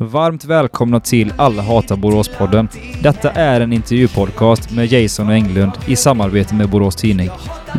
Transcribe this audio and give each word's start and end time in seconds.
Varmt 0.00 0.44
välkomna 0.44 1.00
till 1.00 1.32
Alla 1.36 1.62
hatar 1.62 1.96
Borås-podden. 1.96 2.68
Detta 3.02 3.30
är 3.30 3.60
en 3.60 3.72
intervjupodcast 3.72 4.70
med 4.70 4.92
Jason 4.92 5.28
och 5.28 5.34
Englund 5.34 5.72
i 5.86 5.96
samarbete 5.96 6.54
med 6.54 6.70
Borås 6.70 6.96
Tidning. 6.96 7.30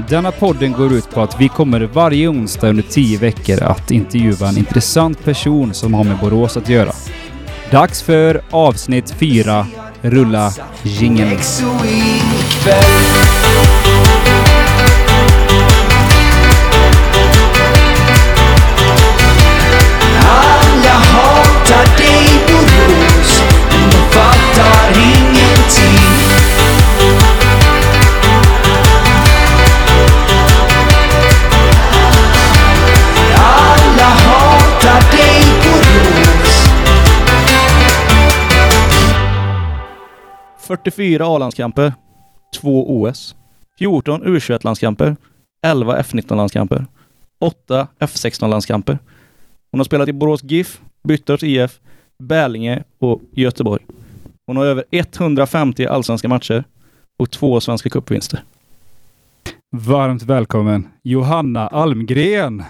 Denna 0.10 0.32
podden 0.32 0.72
går 0.72 0.94
ut 0.94 1.12
på 1.12 1.22
att 1.22 1.42
vi 1.42 1.50
kommer 1.50 1.82
varje 1.82 2.28
onsdag 2.28 2.70
under 2.70 2.84
tio 2.84 3.20
veckor 3.20 3.64
att 3.64 3.92
intervjua 3.92 4.50
en 4.50 4.58
intressant 4.58 5.24
person 5.24 5.74
som 5.74 5.94
har 5.94 6.04
med 6.04 6.18
Borås 6.20 6.58
att 6.58 6.70
göra. 6.70 6.92
Dags 7.72 8.02
för 8.02 8.42
avsnitt 8.52 9.12
4. 9.12 9.66
Rulla 10.02 10.52
jingeln. 10.84 11.40
44 40.70 41.26
A-landskamper, 41.26 41.94
2 42.56 43.02
OS, 43.02 43.36
14 43.80 44.24
U21-landskamper, 44.24 45.16
11 45.66 46.02
F19-landskamper, 46.02 46.86
8 47.40 47.88
F16-landskamper. 48.00 48.98
Hon 49.72 49.80
har 49.80 49.86
spelat 49.86 50.10
i 50.10 50.14
Borås 50.14 50.44
GIF, 50.44 50.82
Byttorps 51.04 51.44
IF, 51.44 51.80
Bälinge 52.24 52.84
och 53.00 53.22
Göteborg. 53.32 53.86
Hon 54.48 54.58
har 54.58 54.66
över 54.66 54.84
150 54.92 55.86
allsvenska 55.86 56.28
matcher 56.28 56.64
och 57.20 57.32
två 57.32 57.62
svenska 57.62 57.90
cupvinster. 57.90 58.44
Varmt 59.72 60.24
välkommen 60.24 60.88
Johanna 61.04 61.68
Almgren! 61.68 62.64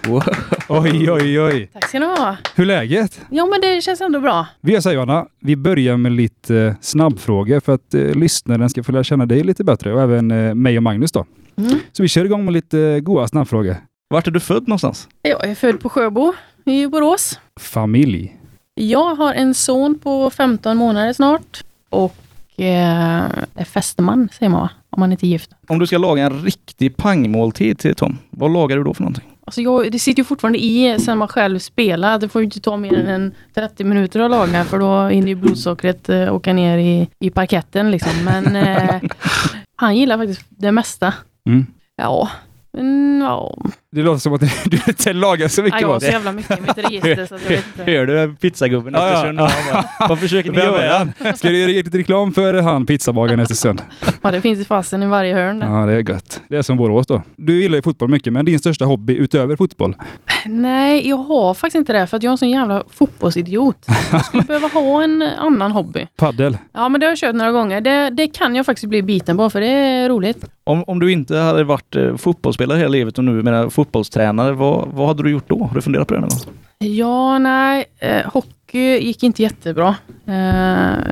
Oj, 0.69 1.11
oj, 1.11 1.41
oj! 1.41 1.69
Tack 1.73 1.87
ska 1.89 1.99
ni 1.99 2.05
ha. 2.05 2.37
Hur 2.55 2.63
är 2.63 2.67
läget? 2.67 3.21
Ja, 3.29 3.45
men 3.45 3.61
det 3.61 3.81
känns 3.81 4.01
ändå 4.01 4.19
bra. 4.19 4.47
Vi 4.61 4.73
gör 4.73 4.81
så 4.81 4.89
här 4.89 4.95
Johanna, 4.95 5.25
vi 5.39 5.55
börjar 5.55 5.97
med 5.97 6.11
lite 6.11 6.55
eh, 6.57 6.73
snabbfrågor 6.81 7.59
för 7.59 7.73
att 7.73 7.93
eh, 7.93 8.01
lyssnaren 8.01 8.69
ska 8.69 8.83
få 8.83 8.91
lära 8.91 9.03
känna 9.03 9.25
dig 9.25 9.43
lite 9.43 9.63
bättre 9.63 9.93
och 9.93 10.01
även 10.01 10.31
eh, 10.31 10.55
mig 10.55 10.77
och 10.77 10.83
Magnus 10.83 11.11
då. 11.11 11.25
Mm. 11.57 11.79
Så 11.91 12.03
vi 12.03 12.09
kör 12.09 12.25
igång 12.25 12.45
med 12.45 12.53
lite 12.53 12.79
eh, 12.79 12.99
goa 12.99 13.27
snabbfrågor. 13.27 13.75
Vart 14.09 14.27
är 14.27 14.31
du 14.31 14.39
född 14.39 14.67
någonstans? 14.67 15.07
Jag 15.21 15.47
är 15.47 15.55
född 15.55 15.79
på 15.79 15.89
Sjöbo 15.89 16.33
i 16.65 16.87
Borås. 16.87 17.39
Familj. 17.59 18.37
Jag 18.75 19.15
har 19.15 19.33
en 19.33 19.53
son 19.53 19.99
på 19.99 20.29
15 20.29 20.77
månader 20.77 21.13
snart 21.13 21.63
och 21.89 22.15
eh, 22.59 23.23
är 23.55 23.65
fästeman, 23.65 24.29
säger 24.31 24.49
man 24.49 24.61
va? 24.61 24.69
Om 24.89 24.99
man 24.99 25.11
inte 25.11 25.25
är 25.25 25.29
gift. 25.29 25.51
Om 25.67 25.79
du 25.79 25.87
ska 25.87 25.97
laga 25.97 26.25
en 26.25 26.41
riktig 26.43 26.97
pangmåltid 26.97 27.79
till 27.79 27.95
Tom, 27.95 28.17
vad 28.29 28.53
lagar 28.53 28.77
du 28.77 28.83
då 28.83 28.93
för 28.93 29.01
någonting? 29.01 29.23
Alltså 29.45 29.61
jag, 29.61 29.91
det 29.91 29.99
sitter 29.99 30.19
ju 30.19 30.23
fortfarande 30.23 30.59
i 30.59 30.99
sen 30.99 31.17
man 31.17 31.27
själv 31.27 31.59
spelar. 31.59 32.19
Det 32.19 32.29
får 32.29 32.41
ju 32.41 32.45
inte 32.45 32.59
ta 32.59 32.77
mer 32.77 33.07
än 33.07 33.35
30 33.53 33.83
minuter 33.83 34.19
att 34.19 34.31
laga 34.31 34.63
för 34.63 34.79
då 34.79 35.07
hinner 35.07 35.27
ju 35.27 35.35
blodsockret 35.35 36.09
eh, 36.09 36.35
åka 36.35 36.53
ner 36.53 36.77
i, 36.77 37.09
i 37.19 37.29
parketten 37.29 37.91
liksom. 37.91 38.11
Men 38.23 38.55
eh, 38.55 39.01
han 39.75 39.97
gillar 39.97 40.17
faktiskt 40.17 40.45
det 40.49 40.71
mesta. 40.71 41.13
Mm. 41.47 41.65
Ja, 41.95 42.29
men 42.71 43.21
ja. 43.21 43.57
Det 43.91 44.01
låter 44.01 44.19
som 44.19 44.33
att 44.33 44.41
du 44.65 44.77
inte 44.87 45.13
lagar 45.13 45.47
så 45.47 45.61
Ja, 45.61 45.63
mycket 45.65 45.81
jag 45.81 45.87
har 45.87 45.99
så 45.99 46.05
jävla 46.05 46.31
mycket 46.31 46.57
i 46.59 46.61
mitt 46.61 46.77
register 46.77 47.25
så 47.25 47.35
att 47.35 47.41
jag 47.43 47.49
vet 47.49 47.65
inte. 47.79 47.91
Hör 47.91 48.05
du 48.05 48.35
pizzagubben 48.35 48.93
Ja, 48.93 48.99
ja. 49.07 49.13
Östersund? 49.15 49.39
Ja, 49.39 49.51
ja. 49.99 50.07
Vad 50.09 50.19
försöker 50.19 50.51
ni 50.51 50.57
göra? 50.57 51.33
Ska 51.35 51.49
du 51.49 51.57
göra 51.57 51.71
lite 51.71 51.97
reklam 51.97 52.33
för 52.33 52.53
han 52.53 52.85
pizzabagaren 52.85 53.39
i 53.39 53.43
Östersund? 53.43 53.81
Ja, 54.21 54.31
det 54.31 54.41
finns 54.41 54.59
i 54.59 54.65
fasen 54.65 55.03
i 55.03 55.05
varje 55.05 55.33
hörn. 55.33 55.63
Ja, 55.67 55.85
det 55.85 55.93
är 55.93 56.09
gött. 56.09 56.41
Det 56.47 56.57
är 56.57 56.61
som 56.61 56.77
Borås 56.77 57.07
då. 57.07 57.21
Du 57.35 57.61
gillar 57.61 57.75
ju 57.75 57.81
fotboll 57.81 58.09
mycket, 58.09 58.33
men 58.33 58.45
din 58.45 58.59
största 58.59 58.85
hobby 58.85 59.13
utöver 59.15 59.55
fotboll? 59.55 59.95
Nej, 60.45 61.09
jag 61.09 61.17
har 61.17 61.53
faktiskt 61.53 61.75
inte 61.75 61.93
det 61.93 62.07
för 62.07 62.17
att 62.17 62.23
jag 62.23 62.29
är 62.29 62.31
en 62.31 62.37
sån 62.37 62.49
jävla 62.49 62.83
fotbollsidiot. 62.93 63.85
Jag 64.11 64.25
skulle 64.25 64.43
behöva 64.43 64.67
ha 64.67 65.03
en 65.03 65.21
annan 65.21 65.71
hobby. 65.71 66.07
Paddel. 66.17 66.57
Ja, 66.73 66.89
men 66.89 66.99
det 67.01 67.05
har 67.07 67.11
jag 67.11 67.17
kört 67.17 67.35
några 67.35 67.51
gånger. 67.51 67.81
Det, 67.81 68.09
det 68.09 68.27
kan 68.27 68.55
jag 68.55 68.65
faktiskt 68.65 68.89
bli 68.89 69.01
biten 69.01 69.37
på 69.37 69.49
för 69.49 69.61
det 69.61 69.67
är 69.67 70.09
roligt. 70.09 70.45
Om, 70.63 70.83
om 70.87 70.99
du 70.99 71.11
inte 71.11 71.37
hade 71.37 71.63
varit 71.63 71.95
eh, 71.95 72.15
fotbollsspelare 72.17 72.77
hela 72.77 72.89
livet 72.89 73.17
och 73.17 73.23
nu 73.23 73.31
menar 73.43 73.69
fotbollstränare, 73.79 74.51
vad, 74.51 74.87
vad 74.93 75.07
hade 75.07 75.23
du 75.23 75.31
gjort 75.31 75.49
då? 75.49 75.63
Har 75.63 75.75
du 75.75 75.81
funderat 75.81 76.07
på 76.07 76.13
det 76.13 76.19
någon 76.19 76.29
gång? 76.29 76.53
Ja, 76.79 77.39
nej. 77.39 77.85
Eh, 77.99 78.31
hockey 78.33 78.97
gick 78.99 79.23
inte 79.23 79.43
jättebra. 79.43 79.95
Eh, 80.27 80.35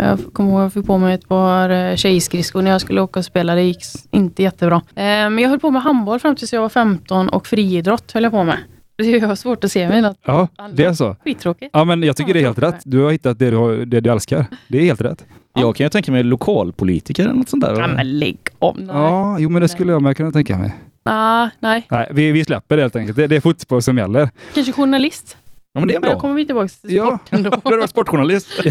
jag 0.04 0.20
kommer 0.34 0.52
ihåg 0.52 0.60
att 0.60 0.64
jag 0.64 0.74
fick 0.74 0.86
på 0.86 0.98
mig 0.98 1.14
ett 1.14 1.28
par 1.28 1.70
eh, 1.70 1.96
tjejskridskor 1.96 2.62
när 2.62 2.72
jag 2.72 2.82
skulle 2.82 3.02
åka 3.02 3.20
och 3.20 3.26
spela. 3.26 3.56
Det 3.56 3.62
gick 3.62 3.84
inte 4.12 4.44
jättebra. 4.44 4.76
Eh, 4.76 5.04
men 5.04 5.40
jag 5.40 5.50
höll 5.50 5.60
på 5.60 5.72
med 5.72 5.82
handboll 5.82 6.20
fram 6.20 6.36
tills 6.36 6.54
jag 6.54 6.62
var 6.62 6.70
15 6.70 7.30
och 7.30 7.48
friidrott 7.48 8.12
höll 8.12 8.24
jag 8.24 8.32
på 8.32 8.44
med. 8.44 8.58
Det 8.98 9.28
var 9.28 9.36
svårt 9.36 9.64
att 9.64 9.72
se 9.72 9.88
mig. 9.88 10.02
något 10.02 10.18
Ja, 10.26 10.48
det 10.74 10.86
är 10.86 10.94
så. 10.94 11.16
Skittråkigt. 11.24 11.70
Ja, 11.74 11.84
men 11.84 12.04
jag 12.04 12.16
tycker 12.16 12.34
det 12.34 12.40
är 12.40 12.44
helt 12.44 12.60
rätt. 12.60 12.82
Du 12.84 13.04
har 13.04 13.12
hittat 13.12 13.40
det 13.40 13.50
du, 13.50 13.58
har, 13.58 13.74
det 13.74 14.00
du 14.00 14.10
älskar. 14.12 14.46
Det 14.68 14.78
är 14.78 14.84
helt 14.84 15.02
rätt. 15.02 15.26
Ja. 15.54 15.62
Jag 15.62 15.76
kan 15.76 15.86
ju 15.86 15.90
tänka 15.90 16.12
mig 16.12 16.24
lokalpolitiker 16.24 17.24
eller 17.24 17.34
något 17.34 17.50
sånt 17.50 17.64
där. 17.64 17.80
Ja, 17.80 17.88
men 17.88 18.20
lägg 18.20 18.38
om. 18.60 18.78
Nej. 18.78 18.96
Ja, 18.96 19.40
jo 19.40 19.50
men 19.50 19.62
det 19.62 19.68
skulle 19.68 19.92
jag 19.92 20.02
med 20.02 20.18
kunna 20.18 20.32
tänka 20.32 20.58
mig. 20.58 20.76
Ah, 21.10 21.50
nej, 21.60 21.88
Nej, 21.90 22.08
vi, 22.12 22.32
vi 22.32 22.46
släpper 22.46 22.76
det 22.78 22.82
helt 22.84 22.96
enkelt. 22.96 23.18
Det, 23.18 23.28
det 23.28 23.36
är 23.36 23.42
fotboll 23.42 23.82
som 23.82 23.98
gäller. 23.98 24.30
kanske 24.54 24.72
journalist. 24.74 25.38
Ja, 25.74 25.80
men 25.80 25.88
det 25.88 25.94
är 25.96 26.00
Men 26.00 26.10
då 26.10 26.14
bra. 26.14 26.20
kommer 26.22 26.36
vi 26.36 26.46
tillbaka 26.46 26.68
till 26.68 26.96
Ja. 26.96 27.06
sporten 27.26 27.44
då. 27.44 27.50
Du 27.70 27.82
är 27.84 27.88
sportjournalist. 27.88 28.48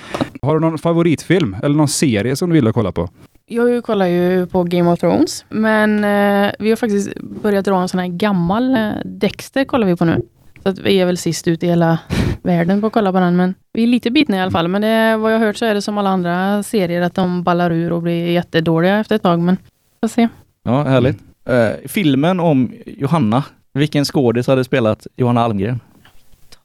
Har 0.42 0.54
du 0.54 0.60
någon 0.60 0.78
favoritfilm 0.78 1.56
eller 1.62 1.74
någon 1.76 1.88
serie 1.88 2.36
som 2.36 2.50
du 2.50 2.60
vill 2.60 2.72
kolla 2.72 2.92
på? 2.92 3.08
Jag 3.46 3.84
kollar 3.84 4.06
ju 4.06 4.46
på 4.46 4.62
Game 4.64 4.90
of 4.90 4.98
Thrones, 5.00 5.44
men 5.48 6.04
eh, 6.04 6.52
vi 6.58 6.68
har 6.68 6.76
faktiskt 6.76 7.20
börjat 7.20 7.64
dra 7.64 7.80
en 7.82 7.88
sån 7.88 8.00
här 8.00 8.06
gammal 8.06 8.74
eh, 8.76 8.90
Dexter 9.04 9.64
kollar 9.64 9.86
vi 9.86 9.96
på 9.96 10.04
nu. 10.04 10.22
Så 10.62 10.68
att 10.68 10.78
vi 10.78 11.00
är 11.00 11.06
väl 11.06 11.16
sist 11.18 11.48
ut 11.48 11.62
i 11.62 11.66
hela 11.66 11.98
världen 12.42 12.80
på 12.80 12.86
att 12.86 12.92
kolla 12.92 13.12
på 13.12 13.20
den, 13.20 13.36
men 13.36 13.54
vi 13.72 13.82
är 13.82 13.86
lite 13.86 14.10
bitna 14.10 14.36
i 14.36 14.40
alla 14.40 14.50
fall. 14.50 14.68
Men 14.68 14.82
det, 14.82 15.16
vad 15.16 15.32
jag 15.34 15.38
har 15.38 15.46
hört 15.46 15.56
så 15.56 15.64
är 15.64 15.74
det 15.74 15.82
som 15.82 15.98
alla 15.98 16.10
andra 16.10 16.62
serier, 16.62 17.02
att 17.02 17.14
de 17.14 17.42
ballar 17.42 17.70
ur 17.70 17.92
och 17.92 18.02
blir 18.02 18.30
jättedåliga 18.30 18.98
efter 19.00 19.16
ett 19.16 19.22
tag, 19.22 19.40
men 19.40 19.56
får 20.00 20.08
se. 20.08 20.28
Ja, 20.62 20.82
härligt. 20.82 21.18
Eh, 21.44 21.70
filmen 21.88 22.40
om 22.40 22.72
Johanna, 22.86 23.44
vilken 23.72 24.04
skådis 24.04 24.46
hade 24.46 24.64
spelat 24.64 25.06
Johanna 25.16 25.40
Almgren? 25.40 25.80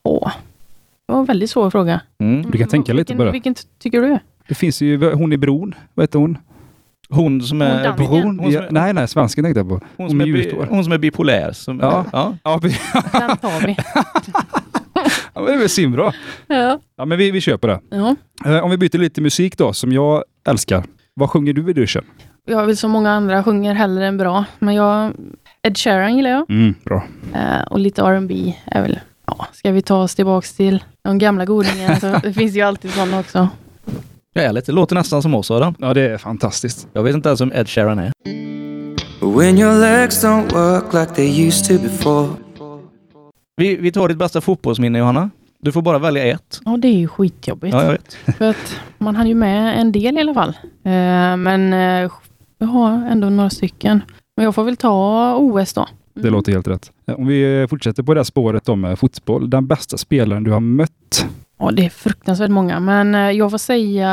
Åh, 0.04 0.32
det 1.08 1.14
var 1.14 1.20
en 1.20 1.26
väldigt 1.26 1.50
svår 1.50 1.70
fråga. 1.70 2.02
Mm. 2.20 2.52
Du 2.52 2.58
kan 2.58 2.68
tänka 2.68 2.94
lite 2.94 3.14
vilken, 3.14 3.18
på 3.18 3.24
det. 3.24 3.32
Vilken 3.32 3.54
ty- 3.56 3.64
tycker 3.80 4.02
du? 4.02 4.18
Det 4.48 4.56
finns 4.56 4.82
ju, 4.82 5.12
hon 5.14 5.34
i 5.34 5.38
bron. 5.38 5.76
Vad 5.94 6.04
heter 6.04 6.20
hon? 6.20 6.38
Hon 7.10 7.42
som 7.42 7.62
är... 7.62 7.88
Hon. 7.88 7.96
Bron? 8.08 8.40
Hon 8.40 8.52
som 8.52 8.52
Ja, 8.52 8.64
är- 8.64 8.72
nej, 8.72 8.94
nej, 8.94 9.08
svensken 9.08 9.44
tänkte 9.44 9.60
jag 9.60 9.70
på. 9.70 9.82
Hon 9.98 10.10
som, 10.10 10.22
är, 10.22 10.26
bi, 10.26 10.56
hon 10.70 10.84
som 10.84 10.94
är 10.94 10.98
bipolär. 10.98 11.52
Som, 11.52 11.80
Ja. 11.80 12.06
ja. 12.12 12.38
Ja, 12.44 12.60
Den 13.12 13.38
tar 13.38 13.68
vi. 13.68 13.76
ja, 15.04 15.14
men 15.34 15.46
det 15.46 15.54
är 15.54 15.58
väl 15.58 15.70
svinbra. 15.70 16.14
ja. 16.48 16.80
Ja, 16.98 17.06
men 17.06 17.18
vi, 17.18 17.32
vi 17.32 17.58
på 17.58 17.68
det. 17.68 17.80
ja. 17.90 18.16
Eh, 18.46 18.64
Om 18.64 18.72
vi 18.72 18.78
byter 18.78 18.98
lite 18.98 19.22
musik 19.22 19.58
då, 19.58 19.74
som 19.74 19.92
jag 19.92 20.24
älskar. 20.48 20.84
Vad 21.14 21.30
sjunger 21.30 21.54
du 21.54 21.70
i 21.70 21.74
duschen? 21.74 22.04
Jag 22.48 22.66
vill 22.66 22.78
som 22.78 22.92
många 22.92 23.12
andra 23.12 23.44
sjunger 23.44 23.74
hellre 23.74 24.08
än 24.08 24.18
bra, 24.18 24.46
men 24.60 24.76
jag... 24.76 25.14
Ed 25.62 25.78
Sheeran 25.78 26.18
gillar 26.18 26.30
jag. 26.30 26.50
Mm, 26.50 26.76
bra. 26.84 27.04
Eh, 27.34 27.62
och 27.70 27.80
lite 27.80 28.02
R&B 28.02 28.54
är 28.66 28.82
väl... 28.82 29.00
Ja, 29.28 29.48
ska 29.54 29.72
vi 29.72 29.82
ta 29.82 29.98
oss 29.98 30.16
tillbaks 30.16 30.54
till 30.54 30.84
de 31.04 31.18
gamla 31.18 31.46
godingarna 31.46 31.96
så 31.96 32.08
det 32.24 32.34
finns 32.34 32.56
ju 32.56 32.62
alltid 32.62 32.92
sådana 32.92 33.20
också. 33.20 33.50
Härligt. 34.36 34.66
Det 34.66 34.72
låter 34.72 34.96
nästan 34.96 35.22
som 35.22 35.36
oss 35.36 35.52
Adam. 35.52 35.76
Ja, 35.80 35.94
det 35.94 36.02
är 36.02 36.18
fantastiskt. 36.18 36.88
Jag 36.94 37.04
vet 37.04 37.16
inte 37.16 37.30
ens 37.30 37.42
om 37.42 37.52
Ed 37.52 37.70
Sheeran 37.70 38.00
är. 38.00 38.12
When 39.38 39.58
your 39.58 39.80
legs 39.80 40.24
don't 40.24 40.54
work 40.54 40.94
like 40.94 41.16
they 41.16 41.48
used 41.48 41.66
to 41.68 41.84
before 41.84 42.30
Vi, 43.58 43.76
vi 43.76 43.92
tar 43.92 44.08
ditt 44.08 44.18
bästa 44.18 44.42
fotbollsminne 44.42 45.00
Johanna. 45.00 45.30
Du 45.60 45.72
får 45.72 45.82
bara 45.82 46.00
välja 46.00 46.26
ett. 46.26 46.62
Ja, 46.66 46.78
det 46.78 46.88
är 46.88 46.98
ju 46.98 47.08
skitjobbigt. 47.08 47.74
Ja, 47.74 47.84
jag 47.84 47.92
vet. 47.92 48.18
För 48.38 48.50
att 48.50 48.80
man 48.98 49.16
hann 49.16 49.28
ju 49.28 49.36
med 49.36 49.80
en 49.80 49.92
del 49.92 50.18
i 50.18 50.22
alla 50.22 50.34
fall. 50.34 50.50
Eh, 50.84 51.38
men 51.38 51.74
jag 52.58 52.68
har 52.68 52.92
ändå 52.92 53.30
några 53.30 53.50
stycken. 53.50 54.02
Men 54.38 54.44
jag 54.46 54.56
får 54.56 54.64
väl 54.64 54.78
ta 54.78 55.36
OS 55.38 55.74
då. 55.74 55.88
Det 56.14 56.20
Mm. 56.22 56.34
låter 56.34 56.52
helt 56.52 56.68
rätt. 56.68 56.92
Om 57.18 57.28
vi 57.28 57.68
fortsätter 57.70 58.04
på 58.04 58.14
det 58.14 58.20
här 58.20 58.24
spåret 58.24 58.70
om 58.70 58.98
fotboll. 58.98 59.50
Den 59.50 59.68
bästa 59.68 59.98
spelaren 59.98 60.44
du 60.44 60.52
har 60.52 60.60
mött? 60.60 61.26
Ja, 61.60 61.72
det 61.72 61.86
är 61.86 61.90
fruktansvärt 61.90 62.50
många. 62.52 62.80
Men 62.80 63.16
eh, 63.16 63.32
jag 63.32 63.52
får 63.52 63.58
säga 63.58 64.10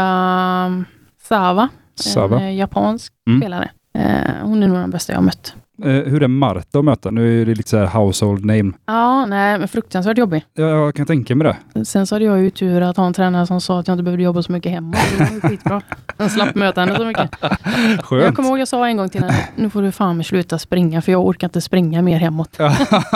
um, 0.66 0.84
Sava. 1.22 1.68
Sava? 1.94 2.40
En 2.40 2.46
eh, 2.46 2.54
japansk 2.56 3.12
Mm. 3.26 3.40
spelare. 3.40 3.70
Eh, 3.98 4.34
hon 4.42 4.62
är 4.62 4.68
nog 4.68 4.76
den 4.76 4.90
bästa 4.90 5.12
jag 5.12 5.18
har 5.18 5.24
mött. 5.24 5.54
Eh, 5.84 5.90
hur 5.93 6.23
är 6.23 6.29
Marta 6.29 6.79
att 6.79 6.84
möta? 6.84 7.11
Nu 7.11 7.43
är 7.43 7.46
det 7.46 7.55
lite 7.55 7.69
så 7.70 7.76
här 7.79 7.87
household 7.87 8.44
name. 8.44 8.73
Ja, 8.87 9.26
nej, 9.26 9.58
men 9.58 9.69
fruktansvärt 9.69 10.19
jobbig. 10.19 10.44
Ja, 10.55 10.64
jag 10.64 10.94
kan 10.94 11.06
tänka 11.06 11.34
mig 11.34 11.55
det. 11.75 11.84
Sen 11.84 12.06
så 12.06 12.14
hade 12.14 12.25
jag 12.25 12.43
ju 12.43 12.50
tur 12.50 12.81
att 12.81 12.96
ha 12.96 13.06
en 13.06 13.12
tränare 13.12 13.46
som 13.46 13.61
sa 13.61 13.81
att 13.81 13.88
jag 13.88 13.94
inte 13.94 14.02
behövde 14.02 14.23
jobba 14.25 14.43
så 14.43 14.52
mycket 14.52 14.73
hemma. 14.73 14.96
Det 15.19 15.25
var 15.25 15.31
ju 15.34 15.40
skitbra. 15.40 15.82
Jag 16.17 16.31
slapp 16.31 16.55
möta 16.55 16.81
henne 16.81 16.96
så 16.96 17.05
mycket. 17.05 17.31
Jag 17.40 18.05
Skönt. 18.05 18.37
kommer 18.37 18.49
ihåg 18.49 18.58
jag 18.58 18.69
sa 18.69 18.87
en 18.88 18.96
gång 18.96 19.08
till 19.08 19.20
henne, 19.23 19.34
nu 19.56 19.70
får 19.70 19.82
du 19.82 19.93
fan 19.93 20.25
sluta 20.25 20.58
springa 20.58 21.02
för 21.02 21.12
jag 21.12 21.26
orkar 21.26 21.46
inte 21.49 21.61
springa 21.61 22.02
mer 22.02 22.19
hemåt. 22.19 22.58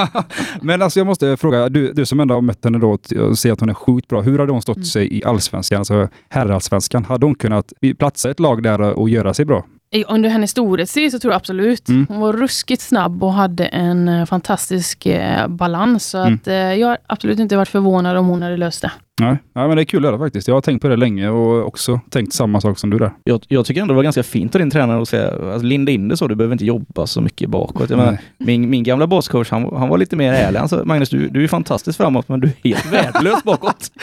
Men 0.61 0.83
alltså 0.83 1.01
jag 1.01 1.07
måste 1.07 1.37
fråga, 1.37 1.69
du, 1.69 1.93
du 1.93 2.07
som 2.07 2.21
ändå 2.21 2.35
har 2.35 2.43
mött 2.43 2.65
henne 2.65 2.79
då 2.79 2.99
och 3.31 3.39
ser 3.39 3.53
att 3.53 3.61
hon 3.61 3.69
är 3.69 3.75
sjukt 3.75 4.09
bra. 4.09 4.21
Hur 4.23 4.39
hade 4.39 4.53
hon 4.53 4.63
stått 4.63 4.77
Mm. 4.77 4.85
sig 4.85 5.17
i 5.19 5.25
allsvenskan, 5.25 5.79
alltså 5.79 6.09
herrallsvenskan? 6.29 7.05
Hade 7.05 7.27
hon 7.27 7.35
kunnat 7.35 7.73
platsa 7.99 8.31
ett 8.31 8.41
lag 8.41 8.63
där 8.63 8.81
och 8.81 9.09
göra 9.09 9.35
sig 9.35 9.45
bra? 9.45 9.65
I- 9.91 10.05
Under 10.09 10.29
hennes 10.31 10.51
storhetstid 10.51 11.13
så 11.13 11.19
tror 11.19 11.33
jag 11.33 11.37
absolut. 11.37 11.89
Mm. 11.89 12.07
Hon 12.09 12.21
var 12.21 12.33
ruskigt 12.33 12.83
snabb 12.83 13.25
och 13.25 13.33
hade 13.33 13.67
en 13.67 14.09
eh, 14.09 14.25
fantastisk 14.27 15.07
eh, 15.07 15.49
balans. 15.49 16.05
Så 16.07 16.19
Mm. 16.19 16.35
att, 16.35 16.49
eh, 16.49 16.55
jag 16.55 16.89
har 16.89 16.99
absolut 17.07 17.39
inte 17.39 17.57
varit 17.57 17.69
förvånad 17.69 18.17
om 18.17 18.27
hon 18.27 18.43
hade 18.43 18.57
löst 18.57 18.83
det. 18.83 18.93
Nej, 19.21 19.37
ja, 19.53 19.67
men 19.69 19.77
det 19.77 19.83
är 19.83 19.85
kul 19.85 20.05
att 20.05 20.11
höra 20.11 20.19
faktiskt. 20.19 20.49
Jag 20.49 20.55
har 20.55 20.61
tänkt 20.61 20.83
på 20.83 20.89
det 20.89 20.97
länge 20.97 21.29
och 21.29 21.67
också 21.67 22.01
tänkt 22.11 22.33
samma 22.33 22.61
sak 22.61 22.79
som 22.79 22.91
du 22.91 22.99
där. 22.99 23.11
Jag, 23.25 23.45
jag 23.49 23.67
tycker 23.67 23.81
ändå 23.83 23.93
det 23.93 23.97
var 23.97 24.03
ganska 24.03 24.23
fint 24.23 24.55
av 24.55 24.59
din 24.59 24.71
tränare 24.71 25.03
att 25.03 25.09
säga, 25.09 25.31
alltså, 25.53 25.67
linda 25.67 25.93
in 25.93 26.09
det 26.09 26.17
så, 26.17 26.29
du 26.29 26.35
behöver 26.35 26.53
inte 26.55 26.65
jobba 26.67 27.07
så 27.07 27.21
mycket 27.21 27.51
bakåt. 27.51 27.91
Jag 27.91 27.97
menar, 27.97 28.19
min, 28.39 28.71
min 28.71 28.83
gamla 28.83 29.07
bosscoach, 29.07 29.51
han, 29.51 29.77
han 29.77 29.89
var 29.89 29.99
lite 29.99 30.17
mer 30.17 30.33
ärlig. 30.33 30.59
Han 30.59 30.69
sa, 30.69 30.85
Magnus, 30.85 31.09
du, 31.11 31.29
du 31.29 31.45
är 31.45 31.49
fantastiskt 31.49 31.97
framåt, 31.97 32.29
men 32.29 32.41
du 32.41 32.47
är 32.49 32.69
helt 32.69 32.93
värdelös 32.93 33.45
bakåt. 33.45 33.91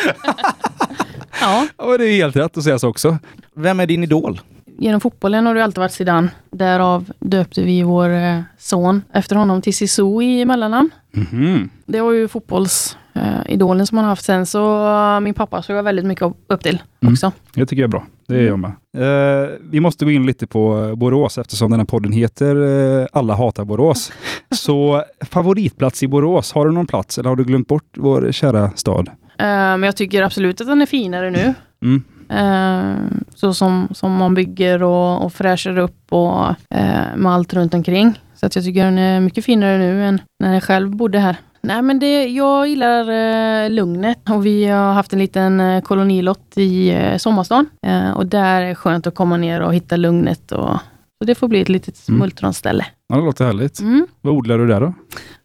Ja, 1.41 1.67
Ja, 1.77 1.85
men 1.87 1.97
det 1.97 2.05
är 2.05 2.15
helt 2.15 2.35
rätt 2.35 2.57
att 2.57 2.63
säga 2.63 2.79
så 2.79 2.87
också. 2.89 3.17
Vem 3.55 3.79
är 3.79 3.85
din 3.85 4.03
idol? 4.03 4.39
Genom 4.79 5.01
fotbollen 5.01 5.45
har 5.45 5.55
det 5.55 5.63
alltid 5.63 5.77
varit 5.79 5.91
Zidane. 5.91 6.29
Därav 6.51 7.11
döpte 7.19 7.63
vi 7.63 7.83
vår 7.83 8.09
eh, 8.09 8.39
son 8.57 9.01
efter 9.13 9.35
honom 9.35 9.61
till 9.61 9.73
Sisu 9.73 10.21
i 10.21 10.45
mellannamn. 10.45 10.89
Mhm. 11.11 11.69
Det 11.85 12.01
var 12.01 12.11
ju 12.11 12.27
fotbollsidolen 12.27 13.87
som 13.87 13.97
han 13.97 14.05
har 14.05 14.09
haft 14.11 14.25
sen, 14.25 14.45
så 14.45 14.87
eh, 15.15 15.19
min 15.19 15.33
pappa 15.33 15.61
såg 15.61 15.75
jag 15.75 15.83
väldigt 15.83 16.05
mycket 16.05 16.33
upp 16.47 16.63
till 16.63 16.81
Mm. 17.03 17.13
också. 17.13 17.31
Det 17.53 17.65
tycker 17.65 17.81
jag 17.81 17.87
är 17.87 17.91
bra. 17.91 18.05
Det 18.27 18.35
är 18.35 18.41
jag 18.47 18.59
med. 18.59 18.71
Eh, 18.97 19.49
vi 19.71 19.79
måste 19.79 20.05
gå 20.05 20.11
in 20.11 20.25
lite 20.25 20.47
på 20.47 20.83
eh, 20.89 20.95
Borås 20.95 21.37
eftersom 21.37 21.71
den 21.71 21.79
här 21.79 21.85
podden 21.87 22.11
heter 22.11 22.55
eh, 23.01 23.07
Alla 23.13 23.33
hatar 23.35 23.65
Borås. 23.65 24.11
Så 24.55 25.03
favoritplats 25.29 26.03
i 26.03 26.07
Borås, 26.07 26.53
har 26.53 26.65
du 26.65 26.71
någon 26.71 26.87
plats 26.87 27.17
eller 27.17 27.29
har 27.29 27.35
du 27.35 27.43
glömt 27.43 27.67
bort 27.67 27.97
vår 27.97 28.31
kära 28.31 28.71
stad? 28.75 29.07
Eh, 29.09 29.45
men 29.47 29.83
jag 29.83 29.95
tycker 29.95 30.23
absolut 30.23 30.61
att 30.61 30.67
den 30.67 30.81
är 30.81 30.85
finare 30.85 31.29
nu. 31.31 31.53
Mm. 31.83 32.03
Eh, 32.33 32.95
så 33.35 33.53
som, 33.53 33.87
som 33.91 34.15
man 34.15 34.33
bygger 34.33 34.83
och, 34.83 35.25
och 35.25 35.33
fräschar 35.33 35.77
upp 35.77 36.13
och 36.13 36.45
eh, 36.49 37.15
med 37.15 37.31
allt 37.31 37.53
runt 37.53 37.73
omkring. 37.73 38.19
Så 38.35 38.45
att 38.45 38.55
jag 38.55 38.65
tycker 38.65 38.85
den 38.85 38.97
är 38.97 39.19
mycket 39.19 39.45
finare 39.45 39.77
nu 39.77 40.05
än 40.05 40.21
när 40.39 40.53
jag 40.53 40.63
själv 40.63 40.95
bodde 40.95 41.19
här. 41.19 41.35
Nej 41.61 41.81
men 41.81 41.99
det, 41.99 42.27
jag 42.27 42.67
gillar 42.67 43.09
eh, 43.09 43.69
lugnet 43.69 44.29
och 44.29 44.45
vi 44.45 44.65
har 44.65 44.93
haft 44.93 45.13
en 45.13 45.19
liten 45.19 45.59
eh, 45.59 45.81
kolonilott 45.81 46.53
i 46.57 46.89
eh, 46.89 47.17
Sommarstan. 47.17 47.65
Eh, 47.87 48.11
och 48.11 48.25
där 48.25 48.61
är 48.61 48.67
det 48.69 48.75
skönt 48.75 49.07
att 49.07 49.15
komma 49.15 49.37
ner 49.37 49.61
och 49.61 49.73
hitta 49.75 49.95
lugnet. 49.95 50.51
Och, 50.51 50.77
så 51.17 51.25
det 51.25 51.35
får 51.35 51.47
bli 51.47 51.61
ett 51.61 51.69
litet 51.69 52.09
Mm. 52.09 52.19
smultronställe. 52.19 52.85
Ja, 53.07 53.15
det 53.15 53.21
låter 53.25 53.45
härligt. 53.45 53.79
Mm. 53.79 54.07
Vad 54.21 54.33
odlar 54.33 54.57
du 54.57 54.67
där 54.67 54.81
då? 54.81 54.93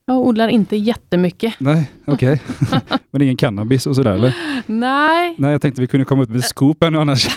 Jag 0.08 0.18
odlar 0.18 0.48
inte 0.48 0.76
jättemycket. 0.76 1.54
Nej, 1.58 1.90
okej. 2.06 2.42
men 3.10 3.22
ingen 3.22 3.36
cannabis 3.36 3.86
och 3.86 3.96
sådär 3.96 4.12
eller? 4.12 4.36
Nej, 4.66 5.34
Nej, 5.38 5.52
jag 5.52 5.62
tänkte 5.62 5.80
vi 5.80 5.86
kunde 5.86 6.04
komma 6.04 6.22
ut 6.22 6.28
med 6.28 6.44
scoop 6.44 6.82
ännu 6.82 6.98
annars. 6.98 7.36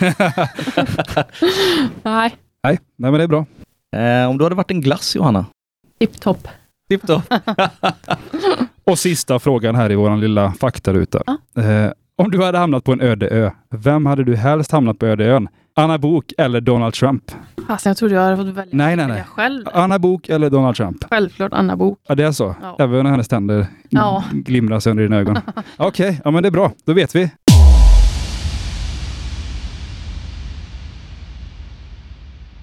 nej. 2.02 2.36
Nej, 2.62 2.78
nej 2.96 3.10
men 3.10 3.12
det 3.12 3.22
är 3.22 3.28
bra. 3.28 3.46
Eh, 3.96 4.30
om 4.30 4.38
du 4.38 4.44
hade 4.44 4.54
varit 4.54 4.70
en 4.70 4.80
glass, 4.80 5.16
Johanna? 5.16 5.46
Tipptopp. 6.00 6.48
Tipptopp. 6.88 7.22
Och 8.84 8.98
sista 8.98 9.38
frågan 9.38 9.74
här 9.74 9.92
i 9.92 9.94
vår 9.94 10.16
lilla 10.16 10.52
faktaruta. 10.52 11.22
Eh, 11.56 11.92
om 12.16 12.30
du 12.30 12.42
hade 12.42 12.58
hamnat 12.58 12.84
på 12.84 12.92
en 12.92 13.00
öde 13.00 13.28
ö, 13.28 13.50
vem 13.70 14.06
hade 14.06 14.24
du 14.24 14.36
helst 14.36 14.72
hamnat 14.72 14.98
på 14.98 15.06
öde 15.06 15.24
ön? 15.24 15.48
Anna 15.74 15.98
Bok 15.98 16.32
eller 16.38 16.60
Donald 16.60 16.94
Trump? 16.94 17.32
Fast 17.68 17.86
jag 17.86 17.96
trodde 17.96 18.14
jag 18.14 18.22
hade 18.22 18.36
fått 18.36 18.46
välja, 18.46 18.64
Nej, 18.76 18.96
nej, 18.96 19.06
nej. 19.06 19.24
själv. 19.28 19.64
Anna 19.72 19.98
Bok 19.98 20.28
eller 20.28 20.50
Donald 20.50 20.76
Trump? 20.76 21.04
Självklart 21.10 21.52
Anna 21.52 21.76
Bok. 21.76 21.98
Ja, 22.08 22.14
det 22.14 22.24
är 22.24 22.32
så? 22.32 22.54
Ja. 22.62 22.76
Även 22.78 23.02
när 23.04 23.10
hennes 23.10 23.28
tänder 23.28 23.66
Ja. 23.88 24.24
glimrar 24.32 24.80
sönder 24.80 25.02
i 25.04 25.06
dina 25.06 25.16
ögon? 25.16 25.38
Okej, 25.76 26.20
ja 26.24 26.30
men 26.30 26.42
det 26.42 26.48
är 26.48 26.50
bra. 26.50 26.72
Då 26.84 26.92
vet 26.92 27.14
vi. 27.14 27.30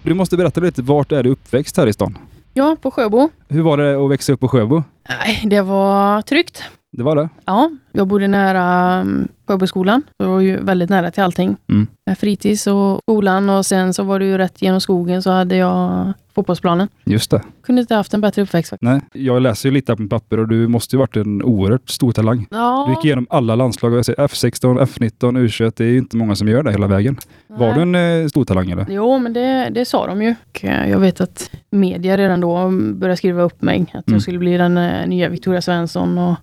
Du 0.03 0.13
måste 0.13 0.37
berätta 0.37 0.61
lite, 0.61 0.81
vart 0.81 1.11
är 1.11 1.23
du 1.23 1.29
uppväxt 1.29 1.77
här 1.77 1.87
i 1.87 1.93
stan? 1.93 2.17
Ja, 2.53 2.75
på 2.81 2.91
Sjöbo. 2.91 3.29
Hur 3.47 3.61
var 3.61 3.77
det 3.77 4.05
att 4.05 4.11
växa 4.11 4.33
upp 4.33 4.39
på 4.39 4.47
Sjöbo? 4.47 4.83
Nej, 5.09 5.41
det 5.45 5.61
var 5.61 6.21
tryggt. 6.21 6.63
Det 6.91 7.03
var 7.03 7.15
det? 7.15 7.29
Ja, 7.45 7.69
jag 7.91 8.07
bodde 8.07 8.27
nära 8.27 9.05
um, 9.49 9.53
Sjöboskolan. 9.53 10.01
Så 10.17 10.23
det 10.23 10.29
var 10.29 10.39
ju 10.39 10.57
väldigt 10.57 10.89
nära 10.89 11.11
till 11.11 11.23
allting. 11.23 11.55
Mm. 11.69 11.87
Med 12.05 12.17
Fritids 12.17 12.67
och 12.67 12.99
skolan 13.03 13.49
och 13.49 13.65
sen 13.65 13.93
så 13.93 14.03
var 14.03 14.19
det 14.19 14.25
ju 14.25 14.37
rätt 14.37 14.61
genom 14.61 14.81
skogen 14.81 15.21
så 15.21 15.31
hade 15.31 15.55
jag 15.55 16.13
fotbollsplanen. 16.35 16.87
Just 17.05 17.31
det. 17.31 17.41
Kunde 17.63 17.81
inte 17.81 17.95
haft 17.95 18.13
en 18.13 18.21
bättre 18.21 18.41
uppväxt 18.41 18.69
faktiskt. 18.69 18.91
Nej, 18.91 19.01
jag 19.13 19.41
läser 19.41 19.69
ju 19.69 19.73
lite 19.73 19.95
på 19.95 20.07
papper 20.07 20.39
och 20.39 20.47
du 20.47 20.67
måste 20.67 20.95
ju 20.95 20.99
varit 20.99 21.15
en 21.17 21.43
oerhört 21.43 21.89
stor 21.89 22.11
talang. 22.11 22.37
Du 22.49 22.57
Ja, 22.57 22.89
gick 22.89 23.05
igenom 23.05 23.27
alla 23.29 23.55
landslag, 23.55 23.93
jag 23.93 24.05
säger 24.05 24.19
F16, 24.27 24.79
F19, 24.85 25.37
U21. 25.47 25.73
Det 25.77 25.83
är 25.83 25.87
ju 25.87 25.97
inte 25.97 26.17
många 26.17 26.35
som 26.35 26.47
gör 26.47 26.63
det 26.63 26.71
hela 26.71 26.87
vägen. 26.87 27.17
Var 27.47 27.67
nej. 27.67 27.75
du 27.75 27.81
en 27.81 28.21
eh, 28.23 28.27
stor 28.27 28.45
talang 28.45 28.71
eller? 28.71 28.85
Jo, 28.89 29.17
men 29.19 29.33
det, 29.33 29.69
det 29.71 29.85
sa 29.85 30.07
de 30.07 30.21
ju. 30.21 30.35
Eh, 30.61 30.89
Jag 30.89 30.99
vet 30.99 31.21
att 31.21 31.51
media 31.69 32.17
redan 32.17 32.41
då 32.41 32.69
började 32.93 33.17
skriva 33.17 33.41
upp 33.41 33.61
mig. 33.61 33.81
Att 33.93 34.07
Mm. 34.07 34.15
jag 34.15 34.21
skulle 34.21 34.39
bli 34.39 34.57
den 34.57 34.77
eh, 34.77 35.07
nya 35.07 35.29
Victoria 35.29 35.61
Svensson. 35.61 36.17
Och, 36.17 36.35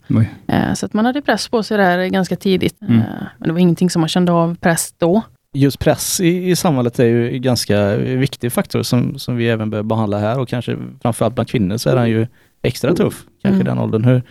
eh, 0.47 0.75
så 0.75 0.87
att 0.87 0.93
man 0.93 1.05
hade 1.07 1.23
press 1.23 1.49
på 1.49 1.63
sig 1.63 1.79
där 1.79 2.07
ganska 2.07 2.37
tidigt. 2.37 2.83
Mm. 2.83 2.96
Eh, 2.97 3.27
men 3.39 3.49
det 3.49 3.53
var 3.53 3.59
ingenting 3.61 3.91
som 3.91 4.01
man 4.01 4.09
kände 4.09 4.33
av 4.33 4.57
press 4.61 4.95
då. 4.99 5.23
Just 5.53 5.79
press 5.79 6.21
i, 6.21 6.51
i 6.51 6.57
samhället 6.57 6.99
är 6.99 7.05
ju 7.05 7.35
en 7.35 7.43
ganska 7.43 7.97
viktig 7.97 8.53
faktor 8.53 8.83
som, 8.83 9.19
som 9.19 9.37
vi 9.37 9.49
även 9.49 9.71
behöver 9.71 9.89
behandla 9.89 10.19
här 10.19 10.39
och 10.41 10.49
kanske 10.49 10.77
framförallt 11.03 11.35
bland 11.35 11.49
kvinnor 11.49 11.77
så 11.77 11.91
är 11.91 11.97
den 11.97 12.09
ju 12.11 12.27
extra 12.63 12.95
tuff. 12.95 13.25
Kanske 13.43 13.55
Mm. 13.63 13.65
den 13.67 13.79
åldern. 13.79 14.05
Hur, 14.05 14.23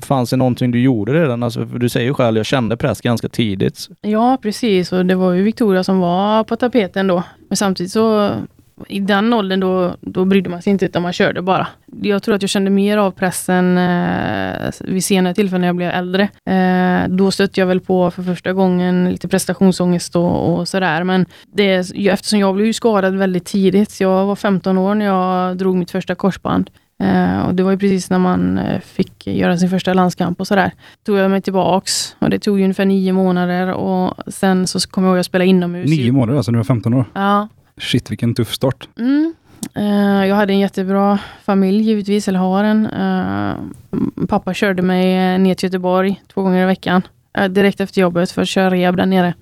fanns 0.00 0.30
det 0.30 0.36
någonting 0.36 0.70
du 0.70 0.80
gjorde 0.80 1.12
redan? 1.12 1.42
Alltså, 1.42 1.64
du 1.64 1.88
säger 1.88 2.06
ju 2.06 2.14
själv, 2.14 2.36
jag 2.36 2.46
kände 2.46 2.76
press 2.76 3.00
ganska 3.00 3.28
tidigt. 3.28 3.88
Ja, 4.00 4.38
precis. 4.42 4.92
Och 4.92 5.06
det 5.06 5.14
var 5.14 5.32
ju 5.32 5.42
Victoria 5.42 5.84
som 5.84 5.98
var 5.98 6.44
på 6.44 6.56
tapeten 6.56 7.06
då. 7.06 7.22
Men 7.48 7.56
samtidigt 7.56 7.92
så 7.92 8.30
i 8.88 9.00
den 9.00 9.32
åldern 9.32 9.60
då, 9.60 9.96
då 10.00 10.24
brydde 10.24 10.50
man 10.50 10.62
sig 10.62 10.70
inte 10.70 10.84
utan 10.84 11.02
man 11.02 11.12
körde 11.12 11.42
bara. 11.42 11.66
Jag 12.02 12.22
tror 12.22 12.34
att 12.34 12.42
jag 12.42 12.48
kände 12.48 12.70
mer 12.70 12.98
av 12.98 13.10
pressen 13.10 13.78
eh, 13.78 14.70
vid 14.80 15.04
senare 15.04 15.34
tillfällen 15.34 15.60
när 15.60 15.68
jag 15.68 15.76
blev 15.76 15.90
äldre. 15.90 16.22
Eh, 16.50 17.08
då 17.08 17.30
stötte 17.30 17.60
jag 17.60 17.66
väl 17.66 17.80
på 17.80 18.10
för 18.10 18.22
första 18.22 18.52
gången 18.52 19.10
lite 19.10 19.28
prestationsångest 19.28 20.16
och, 20.16 20.58
och 20.58 20.68
sådär. 20.68 21.04
Men 21.04 21.26
det, 21.52 21.74
eftersom 22.08 22.38
jag 22.38 22.54
blev 22.54 22.72
skadad 22.72 23.14
väldigt 23.14 23.44
tidigt. 23.44 24.00
Jag 24.00 24.26
var 24.26 24.36
15 24.36 24.78
år 24.78 24.94
när 24.94 25.06
jag 25.06 25.56
drog 25.56 25.76
mitt 25.76 25.90
första 25.90 26.14
korsband. 26.14 26.70
Eh, 27.02 27.46
och 27.46 27.54
det 27.54 27.62
var 27.62 27.70
ju 27.70 27.78
precis 27.78 28.10
när 28.10 28.18
man 28.18 28.58
eh, 28.58 28.80
fick 28.80 29.26
göra 29.26 29.58
sin 29.58 29.70
första 29.70 29.94
landskamp 29.94 30.40
och 30.40 30.46
sådär. 30.46 30.72
Tog 31.06 31.18
jag 31.18 31.30
mig 31.30 31.42
tillbaks 31.42 32.16
och 32.18 32.30
det 32.30 32.38
tog 32.38 32.58
ju 32.58 32.64
ungefär 32.64 32.84
nio 32.84 33.12
månader 33.12 33.72
och 33.72 34.14
sen 34.26 34.66
så 34.66 34.80
kom 34.80 35.04
jag 35.04 35.10
ihåg 35.10 35.16
att 35.16 35.18
jag 35.18 35.24
spelade 35.24 35.48
inomhus. 35.48 35.90
Nio 35.90 36.12
månader 36.12 36.36
alltså, 36.36 36.52
när 36.52 36.56
du 36.56 36.60
var 36.60 36.64
15 36.64 36.94
år. 36.94 37.04
Ja. 37.14 37.48
Shit, 37.80 38.10
vilken 38.10 38.34
tuff 38.34 38.52
start. 38.52 38.88
Mm. 38.98 39.34
Eh, 39.74 40.26
jag 40.26 40.36
hade 40.36 40.52
en 40.52 40.58
jättebra 40.58 41.18
familj 41.44 41.82
givetvis, 41.82 42.28
eller 42.28 42.38
har 42.38 42.64
en. 42.64 42.86
Eh, 42.86 43.54
pappa 44.28 44.54
körde 44.54 44.82
mig 44.82 45.16
eh, 45.34 45.38
ner 45.40 45.54
till 45.54 45.66
Göteborg 45.66 46.22
två 46.34 46.42
gånger 46.42 46.62
i 46.62 46.66
veckan. 46.66 47.02
eh, 47.38 47.44
direkt 47.44 47.80
efter 47.80 48.00
jobbet 48.00 48.30
för 48.30 48.42
att 48.42 48.48
köra 48.48 48.70
rehab 48.70 48.96
där 48.96 49.06
nere. 49.06 49.34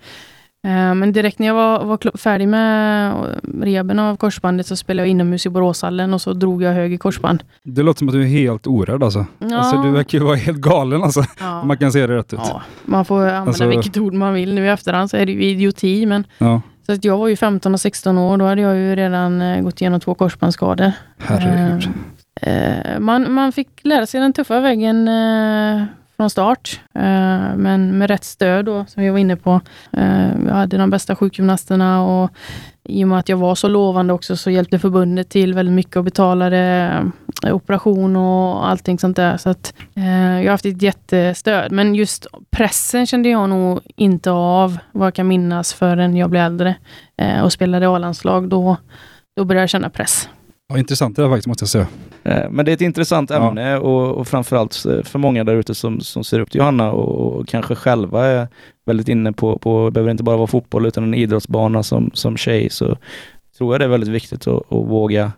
Men 0.94 1.12
direkt 1.12 1.38
när 1.38 1.46
jag 1.46 1.54
var, 1.54 1.84
var 1.84 2.16
färdig 2.18 2.48
med 2.48 3.10
eh, 3.12 3.16
rehaben 3.62 3.98
av 3.98 4.16
korsbandet 4.16 4.66
så 4.66 4.76
spelade 4.76 5.06
jag 5.08 5.10
inomhus 5.10 5.46
i 5.46 5.48
Boråshallen 5.48 6.14
och 6.14 6.20
så 6.20 6.32
drog 6.32 6.62
jag 6.62 6.72
höger 6.72 6.96
korsband. 6.96 7.42
Det 7.62 7.82
låter 7.82 7.98
som 7.98 8.08
att 8.08 8.14
du 8.14 8.22
är 8.22 8.26
helt 8.26 8.66
orädd 8.66 9.02
alltså. 9.02 9.26
Ja. 9.38 9.56
Alltså 9.58 9.82
du 9.82 9.90
verkar 9.90 10.18
ju 10.18 10.24
vara 10.24 10.36
helt 10.36 10.58
galen 10.58 11.02
alltså. 11.02 11.24
Ja. 11.40 11.64
Man 11.64 11.76
kan 11.78 11.92
se 11.92 12.06
det 12.06 12.16
rätt 12.16 12.32
ut. 12.32 12.40
Ja, 12.42 12.62
man 12.84 13.04
får 13.04 13.18
använda 13.20 13.40
Alltså- 13.42 13.66
vilket 13.66 13.96
ord 13.96 14.12
man 14.14 14.34
vill. 14.34 14.54
Nu 14.54 14.64
i 14.64 14.68
efterhand 14.68 15.10
så 15.10 15.16
är 15.16 15.26
det 15.26 15.32
ju 15.32 15.44
idioti, 15.44 16.06
men 16.06 16.26
Ja. 16.38 16.60
Så 16.86 16.92
att 16.92 17.04
jag 17.04 17.18
var 17.18 17.28
ju 17.28 17.36
15 17.36 17.74
och 17.74 17.80
16 17.80 18.18
år. 18.18 18.36
Då 18.36 18.44
hade 18.44 18.62
jag 18.62 18.76
ju 18.76 18.96
redan 18.96 19.42
eh, 19.42 19.62
gått 19.62 19.80
igenom 19.80 20.00
två 20.00 20.14
korsbandsskador. 20.14 20.92
Herregud. 21.18 21.88
Eh, 22.40 22.98
man, 22.98 23.32
man 23.32 23.52
fick 23.52 23.68
lära 23.82 24.06
sig 24.06 24.20
den 24.20 24.32
tuffa 24.32 24.60
vägen 24.60 25.08
eh, 25.08 25.84
från 26.16 26.30
start. 26.30 26.80
Eh, 26.94 27.56
men 27.56 27.98
med 27.98 28.10
rätt 28.10 28.24
stöd 28.24 28.64
då, 28.64 28.84
som 28.88 29.04
jag 29.04 29.12
var 29.12 29.18
inne 29.18 29.36
på. 29.36 29.60
Eh, 29.92 30.28
jag 30.46 30.54
hade 30.54 30.76
de 30.76 30.90
bästa 30.90 31.16
sjukgymnasterna 31.16 32.02
och 32.02 32.30
i 32.84 33.04
och 33.04 33.08
med 33.08 33.18
att 33.18 33.28
jag 33.28 33.36
var 33.36 33.54
så 33.54 33.68
lovande 33.68 34.12
också 34.12 34.36
så 34.36 34.50
hjälpte 34.50 34.78
förbundet 34.78 35.28
till 35.28 35.54
väldigt 35.54 35.74
mycket 35.74 35.96
och 35.96 36.04
betalade 36.04 36.90
eh, 37.44 37.54
operation 37.54 38.16
och 38.16 38.68
allting 38.68 38.98
sånt 38.98 39.16
där. 39.16 39.36
Så 39.36 39.50
att, 39.50 39.74
eh, 39.96 40.04
jag 40.40 40.44
har 40.44 40.50
haft 40.50 40.66
ett 40.66 40.82
jättestöd. 40.82 41.72
Men 41.72 41.94
just 41.94 42.26
pressen 42.50 43.06
kände 43.06 43.28
jag 43.28 43.48
nog 43.48 43.80
inte 43.96 44.30
av, 44.30 44.78
vad 44.92 45.06
jag 45.06 45.14
kan 45.14 45.28
minnas, 45.28 45.74
förrän 45.74 46.16
jag 46.16 46.30
blev 46.30 46.42
äldre 46.42 46.74
eh, 47.16 47.40
och 47.42 47.52
spelade 47.52 47.88
A-landslag. 47.88 48.48
Då, 48.48 48.76
då 49.36 49.44
började 49.44 49.62
jag 49.62 49.70
känna 49.70 49.90
press. 49.90 50.28
Ja, 50.68 50.78
intressant 50.78 51.16
det 51.16 51.22
där 51.22 51.28
faktiskt 51.28 51.46
måste 51.46 51.62
jag 51.62 51.68
säga. 51.68 51.86
Eh, 52.24 52.50
Men 52.50 52.64
det 52.64 52.70
är 52.70 52.74
ett 52.74 52.80
intressant 52.80 53.30
Ja. 53.30 53.48
ämne 53.48 53.78
och, 53.78 54.14
och 54.14 54.28
framförallt 54.28 54.84
eh, 54.86 55.02
för 55.02 55.18
många 55.18 55.44
där 55.44 55.54
ute 55.54 55.74
som, 55.74 56.00
som 56.00 56.24
ser 56.24 56.40
upp 56.40 56.50
till 56.50 56.58
Johanna 56.58 56.92
och, 56.92 57.36
och 57.40 57.48
kanske 57.48 57.74
själva 57.74 58.26
är 58.26 58.48
väldigt 58.86 59.08
inne 59.08 59.32
på, 59.32 59.58
på, 59.58 59.84
det 59.84 59.90
behöver 59.90 60.10
inte 60.10 60.22
bara 60.22 60.36
vara 60.36 60.46
fotboll 60.46 60.86
utan 60.86 61.04
en 61.04 61.14
idrottsbana 61.14 61.82
som, 61.82 62.10
som 62.14 62.36
tjej 62.36 62.70
så 62.70 62.96
tror 63.58 63.74
jag 63.74 63.80
det 63.80 63.84
är 63.84 63.88
väldigt 63.88 64.08
viktigt 64.10 64.46
att, 64.46 64.56
att 64.56 64.88
våga, 64.88 65.32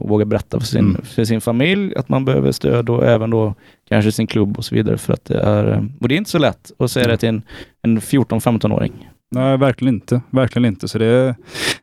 att 0.00 0.10
våga 0.10 0.24
berätta 0.24 0.60
för 0.60 0.66
sin, 0.66 0.84
Mm. 0.90 1.02
för 1.04 1.24
sin 1.24 1.40
familj 1.40 1.94
att 1.96 2.08
man 2.08 2.24
behöver 2.24 2.52
stöd 2.52 2.88
och 2.90 3.06
även 3.06 3.30
då 3.30 3.54
kanske 3.88 4.12
sin 4.12 4.26
klubb 4.26 4.58
och 4.58 4.64
så 4.64 4.74
vidare 4.74 4.98
för 4.98 5.12
att 5.12 5.24
det 5.24 5.40
är, 5.40 5.72
eh, 5.72 5.82
och 6.00 6.08
det 6.08 6.14
är 6.14 6.18
inte 6.18 6.30
så 6.30 6.38
lätt 6.38 6.72
att 6.78 6.90
säga 6.90 7.06
det 7.08 7.16
till 7.16 7.28
en, 7.28 7.42
en 7.82 8.00
14-15-åring. 8.00 9.08
Nej, 9.30 9.56
verkligen 9.56 9.94
inte. 9.94 10.20
Verkligen 10.30 10.64
inte. 10.66 10.88
Så 10.88 10.98
det 10.98 11.06
är, 11.06 11.34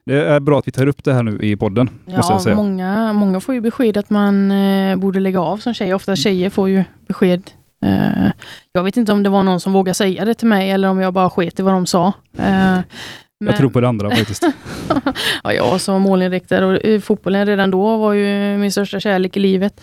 det 0.05 0.25
är 0.25 0.39
bra 0.39 0.59
att 0.59 0.67
vi 0.67 0.71
tar 0.71 0.87
upp 0.87 1.03
det 1.03 1.13
här 1.13 1.23
nu 1.23 1.39
i 1.41 1.55
podden, 1.55 1.89
måste 2.05 2.11
jag 2.31 2.35
Ja, 2.35 2.39
säga. 2.39 2.55
många, 2.55 3.13
många 3.13 3.39
får 3.39 3.55
ju 3.55 3.61
besked 3.61 3.97
att 3.97 4.09
man 4.09 4.51
eh, 4.51 4.95
borde 4.95 5.19
lägga 5.19 5.41
av 5.41 5.57
som 5.57 5.73
tjej. 5.73 5.93
Ofta 5.93 6.15
tjejer 6.15 6.49
får 6.49 6.69
ju 6.69 6.83
besked. 7.07 7.51
Eh, 7.83 8.31
jag 8.71 8.83
vet 8.83 8.97
inte 8.97 9.11
om 9.11 9.23
det 9.23 9.29
var 9.29 9.43
någon 9.43 9.59
som 9.59 9.73
vågade 9.73 9.93
säga 9.93 10.25
det 10.25 10.33
till 10.33 10.47
mig 10.47 10.71
eller 10.71 10.87
om 10.89 10.99
jag 10.99 11.13
bara 11.13 11.29
sket 11.29 11.59
i 11.59 11.61
vad 11.63 11.73
de 11.73 11.85
sa. 11.85 12.13
Eh, 12.37 12.79
Jag 13.45 13.57
tror 13.57 13.69
på 13.69 13.81
det 13.81 13.87
andra 13.87 14.09
faktiskt. 14.15 14.43
ja, 15.43 15.53
jag 15.53 15.81
så 15.81 15.99
målinriktad 15.99 16.65
och 16.65 16.85
eh, 16.85 16.99
fotbollen 16.99 17.45
redan 17.45 17.71
då 17.71 17.97
var 17.97 18.13
ju 18.13 18.57
min 18.57 18.71
största 18.71 18.99
kärlek 18.99 19.37
i 19.37 19.39
livet. 19.39 19.81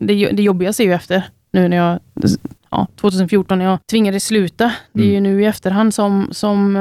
Det, 0.00 0.30
det 0.30 0.42
jobbigaste 0.42 0.82
är 0.82 0.84
ju 0.84 0.92
efter, 0.94 1.22
nu 1.52 1.68
när 1.68 1.76
jag, 1.76 1.98
ja, 2.70 2.86
2014 3.00 3.58
när 3.58 3.64
jag 3.64 3.78
tvingades 3.90 4.24
sluta. 4.24 4.72
Det 4.92 5.02
är 5.02 5.06
ju 5.06 5.16
Mm. 5.16 5.22
nu 5.22 5.42
i 5.42 5.46
efterhand 5.46 5.94
som, 5.94 6.28
som 6.32 6.76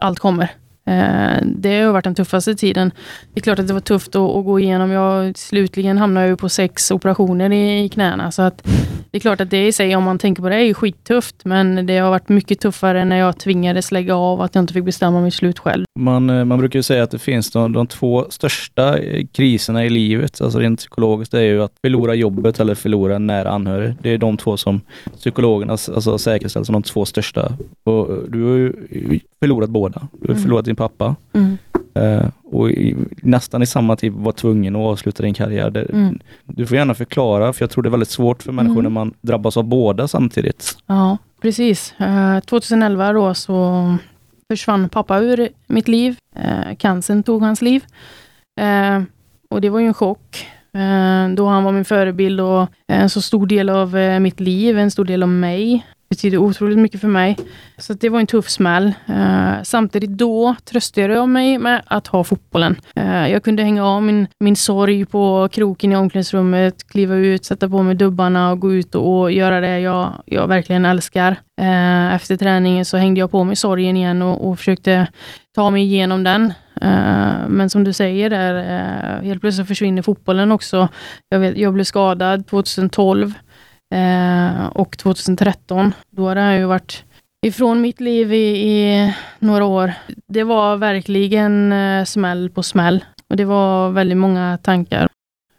allt 0.00 0.18
kommer. 0.18 0.48
Eh, 0.90 1.42
det 1.42 1.80
har 1.80 1.92
varit 1.92 2.04
den 2.04 2.14
tuffaste 2.14 2.54
tiden. 2.54 2.92
Det 3.34 3.40
är 3.40 3.42
klart 3.42 3.58
att 3.58 3.66
det 3.68 3.72
var 3.74 3.80
tufft 3.80 4.16
att, 4.16 4.36
att 4.36 4.44
gå 4.44 4.60
igenom. 4.60 4.90
Jag, 4.90 5.38
slutligen 5.38 5.98
hamnade 5.98 6.28
jag 6.28 6.38
på 6.38 6.48
sex 6.48 6.90
operationer 6.90 7.52
i, 7.52 7.84
i 7.84 7.88
knäna. 7.88 8.30
Så 8.30 8.42
att 8.42 8.66
det 9.10 9.18
är 9.18 9.20
klart 9.20 9.40
att 9.40 9.50
det 9.50 9.66
i 9.66 9.72
sig, 9.72 9.96
om 9.96 10.04
man 10.04 10.18
tänker 10.18 10.42
på 10.42 10.48
det, 10.48 10.56
är 10.56 10.74
skittufft. 10.74 11.36
Men 11.44 11.86
det 11.86 11.98
har 11.98 12.10
varit 12.10 12.28
mycket 12.28 12.60
tuffare 12.60 13.04
när 13.04 13.16
jag 13.16 13.38
tvingades 13.38 13.92
lägga 13.92 14.14
av, 14.16 14.40
att 14.40 14.54
jag 14.54 14.62
inte 14.62 14.74
fick 14.74 14.84
bestämma 14.84 15.20
mitt 15.20 15.34
slut 15.34 15.58
själv. 15.58 15.84
Man, 15.98 16.30
eh, 16.30 16.44
man 16.44 16.58
brukar 16.58 16.78
ju 16.78 16.82
säga 16.82 17.02
att 17.02 17.10
det 17.10 17.18
finns 17.18 17.50
de, 17.50 17.72
de 17.72 17.86
två 17.86 18.26
största 18.30 18.98
eh, 18.98 19.26
kriserna 19.32 19.84
i 19.84 19.90
livet, 19.90 20.40
alltså 20.40 20.58
rent 20.58 20.78
psykologiskt, 20.78 21.32
det 21.32 21.38
är 21.38 21.44
ju 21.44 21.62
att 21.62 21.72
förlora 21.84 22.14
jobbet 22.14 22.60
eller 22.60 22.74
förlora 22.74 23.16
en 23.16 23.26
nära 23.26 23.50
anhörig. 23.50 23.94
Det 24.02 24.10
är 24.10 24.18
de 24.18 24.36
två 24.36 24.56
som 24.56 24.80
psykologerna 25.18 25.72
alltså, 25.72 26.18
säkerställer 26.18 26.64
som 26.64 26.72
de 26.72 26.82
två 26.82 27.04
största. 27.04 27.52
Och 27.84 28.08
du 28.28 28.44
har 28.44 28.56
ju 28.56 28.72
förlorat 29.40 29.70
båda. 29.70 30.08
Du 30.12 30.26
har 30.28 30.30
Mm. 30.34 30.42
förlorat 30.42 30.64
din 30.64 30.76
pappa 30.88 31.16
Mm. 31.32 31.58
eh, 31.94 32.28
och 32.44 32.70
i, 32.70 32.96
nästan 33.22 33.62
i 33.62 33.66
samma 33.66 33.96
tid 33.96 34.12
var 34.12 34.32
tvungen 34.32 34.76
att 34.76 34.80
avsluta 34.82 35.22
din 35.22 35.34
karriär. 35.34 35.70
Det, 35.70 35.82
Mm. 35.82 36.18
Du 36.44 36.66
får 36.66 36.76
gärna 36.76 36.94
förklara, 36.94 37.52
för 37.52 37.62
jag 37.62 37.70
tror 37.70 37.82
det 37.82 37.88
är 37.88 37.90
väldigt 37.90 38.10
svårt 38.10 38.42
för 38.42 38.52
människor 38.52 38.80
Mm. 38.80 38.84
när 38.84 38.90
man 38.90 39.14
drabbas 39.20 39.56
av 39.56 39.64
båda 39.64 40.08
samtidigt. 40.08 40.76
Ja, 40.86 41.18
precis. 41.42 41.94
Eh, 42.00 42.40
2011 42.40 43.12
då 43.12 43.34
så 43.34 43.96
försvann 44.50 44.88
pappa 44.88 45.18
ur 45.18 45.48
mitt 45.66 45.88
liv. 45.88 46.16
Eh, 46.36 46.76
cancern 46.78 47.22
tog 47.22 47.42
hans 47.42 47.62
liv. 47.62 47.84
Eh, 48.60 49.02
och 49.50 49.60
det 49.60 49.68
var 49.70 49.80
ju 49.80 49.86
en 49.86 49.94
chock. 49.94 50.46
Då 51.36 51.46
han 51.46 51.64
var 51.64 51.72
min 51.72 51.84
förebild 51.84 52.40
och 52.40 52.68
en 52.88 53.10
så 53.10 53.22
stor 53.22 53.46
del 53.46 53.68
av 53.68 53.94
mitt 54.20 54.40
liv, 54.40 54.78
en 54.78 54.90
stor 54.90 55.04
del 55.04 55.22
av 55.22 55.28
mig. 55.28 55.86
Betyder 56.10 56.38
otroligt 56.38 56.78
mycket 56.78 57.00
för 57.00 57.08
mig. 57.08 57.36
Så 57.78 57.92
att 57.92 58.00
det 58.00 58.08
var 58.08 58.20
en 58.20 58.26
tuff 58.26 58.48
smäll. 58.48 58.92
Eh, 59.06 59.62
samtidigt 59.62 60.10
då 60.10 60.56
tröstade 60.64 61.14
jag 61.14 61.28
mig 61.28 61.58
med 61.58 61.82
att 61.86 62.06
ha 62.06 62.24
fotbollen. 62.24 62.76
Eh, 62.96 63.28
jag 63.28 63.44
kunde 63.44 63.62
hänga 63.62 63.86
av 63.86 64.02
min, 64.02 64.26
min 64.40 64.56
sorg 64.56 65.04
på 65.04 65.48
kroken 65.52 65.92
i 65.92 65.96
omklädningsrummet, 65.96 66.88
kliva 66.88 67.14
ut, 67.14 67.44
sätta 67.44 67.68
på 67.68 67.82
mig 67.82 67.94
dubbarna 67.94 68.50
och 68.50 68.60
gå 68.60 68.72
ut 68.72 68.94
och, 68.94 69.20
och 69.20 69.32
göra 69.32 69.60
det 69.60 69.80
jag, 69.80 70.12
jag 70.26 70.46
verkligen 70.48 70.84
älskar. 70.84 71.36
Eh, 71.60 72.14
efter 72.14 72.36
träningen 72.36 72.84
så 72.84 72.96
hängde 72.96 73.20
jag 73.20 73.30
på 73.30 73.44
mig 73.44 73.56
sorgen 73.56 73.96
igen 73.96 74.22
och, 74.22 74.48
och 74.48 74.58
försökte 74.58 75.06
ta 75.54 75.70
mig 75.70 75.82
igenom 75.82 76.24
den. 76.24 76.52
Eh, 76.80 77.48
men 77.48 77.70
som 77.70 77.84
du 77.84 77.92
säger 77.92 78.30
där, 78.30 78.54
eh, 78.54 79.24
helt 79.24 79.40
plötsligt 79.40 79.68
försvinner 79.68 80.02
fotbollen 80.02 80.52
också. 80.52 80.88
Jag, 81.28 81.38
vet, 81.40 81.56
jag 81.56 81.74
blev 81.74 81.84
skadad 81.84 82.46
2012 82.46 83.34
eh, 83.90 84.66
och 84.66 84.98
2013. 84.98 85.94
Då 86.10 86.28
hade 86.28 86.40
jag 86.40 86.58
ju 86.58 86.64
varit 86.64 87.04
ifrån 87.46 87.80
mitt 87.80 88.00
liv 88.00 88.32
i, 88.32 88.70
i 88.70 89.14
några 89.38 89.64
år. 89.64 89.92
Det 90.26 90.44
var 90.44 90.76
verkligen 90.76 91.72
eh, 91.72 92.04
smäll 92.04 92.50
på 92.50 92.62
smäll. 92.62 93.04
Och 93.28 93.36
det 93.36 93.44
var 93.44 93.90
väldigt 93.90 94.18
många 94.18 94.58
tankar. 94.62 95.08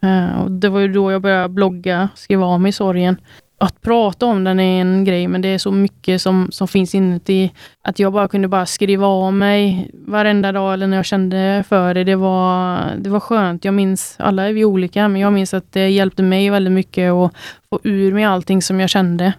Eh, 0.02 0.42
och 0.42 0.50
det 0.50 0.68
var 0.68 0.80
ju 0.80 0.88
då 0.88 1.12
jag 1.12 1.22
började 1.22 1.48
blogga, 1.48 2.08
skriva 2.14 2.46
av 2.46 2.60
mig 2.60 2.72
sorgen. 2.72 3.16
Att 3.62 3.80
prata 3.80 4.26
om 4.26 4.44
den 4.44 4.60
är 4.60 4.80
en 4.80 5.04
grej, 5.04 5.28
men 5.28 5.42
det 5.42 5.48
är 5.48 5.58
så 5.58 5.72
mycket 5.72 6.22
som, 6.22 6.48
som 6.50 6.68
finns 6.68 6.94
inuti. 6.94 7.52
Att 7.82 7.98
jag 7.98 8.12
bara 8.12 8.28
kunde 8.28 8.48
bara 8.48 8.66
skriva 8.66 9.06
av 9.06 9.32
mig 9.32 9.90
varenda 9.92 10.52
dag 10.52 10.74
eller 10.74 10.86
när 10.86 10.96
jag 10.96 11.06
kände 11.06 11.64
för 11.68 11.94
det. 11.94 12.04
Det 12.04 12.16
var, 12.16 12.80
det 12.98 13.10
var 13.10 13.20
skönt. 13.20 13.64
Jag 13.64 13.74
minns, 13.74 14.16
alla 14.18 14.48
är 14.48 14.52
vi 14.52 14.64
olika, 14.64 15.08
men 15.08 15.20
jag 15.20 15.32
minns 15.32 15.54
att 15.54 15.72
det 15.72 15.88
hjälpte 15.88 16.22
mig 16.22 16.50
väldigt 16.50 16.72
mycket 16.72 17.12
att 17.12 17.32
få 17.70 17.80
ur 17.82 18.12
mig 18.12 18.24
allting 18.24 18.62
som 18.62 18.80
jag 18.80 18.90
kände. 18.90 19.32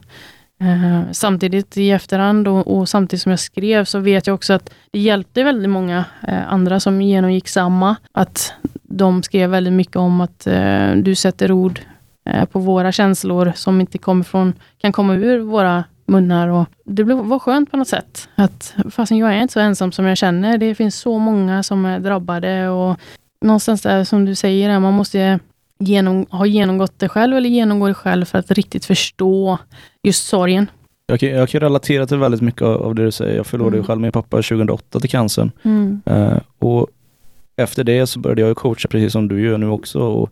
Eh, 0.61 1.01
samtidigt 1.11 1.77
i 1.77 1.91
efterhand 1.91 2.47
och, 2.47 2.77
och 2.77 2.89
samtidigt 2.89 3.21
som 3.21 3.29
jag 3.29 3.39
skrev 3.39 3.85
så 3.85 3.99
vet 3.99 4.27
jag 4.27 4.33
också 4.33 4.53
att 4.53 4.73
det 4.91 4.99
hjälpte 4.99 5.43
väldigt 5.43 5.69
många 5.69 6.05
eh, 6.27 6.53
andra 6.53 6.79
som 6.79 7.01
genomgick 7.01 7.47
samma. 7.47 7.95
Att 8.11 8.53
de 8.83 9.23
skrev 9.23 9.49
väldigt 9.49 9.73
mycket 9.73 9.95
om 9.95 10.21
att 10.21 10.47
eh, 10.47 10.91
du 10.95 11.15
sätter 11.15 11.51
ord 11.51 11.79
på 12.51 12.59
våra 12.59 12.91
känslor 12.91 13.51
som 13.55 13.81
inte 13.81 13.97
kommer 13.97 14.23
från, 14.23 14.53
kan 14.77 14.91
komma 14.91 15.13
ur 15.15 15.39
våra 15.39 15.83
munnar. 16.05 16.47
Och 16.47 16.65
det 16.85 17.03
var 17.03 17.39
skönt 17.39 17.71
på 17.71 17.77
något 17.77 17.87
sätt. 17.87 18.29
Att 18.35 18.75
fastän 18.91 19.17
jag 19.17 19.33
är 19.33 19.41
inte 19.41 19.53
så 19.53 19.59
ensam 19.59 19.91
som 19.91 20.05
jag 20.05 20.17
känner. 20.17 20.57
Det 20.57 20.75
finns 20.75 20.95
så 20.95 21.17
många 21.19 21.63
som 21.63 21.85
är 21.85 21.99
drabbade 21.99 22.69
och 22.69 22.99
någonstans 23.41 23.81
där 23.81 24.03
som 24.03 24.25
du 24.25 24.35
säger, 24.35 24.79
man 24.79 24.93
måste 24.93 25.39
genom, 25.79 26.25
ha 26.29 26.45
genomgått 26.45 26.99
det 26.99 27.09
själv 27.09 27.37
eller 27.37 27.49
genomgå 27.49 27.87
det 27.87 27.93
själv 27.93 28.25
för 28.25 28.37
att 28.37 28.51
riktigt 28.51 28.85
förstå 28.85 29.57
just 30.03 30.27
sorgen. 30.27 30.67
Jag 31.07 31.19
kan, 31.19 31.29
jag 31.29 31.49
kan 31.49 31.61
relatera 31.61 32.05
till 32.05 32.17
väldigt 32.17 32.41
mycket 32.41 32.61
av, 32.61 32.95
det 32.95 33.05
du 33.05 33.11
säger. 33.11 33.37
Jag 33.37 33.47
förlorade 33.47 33.77
Mm. 33.77 33.87
själv 33.87 34.01
min 34.01 34.11
pappa 34.11 34.37
2008 34.37 34.99
till 34.99 35.09
cancern. 35.09 35.51
Mm. 35.63 36.01
Eh, 36.05 36.37
och 36.59 36.87
efter 37.55 37.83
det 37.83 38.07
så 38.07 38.19
började 38.19 38.41
jag 38.41 38.57
coacha 38.57 38.87
precis 38.89 39.11
som 39.11 39.27
du 39.27 39.41
gör 39.41 39.57
nu 39.57 39.67
också. 39.67 39.99
Och 39.99 40.29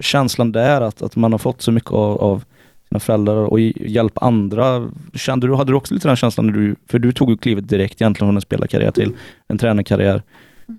känslan 0.00 0.52
där 0.52 0.80
att, 0.80 1.02
att 1.02 1.16
man 1.16 1.32
har 1.32 1.38
fått 1.38 1.62
så 1.62 1.72
mycket 1.72 1.90
av, 1.90 2.18
av 2.18 2.44
sina 2.88 3.00
föräldrar 3.00 3.36
och 3.36 3.60
hjälpa 3.60 4.20
andra. 4.20 4.90
Kände 5.14 5.46
du, 5.46 5.54
hade 5.54 5.72
du 5.72 5.76
också 5.76 5.94
lite 5.94 6.08
den 6.08 6.16
känslan 6.16 6.46
när 6.46 6.52
du, 6.52 6.76
för 6.88 6.98
du 6.98 7.12
tog 7.12 7.30
ju 7.30 7.36
klivet 7.36 7.68
direkt 7.68 8.00
egentligen 8.02 8.28
från 8.28 8.36
en 8.36 8.40
spelarkarriär 8.40 8.90
till 8.90 9.12
en 9.48 9.58
tränarkarriär. 9.58 10.22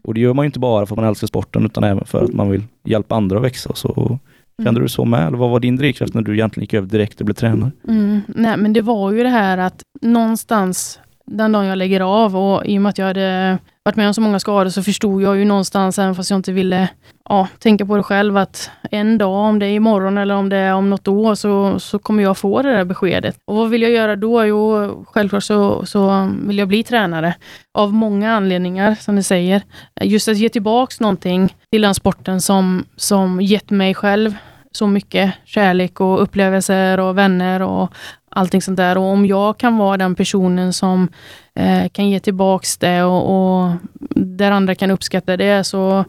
Och 0.03 0.13
det 0.13 0.19
gör 0.19 0.33
man 0.33 0.43
ju 0.43 0.47
inte 0.47 0.59
bara 0.59 0.85
för 0.85 0.95
att 0.95 0.99
man 0.99 1.09
älskar 1.09 1.27
sporten 1.27 1.65
utan 1.65 1.83
även 1.83 2.05
för 2.05 2.23
att 2.23 2.33
man 2.33 2.49
vill 2.49 2.63
hjälpa 2.83 3.15
andra 3.15 3.37
att 3.37 3.43
växa. 3.43 3.73
Så, 3.75 4.19
kände 4.63 4.81
du 4.81 4.87
så 4.87 5.05
med? 5.05 5.27
Eller 5.27 5.37
vad 5.37 5.49
var 5.49 5.59
din 5.59 5.75
drivkraft 5.75 6.13
när 6.13 6.21
du 6.21 6.33
egentligen 6.33 6.63
gick 6.63 6.73
över 6.73 6.87
direkt 6.87 7.19
och 7.19 7.25
blev 7.25 7.35
tränare? 7.35 7.71
Mm, 7.87 8.21
nej, 8.27 8.57
men 8.57 8.73
det 8.73 8.81
var 8.81 9.11
ju 9.11 9.23
det 9.23 9.29
här 9.29 9.57
att 9.57 9.81
någonstans 10.01 10.99
den 11.25 11.51
dagen 11.51 11.65
jag 11.65 11.77
lägger 11.77 12.01
av 12.01 12.37
och 12.37 12.65
i 12.65 12.77
och 12.77 12.81
med 12.81 12.89
att 12.89 12.97
jag 12.97 13.05
hade 13.05 13.59
varit 13.85 13.95
med 13.95 14.07
om 14.07 14.13
så 14.13 14.21
många 14.21 14.39
skador 14.39 14.69
så 14.69 14.83
förstod 14.83 15.21
jag 15.21 15.37
ju 15.37 15.45
någonstans, 15.45 15.99
även 15.99 16.15
fast 16.15 16.29
jag 16.29 16.39
inte 16.39 16.51
ville 16.51 16.89
ja, 17.29 17.47
tänka 17.59 17.85
på 17.85 17.97
det 17.97 18.03
själv, 18.03 18.37
att 18.37 18.71
en 18.91 19.17
dag, 19.17 19.33
om 19.33 19.59
det 19.59 19.65
är 19.65 19.69
imorgon 19.69 20.17
eller 20.17 20.35
om 20.35 20.49
det 20.49 20.57
är 20.57 20.73
om 20.73 20.89
något 20.89 21.07
år, 21.07 21.35
så, 21.35 21.79
så 21.79 21.99
kommer 21.99 22.23
jag 22.23 22.37
få 22.37 22.61
det 22.61 22.71
där 22.71 22.85
beskedet. 22.85 23.37
Och 23.45 23.55
vad 23.55 23.69
vill 23.69 23.81
jag 23.81 23.91
göra 23.91 24.15
då? 24.15 24.45
Jo, 24.45 25.05
självklart 25.07 25.43
så, 25.43 25.85
så 25.85 26.31
vill 26.47 26.57
jag 26.57 26.67
bli 26.67 26.83
tränare. 26.83 27.35
Av 27.73 27.93
många 27.93 28.35
anledningar, 28.35 28.95
som 28.95 29.15
ni 29.15 29.23
säger. 29.23 29.61
Just 30.01 30.27
att 30.27 30.37
ge 30.37 30.49
tillbaks 30.49 30.99
någonting 30.99 31.55
till 31.71 31.81
den 31.81 31.95
sporten 31.95 32.41
som, 32.41 32.85
som 32.95 33.41
gett 33.41 33.69
mig 33.69 33.93
själv 33.93 34.35
så 34.71 34.87
mycket 34.87 35.33
kärlek 35.45 36.01
och 36.01 36.21
upplevelser 36.21 36.99
och 36.99 37.17
vänner 37.17 37.61
och 37.61 37.93
allting 38.35 38.61
sånt 38.61 38.77
där. 38.77 38.97
Och 38.97 39.03
om 39.03 39.25
jag 39.25 39.57
kan 39.57 39.77
vara 39.77 39.97
den 39.97 40.15
personen 40.15 40.73
som 40.73 41.09
eh, 41.55 41.89
kan 41.89 42.09
ge 42.09 42.19
tillbaks 42.19 42.77
det 42.77 43.03
och, 43.03 43.23
och 43.35 43.71
där 44.15 44.51
andra 44.51 44.75
kan 44.75 44.91
uppskatta 44.91 45.37
det 45.37 45.63
så 45.63 46.05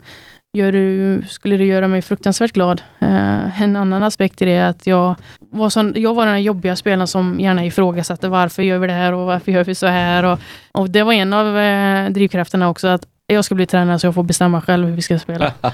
gör 0.53 0.73
du, 0.73 1.23
skulle 1.29 1.57
det 1.57 1.65
göra 1.65 1.89
mig 1.89 2.03
fruktansvärt 2.03 2.53
glad. 2.53 2.83
Eh, 2.99 3.63
en 3.63 3.77
annan 3.77 4.03
aspekt 4.03 4.43
i 4.43 4.45
det 4.45 4.53
är 4.53 4.69
att 4.69 4.87
jag 4.87 5.15
var, 5.39 5.71
sån, 5.71 5.93
jag 5.97 6.15
var 6.15 6.27
den 6.27 6.35
här 6.35 6.41
jobbiga 6.41 6.77
spelaren 6.77 7.07
som 7.07 7.41
gärna 7.41 7.65
ifrågasatte 7.65 8.29
varför 8.29 8.63
gör 8.63 8.79
vi 8.79 8.87
det 8.87 8.93
här 8.93 9.13
och 9.13 9.27
varför 9.27 9.53
gör 9.53 9.65
vi 9.65 9.75
så 9.75 9.87
här. 9.87 10.25
Och, 10.25 10.39
och 10.73 10.91
det 10.91 11.03
var 11.03 11.13
en 11.13 11.33
av 11.33 11.59
eh, 11.59 12.11
drivkrafterna 12.11 12.69
också 12.69 12.89
att 12.89 13.07
jag 13.29 13.45
ska 13.45 13.55
bli 13.55 13.67
tränare 13.67 13.99
så 13.99 14.07
jag 14.07 14.15
får 14.15 14.23
bestämma 14.23 14.61
själv 14.61 14.89
hur 14.89 14.97
vi 14.97 15.03
ska 15.03 15.19
spela. 15.19 15.53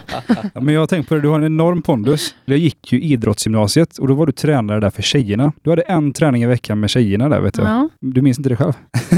Ja, 0.55 0.61
men 0.61 0.75
jag 0.75 0.81
har 0.81 0.87
tänkt 0.87 1.09
på 1.09 1.15
det, 1.15 1.21
du 1.21 1.29
har 1.29 1.39
en 1.39 1.45
enorm 1.47 1.83
pondus. 1.83 2.35
Jag 2.45 2.59
gick 2.59 2.93
ju 2.93 3.01
idrottsgymnasiet 3.03 3.99
och 3.99 4.09
då 4.09 4.15
var 4.15 4.27
du 4.27 4.33
tränare 4.33 4.81
där 4.81 4.91
för 4.91 5.03
tjejerna. 5.03 5.53
Du 5.63 5.71
hade 5.71 5.83
en 5.83 6.13
träning 6.13 6.43
i 6.43 6.47
veckan 6.47 6.81
med 6.81 6.91
tjejerna 6.91 7.29
där 7.29 7.41
vet 7.41 7.59
jag. 7.59 7.67
Ja. 7.67 7.89
Du 8.01 8.23
minns 8.23 8.39
inte 8.39 8.49
det 8.49 8.57
själv? 8.57 8.73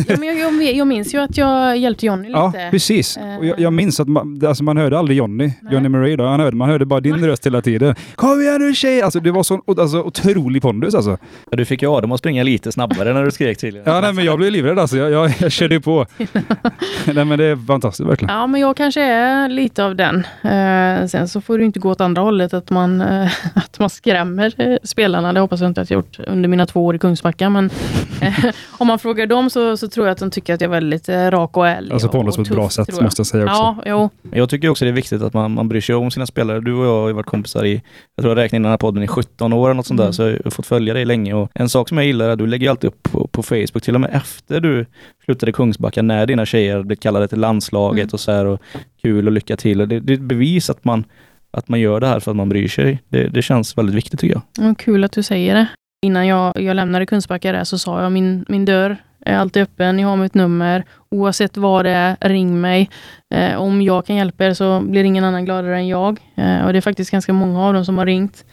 Ja, 0.09 0.17
men 0.19 0.23
jag, 0.29 0.63
jag, 0.63 0.75
jag 0.75 0.87
minns 0.87 1.15
ju 1.15 1.19
att 1.19 1.37
jag 1.37 1.77
hjälpte 1.79 2.07
Johnny 2.07 2.29
lite. 2.29 2.39
Ja, 2.39 2.53
precis. 2.71 3.19
Och 3.39 3.47
jag, 3.47 3.61
jag 3.61 3.73
minns 3.73 4.01
att 4.01 4.09
man, 4.09 4.41
alltså 4.47 4.65
man 4.65 4.77
hörde 4.77 4.99
aldrig 4.99 5.19
Johnny, 5.19 5.53
Johnny 5.71 5.89
Murray 5.89 6.17
då. 6.17 6.27
Han 6.27 6.41
hörde, 6.41 6.57
man 6.57 6.69
hörde 6.69 6.87
bara 6.87 7.01
din 7.01 7.27
röst 7.27 7.47
hela 7.47 7.63
tiden. 7.63 7.95
Kom 8.15 8.41
igen 8.41 8.61
nu 8.61 8.75
tjej! 8.75 9.03
Alltså 9.03 9.21
det 9.21 9.31
var 9.31 9.43
sån 9.43 9.61
alltså, 9.67 10.03
otrolig 10.03 10.63
pondus 10.63 10.95
alltså. 10.95 11.19
Ja, 11.51 11.57
Du 11.57 11.65
fick 11.65 11.83
ju 11.83 11.89
Adam 11.89 12.13
att 12.13 12.19
springa 12.19 12.43
lite 12.43 12.73
snabbare 12.73 13.13
när 13.13 13.25
du 13.25 13.31
skrek 13.31 13.59
tydligen. 13.59 13.93
Ja, 13.93 14.01
nej, 14.01 14.13
men 14.13 14.25
jag 14.25 14.39
blev 14.39 14.53
livrädd 14.53 14.79
alltså. 14.79 14.97
Jag, 14.97 15.11
jag, 15.11 15.33
jag 15.41 15.53
körde 15.53 15.75
ju 15.75 15.81
på. 15.81 16.07
nej, 17.15 17.25
men 17.25 17.39
det 17.39 17.45
är 17.45 17.67
fantastiskt 17.67 18.09
verkligen. 18.09 18.24
Ja, 18.29 18.47
men 18.47 18.61
jag 18.61 18.77
kanske 18.77 19.03
är 19.03 19.49
lite 19.49 19.85
av 19.85 19.97
den. 19.97 20.17
Eh, 20.43 21.07
sen 21.07 21.29
så 21.29 21.41
får 21.41 21.59
det 21.59 21.65
inte 21.65 21.79
gå 21.79 21.91
åt 21.91 22.01
andra 22.01 22.23
hållet, 22.23 22.55
att 22.55 22.71
man, 22.71 23.01
eh, 23.01 23.31
att 23.55 23.79
man 23.79 23.91
skrämmer 23.91 24.55
eh, 24.59 24.77
spelarna. 24.83 25.33
Det 25.33 25.41
hoppas 25.41 25.61
jag 25.61 25.71
inte 25.71 25.81
att 25.81 25.91
jag 25.91 25.99
gjort 25.99 26.19
under 26.27 26.49
mina 26.49 26.67
två 26.67 26.85
år 26.87 26.95
i 26.95 26.99
Kungsbacka. 26.99 27.51
Men 27.51 27.71
eh, 28.21 28.45
om 28.79 28.87
man 28.87 28.99
frågar 28.99 29.27
dem 29.27 29.51
så, 29.51 29.77
så 29.77 29.89
tror 29.89 30.07
jag 30.07 30.13
att 30.13 30.19
de 30.19 30.31
tycker 30.31 30.55
att 30.55 30.61
jag 30.61 30.69
är 30.69 30.73
väldigt 30.73 31.09
eh, 31.09 31.31
rak 31.31 31.57
och 31.57 31.69
ärlig. 31.69 31.93
Alltså 31.93 32.09
och- 32.09 32.13
pondus 32.13 32.37
på 32.37 32.41
och 32.41 32.47
ett 32.49 32.53
bra 32.55 32.69
sätt 32.69 32.89
jag. 32.93 33.03
måste 33.03 33.21
jag 33.21 33.27
säga 33.27 33.45
också. 33.45 33.55
Ja, 33.57 33.77
jo. 33.87 34.11
Men 34.23 34.39
Jag 34.39 34.51
tycker 34.51 34.69
också 34.69 34.85
det 34.85 34.91
är 34.91 34.93
viktigt 34.93 35.23
att 35.23 35.35
man, 35.35 35.55
man 35.55 35.69
bryr 35.69 35.81
sig 35.81 35.95
om 35.95 36.11
sina 36.11 36.27
spelare. 36.27 36.61
Du 36.61 36.73
och 36.75 36.87
jag 36.87 37.01
har 37.01 37.09
ju 37.09 37.15
varit 37.15 37.27
kompisar 37.27 37.65
i, 37.65 37.83
jag 38.17 38.23
tror 38.23 38.31
jag 38.39 38.45
räknade 38.45 38.57
in 38.57 38.63
den 38.63 38.71
här 38.71 38.79
podden 38.79 39.03
i 39.03 39.07
17 39.09 39.53
år 39.53 39.67
eller 39.67 39.75
något 39.75 39.87
sånt 39.87 39.99
där, 39.99 40.05
Mm. 40.05 40.13
så 40.13 40.23
jag 40.23 40.39
har 40.45 40.51
fått 40.51 40.67
följa 40.67 40.95
dig 40.95 41.05
länge. 41.05 41.35
Och 41.35 41.51
en 41.55 41.69
sak 41.69 41.89
som 41.89 41.99
jag 41.99 42.07
gillar 42.07 42.27
är 42.29 42.31
att 42.31 42.39
du 42.39 42.47
lägger 42.47 42.71
alltid 42.71 42.89
upp 42.89 43.03
på, 43.03 43.27
på 43.27 43.43
Facebook, 43.43 43.83
till 43.83 43.95
och 43.95 44.01
med 44.01 44.11
efter 44.15 44.61
du 44.61 44.87
slutade 45.25 45.53
Kungsbacka, 45.53 46.03
när 46.03 46.27
dina 46.27 46.47
tjejer 46.47 46.83
blev 46.83 46.97
kallade 46.97 47.29
till 47.29 47.41
landslaget 47.41 48.03
Mm. 48.05 48.11
och 48.13 48.21
så 48.21 48.33
här 48.33 48.45
och 48.47 48.61
kul 49.03 49.27
och 49.27 49.33
lycka 49.33 49.57
till. 49.57 49.81
Och 49.81 49.89
det, 49.89 50.01
det 50.01 50.13
är 50.13 50.15
ett 50.15 50.21
bevis 50.23 50.71
att 50.71 50.85
man, 50.85 51.05
att 51.51 51.69
man 51.69 51.81
gör 51.81 52.01
det 52.01 52.07
här 52.07 52.21
för 52.21 52.31
att 52.31 52.37
man 52.37 52.49
bryr 52.49 52.69
sig. 52.69 53.03
Det, 53.09 53.29
det 53.29 53.43
känns 53.43 53.79
väldigt 53.79 53.95
viktigt 53.95 54.21
tycker 54.21 54.35
jag. 54.35 54.67
Ja, 54.69 54.75
Kul 54.79 55.05
att 55.05 55.13
du 55.13 55.23
säger 55.23 55.55
det. 55.55 55.67
Innan 56.03 56.27
jag, 56.27 56.61
jag 56.61 56.77
lämnade 56.77 57.07
Kungsbacka 57.07 57.53
där 57.53 57.65
så 57.65 57.79
sa 57.79 58.03
jag 58.03 58.13
min, 58.13 58.45
min 58.49 58.65
dörr 58.65 58.97
är 59.27 59.37
alltid 59.37 59.63
öppen, 59.63 59.97
ni 59.97 60.03
har 60.03 60.17
mitt 60.17 60.35
nummer. 60.35 60.85
Oavsett 61.11 61.57
vad 61.57 61.85
det 61.85 61.91
är, 61.91 62.17
ring 62.21 62.61
mig. 62.61 62.91
Eh, 63.35 63.57
om 63.57 63.83
jag 63.83 64.07
kan 64.07 64.17
hjälpa 64.17 64.45
er 64.47 64.55
så 64.55 64.81
blir 64.81 65.05
ingen 65.05 65.25
annan 65.25 65.45
gladare 65.45 65.77
än 65.77 65.89
jag. 65.89 66.21
Eh, 66.35 66.67
och 66.67 66.73
det 66.73 66.79
är 66.79 66.81
faktiskt 66.81 67.11
ganska 67.11 67.33
många 67.33 67.67
av 67.67 67.75
dem 67.75 67.85
som 67.85 67.99
har 67.99 68.07
ringt 68.07 68.45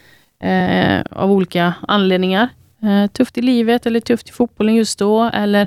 eh, 0.42 1.00
av 1.10 1.32
olika 1.32 1.74
anledningar. 1.88 2.48
Eh, 2.82 3.06
tufft 3.10 3.38
i 3.38 3.42
livet 3.42 3.86
eller 3.86 4.00
tufft 4.00 4.28
i 4.28 4.32
fotbollen 4.32 4.74
just 4.74 4.98
då 4.98 5.30
eller 5.34 5.66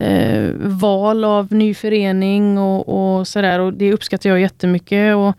eh, 0.00 0.50
val 0.56 1.24
av 1.24 1.52
ny 1.52 1.74
förening 1.74 2.58
och, 2.58 3.18
och 3.18 3.28
sådär. 3.28 3.60
Och 3.60 3.72
det 3.72 3.92
uppskattar 3.92 4.30
jag 4.30 4.40
jättemycket. 4.40 5.16
Och 5.16 5.36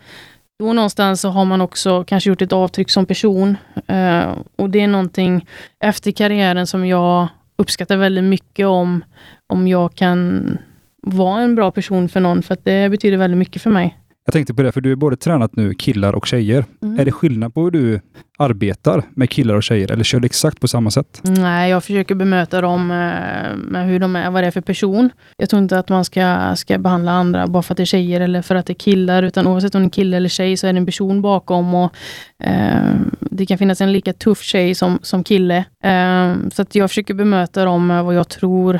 då 0.60 0.74
någonstans 0.74 1.22
så 1.22 1.30
har 1.30 1.46
man 1.46 1.62
också 1.62 2.04
kanske 2.04 2.30
gjort 2.30 2.42
ett 2.42 2.54
avtryck 2.54 2.90
som 2.90 3.06
person. 3.06 3.58
Eh, 3.88 4.38
och 4.56 4.70
det 4.70 4.82
är 4.82 4.88
någonting 4.88 5.48
efter 5.80 6.12
karriären 6.12 6.68
som 6.68 6.86
jag 6.86 7.28
uppskattar 7.58 7.98
väldigt 7.98 8.24
mycket 8.24 8.68
om, 8.68 9.04
om 9.48 9.68
jag 9.68 9.96
kan 9.96 10.58
vara 11.02 11.42
en 11.42 11.56
bra 11.56 11.72
person 11.72 12.10
för 12.10 12.20
någon, 12.20 12.44
för 12.44 12.54
att 12.54 12.66
det 12.66 12.90
betyder 12.90 13.18
väldigt 13.18 13.38
mycket 13.38 13.62
för 13.62 13.70
mig. 13.70 13.98
Jag 14.26 14.34
tänkte 14.34 14.54
på 14.54 14.62
det, 14.64 14.72
för 14.72 14.82
du 14.82 14.90
har 14.90 14.96
både 14.96 15.18
tränat 15.18 15.56
nu 15.56 15.74
killar 15.74 16.16
och 16.16 16.28
tjejer. 16.28 16.66
Mm. 16.82 17.00
Är 17.00 17.06
det 17.06 17.12
skillnad 17.12 17.54
på 17.54 17.64
hur 17.64 17.72
du 17.72 18.02
arbetar 18.38 19.04
med 19.16 19.30
killar 19.30 19.56
och 19.56 19.64
tjejer 19.64 19.92
eller 19.92 20.04
kör 20.04 20.20
du 20.20 20.26
exakt 20.26 20.60
på 20.60 20.68
samma 20.68 20.92
sätt? 20.92 21.22
Nej, 21.24 21.72
jag 21.72 21.84
försöker 21.84 22.16
bemöta 22.16 22.62
dem 22.62 22.92
eh, 22.92 23.56
med 23.58 23.88
hur 23.88 24.00
de 24.00 24.16
är, 24.16 24.32
vad 24.32 24.44
det 24.44 24.48
är 24.48 24.52
för 24.52 24.62
person. 24.62 25.10
Jag 25.38 25.50
tror 25.50 25.62
inte 25.62 25.80
att 25.80 25.90
man 25.90 26.06
ska, 26.06 26.56
ska 26.56 26.78
behandla 26.78 27.12
andra 27.12 27.48
bara 27.48 27.64
för 27.64 27.74
att 27.74 27.78
det 27.78 27.84
är 27.84 27.86
tjejer 27.86 28.22
eller 28.22 28.42
för 28.42 28.56
att 28.56 28.66
det 28.66 28.74
är 28.74 28.76
killar, 28.76 29.24
utan 29.24 29.48
oavsett 29.48 29.76
om 29.76 29.82
det 29.82 29.88
är 29.88 29.90
kille 29.90 30.18
eller 30.18 30.30
tjej 30.30 30.58
så 30.58 30.68
är 30.68 30.74
det 30.74 30.80
en 30.80 30.86
person 30.86 31.22
bakom 31.22 31.76
och 31.76 31.96
eh, 32.44 32.96
det 33.20 33.46
kan 33.46 33.58
finnas 33.58 33.82
en 33.82 33.92
lika 33.92 34.14
tuff 34.14 34.42
tjej 34.42 34.76
som, 34.76 35.00
som 35.02 35.24
kille. 35.24 35.58
Eh, 35.84 36.36
så 36.54 36.62
att 36.62 36.76
jag 36.76 36.90
försöker 36.90 37.14
bemöta 37.14 37.66
dem 37.66 37.88
med 37.88 38.04
vad 38.04 38.16
jag 38.16 38.30
tror 38.30 38.80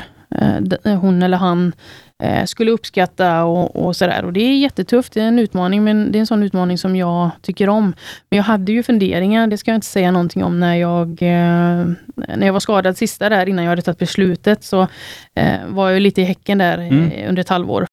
eh, 0.84 0.94
hon 0.94 1.22
eller 1.22 1.36
han 1.36 1.72
skulle 2.46 2.70
uppskatta 2.70 3.44
och, 3.44 3.86
och 3.86 3.96
sådär. 3.96 4.24
Och 4.24 4.32
det 4.32 4.40
är 4.40 4.58
jättetufft, 4.58 5.12
det 5.12 5.20
är 5.20 5.28
en 5.28 5.38
utmaning, 5.38 5.84
men 5.84 6.12
det 6.12 6.18
är 6.18 6.20
en 6.20 6.26
sån 6.26 6.42
utmaning 6.42 6.78
som 6.78 6.96
jag 6.96 7.30
tycker 7.42 7.68
om. 7.68 7.94
Men 8.30 8.36
jag 8.36 8.44
hade 8.44 8.72
ju 8.72 8.82
funderingar, 8.82 9.46
det 9.46 9.58
ska 9.58 9.70
jag 9.70 9.76
inte 9.76 9.86
säga 9.86 10.10
någonting 10.10 10.44
om, 10.44 10.60
när 10.60 10.74
jag, 10.74 11.08
eh, 11.22 11.86
när 12.36 12.46
jag 12.46 12.52
var 12.52 12.60
skadad 12.60 12.96
sista 12.96 13.28
där, 13.28 13.48
innan 13.48 13.64
jag 13.64 13.70
hade 13.70 13.82
tagit 13.82 13.98
beslutet, 13.98 14.64
så 14.64 14.86
eh, 15.34 15.56
var 15.68 15.90
jag 15.90 16.02
lite 16.02 16.20
i 16.20 16.24
häcken 16.24 16.58
där 16.58 16.78
Mm. 16.78 17.10
eh, 17.10 17.28
under 17.28 17.40
ett 17.40 17.48
halvår. 17.48 17.86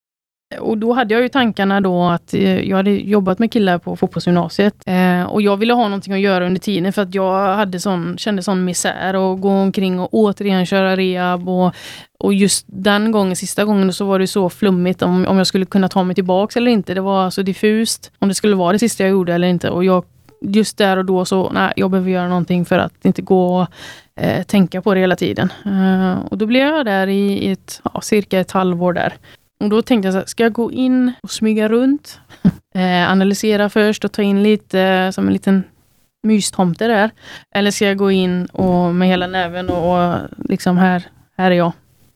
Och 0.58 0.77
då 0.77 0.94
hade 0.94 1.13
jag 1.13 1.24
ju 1.24 1.29
tankarna 1.29 1.82
då 1.82 2.03
att 2.03 2.34
eh, 2.34 2.60
jag 2.60 2.77
hade 2.77 2.91
jobbat 2.91 3.39
med 3.39 3.51
killar 3.51 3.77
på 3.77 3.96
fotbollsgymnasiet. 3.96 4.74
Eh, 4.86 5.24
och 5.24 5.41
jag 5.41 5.58
ville 5.58 5.74
ha 5.74 5.84
någonting 5.84 6.13
att 6.13 6.20
göra 6.20 6.46
under 6.46 6.60
tiden 6.60 6.94
för 6.94 7.01
att 7.01 7.15
jag 7.15 7.56
hade 7.56 7.79
sån, 7.79 8.18
kände 8.18 8.44
sån 8.44 8.65
misär 8.65 9.15
och 9.15 9.41
gå 9.41 9.50
omkring 9.50 10.00
och 10.00 10.13
återigen 10.13 10.65
köra 10.65 10.96
rehab. 10.96 11.50
Och, 11.50 11.75
och 12.20 12.34
just 12.34 12.65
den 12.68 13.12
gången, 13.12 13.36
sista 13.36 13.65
gången, 13.65 13.94
så 13.94 14.06
var 14.06 14.20
det 14.20 14.27
så 14.27 14.50
flummigt 14.50 15.01
om, 15.01 15.27
om 15.27 15.38
jag 15.38 15.48
skulle 15.48 15.65
kunna 15.65 15.89
ta 15.89 16.03
mig 16.03 16.15
tillbaks 16.15 16.58
eller 16.58 16.72
inte. 16.72 16.94
Det 16.94 17.01
var 17.01 17.29
så 17.29 17.41
diffust 17.41 18.12
om 18.19 18.28
det 18.28 18.36
skulle 18.36 18.56
vara 18.56 18.74
det 18.74 18.80
sista 18.80 19.04
jag 19.04 19.12
gjorde 19.12 19.34
eller 19.34 19.47
inte. 19.47 19.69
Och 19.69 19.84
jag, 19.84 20.06
just 20.41 20.78
där 20.78 20.97
och 20.97 21.06
då 21.06 21.26
så, 21.26 21.50
nej, 21.50 21.74
jag 21.76 21.91
behöver 21.91 22.12
göra 22.12 22.28
någonting 22.28 22.65
för 22.65 22.78
att 22.80 23.06
inte 23.06 23.21
gå 23.21 23.60
och 23.60 23.67
eh, 24.24 24.43
tänka 24.43 24.82
på 24.82 24.93
det 24.93 25.00
hela 25.00 25.15
tiden. 25.15 25.54
Eh, 25.65 26.19
och 26.26 26.38
då 26.38 26.45
blev 26.45 26.67
jag 26.67 26.86
där 26.86 27.08
i, 27.08 27.32
i 27.32 27.52
ett, 27.52 27.82
ja, 27.93 28.02
cirka 28.02 28.39
ett 28.39 28.52
halvår 28.52 28.93
där. 28.93 29.13
Och 29.63 29.69
då 29.69 29.82
tänkte 29.82 30.08
jag, 30.08 30.13
så 30.13 30.19
här, 30.19 30.26
ska 30.26 30.43
jag 30.43 30.54
gå 30.54 30.72
in 30.72 31.12
och 31.24 31.32
smyga 31.32 31.67
runt? 31.67 32.19
eh, 32.76 33.12
analysera 33.12 33.69
först 33.69 34.06
och 34.06 34.12
ta 34.12 34.22
in 34.22 34.43
lite 34.43 35.12
som 35.13 35.28
en 35.28 35.34
liten 35.34 35.63
mystomte 36.24 36.88
där. 36.88 37.10
Eller 37.56 37.72
ska 37.72 37.86
jag 37.86 37.98
gå 37.98 38.12
in 38.12 38.45
och 38.45 38.95
med 38.95 39.08
hela 39.08 39.28
näven 39.28 39.69
och, 39.69 40.10
och 40.10 40.15
liksom 40.50 40.78
här, 40.78 41.04
här 41.38 41.52
är 41.52 41.56
jag. 41.56 41.72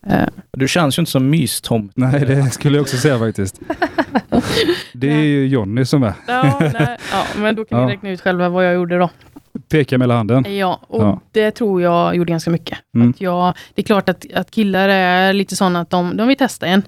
Eh, 0.08 0.28
Du 0.52 0.68
känns 0.68 0.98
ju 0.98 1.02
inte 1.02 1.12
som 1.12 1.30
mystomte. 1.30 1.94
Nej, 1.96 2.26
det 2.26 2.50
skulle 2.50 2.78
jag 2.78 2.82
också 2.82 2.98
säga 2.98 3.20
faktiskt. 3.20 3.60
Det 4.94 5.12
är 5.12 5.22
ju 5.24 5.48
Jonny 5.48 5.86
som 5.86 6.04
är. 6.04 6.14
ja, 6.28 6.60
nej, 6.74 6.98
ja, 7.12 7.24
men 7.38 7.56
då 7.56 7.66
kan 7.66 7.80
Ja. 7.80 7.86
ni 7.88 7.94
räkna 7.94 8.10
ut 8.10 8.22
själva 8.22 8.50
vad 8.50 8.66
jag 8.66 8.74
gjorde 8.74 8.98
då. 8.98 9.10
Pekar 9.70 9.98
med 9.98 10.10
handen. 10.12 10.56
Ja, 10.58 10.80
och 10.88 11.04
Ja. 11.04 11.20
det 11.32 11.52
tror 11.52 11.82
jag 11.82 12.16
gjorde 12.16 12.32
ganska 12.32 12.52
mycket. 12.52 12.78
Mm. 12.96 13.10
Att 13.10 13.22
jag, 13.22 13.54
det 13.74 13.82
är 13.82 13.86
klart 13.86 14.10
att, 14.10 14.26
att 14.34 14.52
killar 14.52 14.90
är 14.90 15.34
lite 15.34 15.56
sådana 15.56 15.80
att 15.80 15.90
de, 15.90 16.18
de 16.18 16.28
vill 16.28 16.38
testa 16.38 16.66
en. 16.66 16.84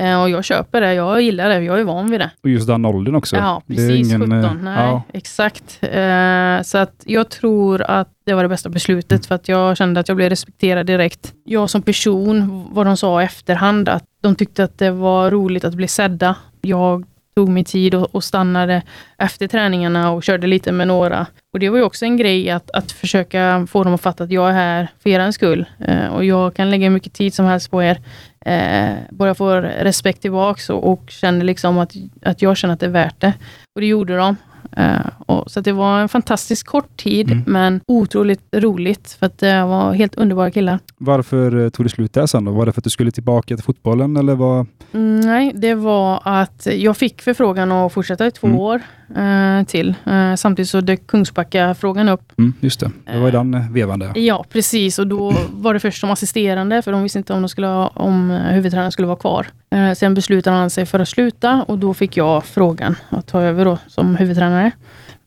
Eh, 0.00 0.22
och 0.22 0.30
jag 0.30 0.44
köper 0.44 0.80
det, 0.80 0.94
jag 0.94 1.22
gillar 1.22 1.48
det, 1.48 1.60
jag 1.60 1.80
är 1.80 1.84
van 1.84 2.10
vid 2.10 2.20
det. 2.20 2.30
Och 2.42 2.50
just 2.50 2.66
den 2.66 2.84
åldern 2.84 3.14
också. 3.14 3.36
Ja, 3.36 3.62
precis. 3.66 4.12
ingen, 4.12 4.32
eh, 4.32 4.42
17. 4.42 4.64
Nej, 4.64 4.86
Ja, 4.86 5.02
exakt. 5.12 5.78
Eh, 5.82 6.62
så 6.62 6.78
att 6.78 7.02
jag 7.04 7.28
tror 7.28 7.82
att 7.82 8.08
det 8.26 8.34
var 8.34 8.42
det 8.42 8.48
bästa 8.48 8.68
beslutet, 8.68 9.26
för 9.26 9.34
att 9.34 9.48
jag 9.48 9.76
kände 9.76 10.00
att 10.00 10.08
jag 10.08 10.16
blev 10.16 10.28
respekterad 10.28 10.86
direkt. 10.86 11.34
Jag 11.44 11.70
som 11.70 11.82
person, 11.82 12.66
vad 12.72 12.86
de 12.86 12.96
sa 12.96 13.22
i 13.22 13.24
efterhand, 13.24 13.88
att 13.88 14.04
de 14.22 14.34
tyckte 14.34 14.64
att 14.64 14.78
det 14.78 14.90
var 14.90 15.30
roligt 15.30 15.64
att 15.64 15.74
bli 15.74 15.88
sedda. 15.88 16.36
Jag 16.60 17.04
tog 17.40 17.48
mig 17.48 17.64
tid 17.64 17.94
och, 17.94 18.14
och 18.14 18.24
stannade 18.24 18.82
efter 19.18 19.48
träningarna 19.48 20.10
och 20.10 20.22
körde 20.22 20.46
lite 20.46 20.72
med 20.72 20.88
några. 20.88 21.26
Och 21.52 21.58
det 21.60 21.70
var 21.70 21.78
ju 21.78 21.84
också 21.84 22.04
en 22.04 22.16
grej 22.16 22.50
att, 22.50 22.70
att 22.70 22.92
försöka 22.92 23.66
få 23.70 23.84
dem 23.84 23.94
att 23.94 24.00
fatta 24.00 24.24
att 24.24 24.30
jag 24.30 24.48
är 24.48 24.52
här 24.52 24.88
för 25.02 25.10
er 25.10 25.30
skull. 25.30 25.66
Eh, 25.78 26.06
och 26.06 26.24
jag 26.24 26.54
kan 26.54 26.70
lägga 26.70 26.84
hur 26.84 26.94
mycket 26.94 27.12
tid 27.12 27.34
som 27.34 27.46
helst 27.46 27.70
på 27.70 27.82
er. 27.82 28.00
Eh, 28.46 28.96
bara 29.10 29.28
jag 29.28 29.36
får 29.36 29.62
respekt 29.62 30.22
tillbaks 30.22 30.70
och, 30.70 30.92
och 30.92 31.02
känner 31.08 31.44
liksom 31.44 31.78
att, 31.78 31.92
att 32.22 32.42
jag 32.42 32.56
känner 32.56 32.74
att 32.74 32.80
det 32.80 32.86
är 32.86 32.90
värt 32.90 33.20
det. 33.20 33.32
Och 33.74 33.80
det 33.80 33.86
gjorde 33.86 34.16
de. 34.16 34.36
Eh, 34.76 35.00
och, 35.26 35.50
så 35.50 35.60
det 35.60 35.72
var 35.72 36.00
en 36.00 36.08
fantastiskt 36.08 36.66
kort 36.66 36.96
tid, 36.96 37.30
Mm. 37.30 37.44
men 37.46 37.80
otroligt 37.86 38.40
roligt. 38.56 39.16
För 39.18 39.26
att 39.26 39.38
det 39.38 39.64
var 39.64 39.92
helt 39.92 40.14
underbara 40.14 40.50
killar. 40.50 40.78
Varför 40.98 41.64
eh, 41.64 41.68
tog 41.68 41.86
det 41.86 41.90
slut 41.90 42.12
där 42.12 42.26
sen 42.26 42.44
då? 42.44 42.52
Var 42.52 42.66
det 42.66 42.72
för 42.72 42.80
att 42.80 42.84
du 42.84 42.90
skulle 42.90 43.10
tillbaka 43.10 43.56
till 43.56 43.64
fotbollen 43.64 44.16
eller 44.16 44.34
vad? 44.34 44.66
Mm, 44.92 45.20
nej, 45.20 45.52
det 45.54 45.74
var 45.74 46.20
att 46.24 46.66
jag 46.76 46.96
fick 46.96 47.22
förfrågan 47.22 47.72
att 47.72 47.92
fortsätta 47.92 48.26
i 48.26 48.30
två 48.30 48.46
Mm. 48.46 48.58
år 48.60 48.80
eh, 49.16 49.66
till. 49.66 49.94
Eh, 50.06 50.34
samtidigt 50.34 50.70
så 50.70 50.80
dök 50.80 51.06
Kungsbacka-frågan 51.06 52.08
upp. 52.08 52.32
Mm, 52.38 52.54
just 52.60 52.80
det, 52.80 52.90
det 53.12 53.18
var 53.18 53.28
i 53.28 53.30
den 53.30 53.54
eh, 53.54 53.70
vevan 53.70 53.98
där. 53.98 54.12
Ja, 54.18 54.44
precis. 54.52 54.98
Och 54.98 55.06
då 55.06 55.34
var 55.50 55.74
det 55.74 55.80
först 55.80 56.00
som 56.00 56.10
assisterande, 56.10 56.82
för 56.82 56.92
de 56.92 57.02
visste 57.02 57.18
inte 57.18 57.32
om, 57.32 57.42
de 57.42 57.48
skulle 57.48 57.66
ha, 57.66 57.88
om 57.88 58.30
eh, 58.30 58.40
huvudtränaren 58.40 58.92
skulle 58.92 59.06
vara 59.06 59.18
kvar. 59.18 59.46
Eh, 59.74 59.92
sen 59.92 60.14
beslutade 60.14 60.56
han 60.56 60.70
sig 60.70 60.86
för 60.86 61.00
att 61.00 61.08
sluta 61.08 61.64
och 61.68 61.78
då 61.78 61.94
fick 61.94 62.16
jag 62.16 62.44
frågan 62.44 62.96
att 63.08 63.26
ta 63.26 63.42
över 63.42 63.64
då 63.64 63.78
som 63.86 64.16
huvudtränare. 64.16 64.70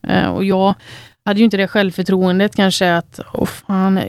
Eh, 0.08 0.26
och 0.26 0.44
jag 0.44 0.74
hade 1.24 1.38
ju 1.38 1.44
inte 1.44 1.56
det 1.56 1.68
självförtroendet 1.68 2.56
kanske 2.56 2.96
att, 2.96 3.20
åh 3.32 3.46
fan, 3.46 4.00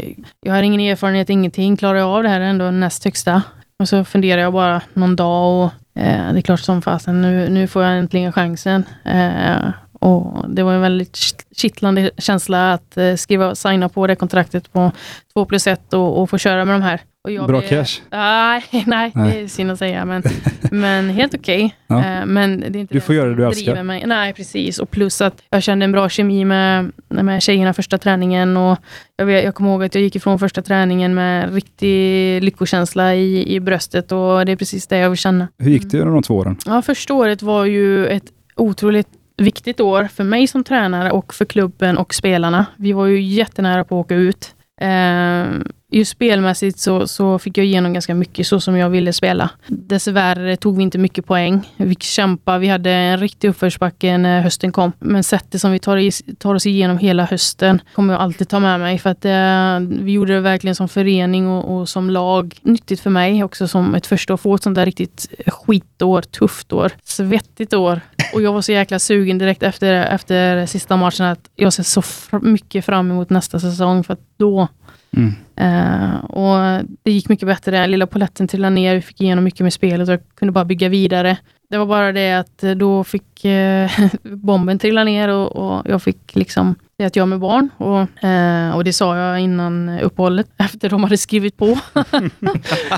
jag 0.41 0.53
har 0.53 0.63
ingen 0.63 0.81
erfarenhet, 0.81 1.29
ingenting, 1.29 1.77
klarar 1.77 1.99
jag 1.99 2.09
av 2.09 2.23
det 2.23 2.29
här 2.29 2.41
är 2.41 2.45
ändå 2.45 2.71
näst 2.71 3.03
högsta. 3.05 3.41
Och 3.79 3.89
så 3.89 4.03
funderade 4.03 4.41
jag 4.41 4.53
bara 4.53 4.81
någon 4.93 5.15
dag 5.15 5.65
och 5.65 5.71
eh, 5.95 6.33
det 6.33 6.39
är 6.39 6.41
klart 6.41 6.59
som 6.59 6.81
fasen, 6.81 7.21
nu, 7.21 7.49
nu 7.49 7.67
får 7.67 7.83
jag 7.83 7.97
äntligen 7.97 8.33
chansen. 8.33 8.83
Eh, 9.03 9.69
och 9.99 10.45
det 10.49 10.63
var 10.63 10.73
en 10.73 10.81
väldigt 10.81 11.15
kitt- 11.15 11.45
kittlande 11.55 12.11
känsla 12.17 12.73
att 12.73 12.97
eh, 12.97 13.15
skriva, 13.15 13.55
signa 13.55 13.89
på 13.89 14.07
det 14.07 14.15
kontraktet 14.15 14.73
på 14.73 14.91
2 15.33 15.45
plus 15.45 15.67
1 15.67 15.93
och, 15.93 16.21
och 16.21 16.29
få 16.29 16.37
köra 16.37 16.65
med 16.65 16.75
de 16.75 16.81
här. 16.81 17.01
Bra 17.47 17.47
blev- 17.47 17.69
cash. 17.69 18.01
Nej, 18.11 18.63
nej, 18.71 18.83
Nej. 19.15 19.31
det 19.33 19.39
är 19.39 19.47
synd 19.47 19.71
att 19.71 19.79
säga, 19.79 20.05
men, 20.05 20.23
men 20.71 21.09
helt 21.09 21.33
okej. 21.33 21.75
Ja. 21.87 21.97
Eh, 22.05 22.25
Men 22.25 22.59
det 22.59 22.65
är 22.65 22.75
inte 22.77 22.93
Du 22.93 22.99
får 23.01 23.05
som 23.05 23.15
göra 23.15 23.29
det 23.29 23.35
du 23.35 23.45
älskar. 23.45 23.83
Mig. 23.83 24.03
Nej, 24.05 24.33
precis. 24.33 24.79
Och 24.79 24.91
plus 24.91 25.21
att 25.21 25.41
jag 25.49 25.63
kände 25.63 25.83
en 25.83 25.91
bra 25.91 26.09
kemi 26.09 26.45
med, 26.45 26.91
med 27.09 27.43
tjejerna 27.43 27.73
första 27.73 27.97
träningen. 27.97 28.57
Och 28.57 28.77
jag, 29.17 29.25
vet, 29.25 29.43
jag 29.43 29.55
kommer 29.55 29.69
ihåg 29.71 29.83
att 29.83 29.95
jag 29.95 30.01
gick 30.01 30.15
ifrån 30.15 30.39
första 30.39 30.61
träningen 30.61 31.13
med 31.15 31.53
riktig 31.53 32.43
lyckokänsla 32.43 33.15
i, 33.15 33.55
i 33.55 33.59
bröstet 33.59 34.11
och 34.11 34.45
det 34.45 34.51
är 34.51 34.55
precis 34.55 34.87
det 34.87 34.97
jag 34.97 35.09
vill 35.09 35.17
känna. 35.19 35.47
Hur 35.59 35.71
gick 35.71 35.91
det 35.91 35.99
under 35.99 36.13
de 36.13 36.23
två 36.23 36.35
åren? 36.35 36.57
Ja, 36.65 36.81
första 36.81 37.13
året 37.13 37.41
var 37.41 37.65
ju 37.65 38.07
ett 38.07 38.23
otroligt 38.55 39.07
viktigt 39.37 39.79
år 39.79 40.03
för 40.03 40.23
mig 40.23 40.47
som 40.47 40.63
tränare 40.63 41.11
och 41.11 41.33
för 41.33 41.45
klubben 41.45 41.97
och 41.97 42.13
spelarna. 42.13 42.65
Vi 42.75 42.93
var 42.93 43.05
ju 43.05 43.21
jättenära 43.21 43.83
på 43.83 43.99
att 43.99 44.05
åka 44.05 44.15
ut. 44.15 44.55
Ehm, 44.81 45.67
Just 45.91 46.11
spelmässigt 46.11 46.79
så, 46.79 47.07
så 47.07 47.39
fick 47.39 47.57
jag 47.57 47.65
igenom 47.65 47.93
ganska 47.93 48.15
mycket 48.15 48.47
så 48.47 48.59
som 48.59 48.77
jag 48.77 48.89
ville 48.89 49.13
spela. 49.13 49.49
Dessvärre 49.67 50.57
tog 50.57 50.77
vi 50.77 50.83
inte 50.83 50.97
mycket 50.97 51.25
poäng. 51.25 51.73
Vi 51.77 51.89
fick 51.89 52.03
kämpa, 52.03 52.57
vi 52.57 52.67
hade 52.67 52.91
en 52.91 53.19
riktig 53.19 53.47
uppförsbacke 53.47 54.17
när 54.17 54.41
hösten 54.41 54.71
kom. 54.71 54.91
Men 54.99 55.23
sättet 55.23 55.61
som 55.61 55.71
vi 55.71 55.79
tar, 55.79 55.97
i, 55.97 56.11
tar 56.11 56.55
oss 56.55 56.65
igenom 56.65 56.97
hela 56.97 57.25
hösten 57.25 57.81
kommer 57.93 58.13
jag 58.13 58.21
alltid 58.21 58.49
ta 58.49 58.59
med 58.59 58.79
mig. 58.79 58.99
För 58.99 59.09
att 59.09 59.25
eh, 59.25 60.03
vi 60.03 60.11
gjorde 60.11 60.33
det 60.33 60.39
verkligen 60.39 60.75
som 60.75 60.89
förening 60.89 61.47
och, 61.47 61.77
och 61.77 61.89
som 61.89 62.09
lag. 62.09 62.59
Nyttigt 62.61 62.99
för 62.99 63.09
mig 63.09 63.43
också 63.43 63.67
som 63.67 63.95
ett 63.95 64.07
första 64.07 64.33
att 64.33 64.41
få 64.41 64.55
ett 64.55 64.63
sånt 64.63 64.75
där 64.75 64.85
riktigt 64.85 65.27
skitår, 65.47 66.21
tufft 66.21 66.73
år, 66.73 66.91
svettigt 67.03 67.73
år. 67.73 68.01
Och 68.33 68.41
jag 68.41 68.53
var 68.53 68.61
så 68.61 68.71
jäkla 68.71 68.99
sugen 68.99 69.37
direkt 69.37 69.63
efter, 69.63 69.93
efter 69.93 70.65
sista 70.65 70.97
matchen 70.97 71.25
att 71.25 71.49
jag 71.55 71.73
ser 71.73 71.83
så 71.83 72.01
fr- 72.01 72.43
mycket 72.43 72.85
fram 72.85 73.11
emot 73.11 73.29
nästa 73.29 73.59
säsong 73.59 74.03
för 74.03 74.13
att 74.13 74.19
då 74.37 74.67
Mm. 75.15 75.33
Eh, 75.55 76.15
och 76.25 76.85
det 77.03 77.11
gick 77.11 77.29
mycket 77.29 77.47
bättre. 77.47 77.87
Lilla 77.87 78.07
poletten 78.07 78.47
trillade 78.47 78.75
ner. 78.75 78.95
Vi 78.95 79.01
fick 79.01 79.21
igenom 79.21 79.43
mycket 79.43 79.59
med 79.59 79.73
spelet 79.73 80.07
och 80.07 80.13
jag 80.13 80.21
kunde 80.35 80.51
bara 80.51 80.65
bygga 80.65 80.89
vidare. 80.89 81.37
Det 81.69 81.77
var 81.77 81.85
bara 81.85 82.11
det 82.11 82.33
att 82.33 82.63
eh, 82.63 82.71
då 82.71 83.03
fick 83.03 83.45
eh, 83.45 83.91
bomben 84.23 84.79
trilla 84.79 85.03
ner 85.03 85.29
och, 85.29 85.55
och 85.55 85.85
jag 85.89 86.01
fick 86.01 86.35
liksom 86.35 86.75
säga 86.97 87.07
att 87.07 87.15
jag 87.15 87.27
med 87.27 87.39
barn. 87.39 87.69
Och, 87.77 88.23
eh, 88.23 88.75
och 88.75 88.83
det 88.83 88.93
sa 88.93 89.17
jag 89.17 89.39
innan 89.39 89.99
uppehållet, 89.99 90.47
efter 90.57 90.89
de 90.89 91.03
hade 91.03 91.17
skrivit 91.17 91.57
på. 91.57 91.65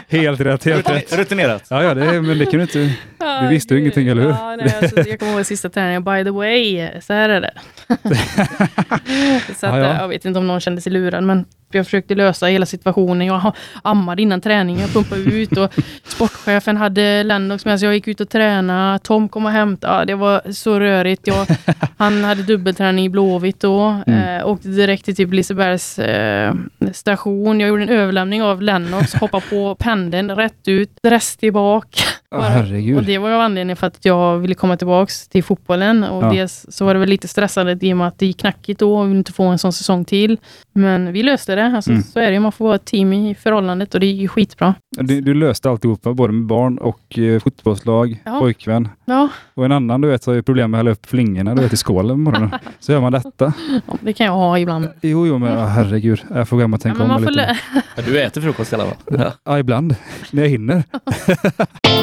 Helt 0.08 0.40
rätt, 0.40 0.66
helt 0.66 0.90
rätt. 0.90 1.18
Rutinerat. 1.18 1.68
Ja, 1.70 1.84
ja, 1.84 1.94
det, 1.94 2.22
men 2.22 2.38
det 2.38 2.46
kan 2.46 2.54
du 2.54 2.62
inte... 2.62 2.94
Du 3.42 3.48
visste 3.48 3.74
ju 3.74 3.80
ingenting, 3.80 4.08
eller 4.08 4.22
hur? 4.22 4.30
Ja, 4.30 4.56
nej, 4.56 4.76
alltså, 4.82 5.10
jag 5.10 5.20
kommer 5.20 5.34
ihåg 5.34 5.46
sista 5.46 5.70
träningen. 5.70 6.04
By 6.04 6.24
the 6.24 6.30
way, 6.30 6.90
så 7.02 7.14
här 7.14 7.30
är 7.30 7.42
det. 7.42 7.52
så 9.60 9.68
att, 9.68 9.76
Ja, 9.76 9.80
ja. 9.80 10.02
Jag 10.02 10.08
vet 10.08 10.26
inte 10.26 10.40
om 10.40 10.48
någon 10.48 10.60
kände 10.60 10.82
sig 10.82 10.92
lurad, 10.92 11.24
men 11.24 11.46
jag 11.72 11.86
försökte 11.86 12.16
lösa 12.16 12.46
hela 12.46 12.66
situationen. 12.66 13.28
Jag 13.28 13.54
ammade 13.84 14.22
innan 14.22 14.42
träningen, 14.42 14.82
jag 14.82 14.94
pumpade 14.94 15.22
ut 15.22 15.58
och 15.58 15.74
sportchefen 16.04 16.78
hade 16.78 17.24
Lennox 17.24 17.66
med 17.66 17.80
sig. 17.80 17.88
Jag 17.88 17.96
gick 17.96 18.08
ut 18.08 18.22
och 18.22 18.30
tränade. 18.30 19.00
Tom 19.00 19.30
kom 19.30 19.46
och 19.46 19.52
hämtade. 19.52 20.06
Det 20.06 20.16
var 20.16 20.52
så 20.52 20.80
rörigt. 20.80 21.28
Jag, 21.28 21.48
han 21.98 22.24
hade 22.24 22.44
dubbelträning 22.44 23.06
i 23.06 23.10
Blåvitt 23.10 23.60
då. 23.60 24.02
Mm. 24.08 24.40
Eh, 24.40 24.48
åkte 24.48 24.68
direkt 24.68 25.06
till 25.06 25.16
typ 25.16 25.34
Lisebergs 25.34 26.00
eh, 26.00 26.54
station. 26.94 27.60
Jag 27.60 27.70
gjorde 27.70 27.84
en 27.84 27.90
överlämning 27.90 28.44
av 28.44 28.62
Lennox, 28.62 29.14
hoppade 29.14 29.44
på 29.50 29.76
pendeln, 29.76 30.32
rätt 30.32 30.68
ut, 30.68 30.92
dress 31.04 31.38
tillbaka. 31.38 32.04
Ja, 32.32 32.42
herregud. 32.42 32.98
Och 32.98 33.04
det 33.04 33.18
var 33.18 33.30
ju 33.30 33.36
anledningen 33.36 33.76
för 33.78 33.88
att 33.88 34.06
jag 34.06 34.38
ville 34.38 34.54
komma 34.56 34.78
tillbaks 34.78 35.28
till 35.28 35.44
fotbollen. 35.44 36.04
Och 36.04 36.24
Ja. 36.24 36.32
dels 36.32 36.66
så 36.70 36.86
var 36.86 36.94
det 36.94 37.00
väl 37.00 37.10
lite 37.10 37.28
stressande 37.28 37.78
i 37.82 37.94
och 37.94 37.98
med 37.98 38.08
att 38.08 38.20
det 38.20 38.26
gick 38.26 38.38
knackigt 38.40 38.80
då 38.80 38.98
och 39.00 39.08
vi 39.08 39.12
inte 39.12 39.34
få 39.34 39.44
en 39.44 39.58
sån 39.60 39.74
säsong 39.74 40.06
till. 40.06 40.38
Men 40.74 41.14
vi 41.14 41.24
löste 41.24 41.56
det. 41.56 41.66
Alltså, 41.66 41.92
Mm. 41.92 42.04
Så 42.04 42.20
är 42.20 42.28
det 42.28 42.34
ju, 42.34 42.40
man 42.40 42.52
får 42.52 42.66
vara 42.66 42.76
ett 42.76 42.86
team 42.86 43.14
i 43.14 43.36
förhållandet 43.36 43.94
och 43.94 44.00
det 44.00 44.06
gick 44.06 44.22
ju 44.22 44.28
skitbra. 44.28 44.76
Du, 44.98 45.22
du 45.22 45.34
löste 45.34 45.70
alltihopa, 45.70 46.14
både 46.14 46.34
med 46.34 46.46
barn 46.46 46.78
och 46.78 47.20
eh, 47.20 47.40
fotbollslag, 47.40 48.22
Ja. 48.26 48.40
pojkvän. 48.40 48.90
Ja, 49.06 49.30
Och 49.54 49.66
en 49.66 49.72
annan 49.72 50.02
du 50.02 50.08
vet 50.08 50.26
har 50.26 50.34
ju 50.34 50.44
problem 50.44 50.72
med 50.72 50.78
att 50.78 50.80
hälla 50.80 50.92
upp 50.92 51.06
flingorna 51.06 51.56
du 51.56 51.62
vet, 51.62 51.74
i 51.74 51.78
skålen 51.78 52.10
på 52.26 52.32
morgonen. 52.32 52.50
Så 52.80 52.92
gör 52.92 53.02
man 53.02 53.12
detta. 53.12 53.54
det 54.02 54.14
kan 54.14 54.26
jag 54.26 54.34
ha 54.34 54.60
ibland. 54.60 54.88
Jo, 55.02 55.28
jo, 55.28 55.38
men 55.38 55.58
ah, 55.58 55.66
herregud. 55.66 56.22
Jag 56.34 56.50
får 56.50 56.58
gå 56.58 56.62
hem 56.62 56.74
och 56.74 56.80
Ja, 56.80 56.82
tänka 56.84 57.00
men 57.00 57.12
om 57.12 57.24
lite. 57.24 57.58
Ja, 57.96 58.02
Du 58.06 58.22
äter 58.22 58.42
frukost 58.42 58.72
i 58.72 58.76
alla 58.76 58.86
fall. 58.86 58.96
Ja. 59.20 59.32
Ja, 59.46 59.60
ibland. 59.60 59.96
När 60.32 60.42
jag 60.44 60.50
hinner. 60.50 60.84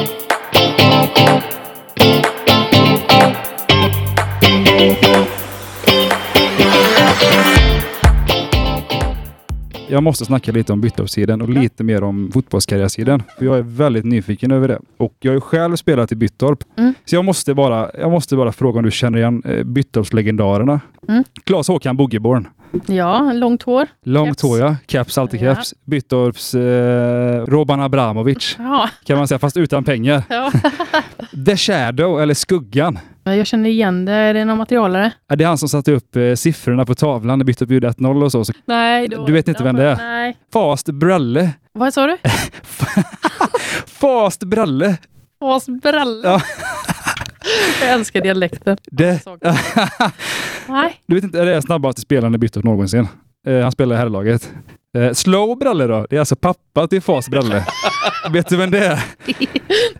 Jag 9.87 10.03
måste 10.03 10.25
snacka 10.25 10.51
lite 10.51 10.73
om 10.73 10.81
Byttorpssidan 10.81 11.41
och 11.41 11.49
lite 11.49 11.83
mer 11.83 12.03
om 12.03 12.31
fotbollskarriärsidan. 12.33 13.23
För 13.37 13.45
jag 13.45 13.57
är 13.57 13.61
väldigt 13.61 14.05
nyfiken 14.05 14.51
över 14.51 14.67
det. 14.67 14.79
Och 14.97 15.13
jag 15.19 15.31
har 15.31 15.35
ju 15.35 15.41
själv 15.41 15.75
spelat 15.75 16.11
i 16.11 16.15
Byttorp. 16.15 16.63
Mm. 16.77 16.93
Så 17.05 17.15
jag 17.15 17.25
måste, 17.25 17.53
bara, 17.53 17.91
jag 17.99 18.11
måste 18.11 18.35
bara 18.35 18.51
fråga 18.51 18.79
om 18.79 18.85
du 18.85 18.91
känner 18.91 19.17
igen 19.17 19.43
eh, 19.45 19.63
Byttorpslegendarerna. 19.63 20.79
Mm. 21.07 21.23
Claes 21.43 21.67
Håkan 21.67 21.97
Boogeborn. 21.97 22.47
Ja, 22.87 23.31
långt 23.33 23.63
hår. 23.63 23.87
Långt 24.03 24.27
Keps. 24.29 24.43
hår 24.43 24.59
ja. 24.59 24.75
Caps, 24.85 25.17
alltid 25.17 25.41
Ja. 25.41 25.55
caps. 25.55 25.73
Byttorps 25.85 26.53
eh, 26.55 27.45
Roban 27.45 27.81
Abramovic 27.81 28.55
Ja, 28.59 28.89
kan 29.05 29.17
man 29.17 29.27
säga, 29.27 29.39
fast 29.39 29.57
utan 29.57 29.83
pengar. 29.83 30.23
ja. 30.29 30.51
The 31.45 31.57
Shadow, 31.57 32.21
eller 32.21 32.33
Skuggan. 32.33 32.99
Jag 33.23 33.47
känner 33.47 33.69
igen 33.69 34.05
det. 34.05 34.13
Är 34.13 34.33
det 34.33 34.45
någon 34.45 34.57
materialare? 34.57 35.11
Det 35.35 35.43
är 35.43 35.47
han 35.47 35.57
som 35.57 35.69
satte 35.69 35.91
upp 35.91 36.15
eh, 36.15 36.33
siffrorna 36.33 36.85
på 36.85 36.95
tavlan 36.95 37.39
när 37.39 37.45
Byttorp 37.45 37.71
gjorde 37.71 37.89
1-0 37.89 38.23
och 38.23 38.31
så. 38.31 38.45
så. 38.45 38.53
Nej. 38.65 39.07
Då, 39.07 39.25
Du 39.25 39.33
vet 39.33 39.47
inte 39.47 39.63
vem 39.63 39.75
det 39.75 39.83
är? 39.83 39.95
Nej. 39.95 40.37
Fast 40.53 40.85
Bralle. 40.89 41.49
Vad 41.73 41.93
sa 41.93 42.07
du? 42.07 42.17
Fast 43.87 44.43
Bralle. 44.43 44.97
Fas 45.39 45.65
Bralle. 45.69 46.27
Ja. 46.27 46.41
Jag 47.81 47.89
älskar 47.89 48.21
dialekten. 48.21 48.77
Det, 48.91 49.25
Nej. 50.67 51.01
du 51.07 51.15
vet 51.15 51.23
inte, 51.23 51.45
det 51.45 51.55
är 51.55 51.61
snabbaste 51.61 52.01
spelaren 52.01 52.35
i 52.35 52.37
Byttorp 52.37 52.63
någonsin. 52.65 53.07
Eh, 53.47 53.61
han 53.61 53.71
spelar 53.71 53.95
i 53.95 53.99
herrlaget. 53.99 54.53
Eh, 54.97 55.13
slow 55.13 55.57
Bralle 55.57 55.87
då? 55.87 56.07
Det 56.09 56.15
är 56.15 56.19
alltså 56.19 56.35
pappa 56.35 56.87
till 56.87 57.01
Fas 57.01 57.29
Bralle. 57.29 57.65
vet 58.31 58.49
du 58.49 58.57
vem 58.57 58.71
det 58.71 58.85
är? 58.85 59.03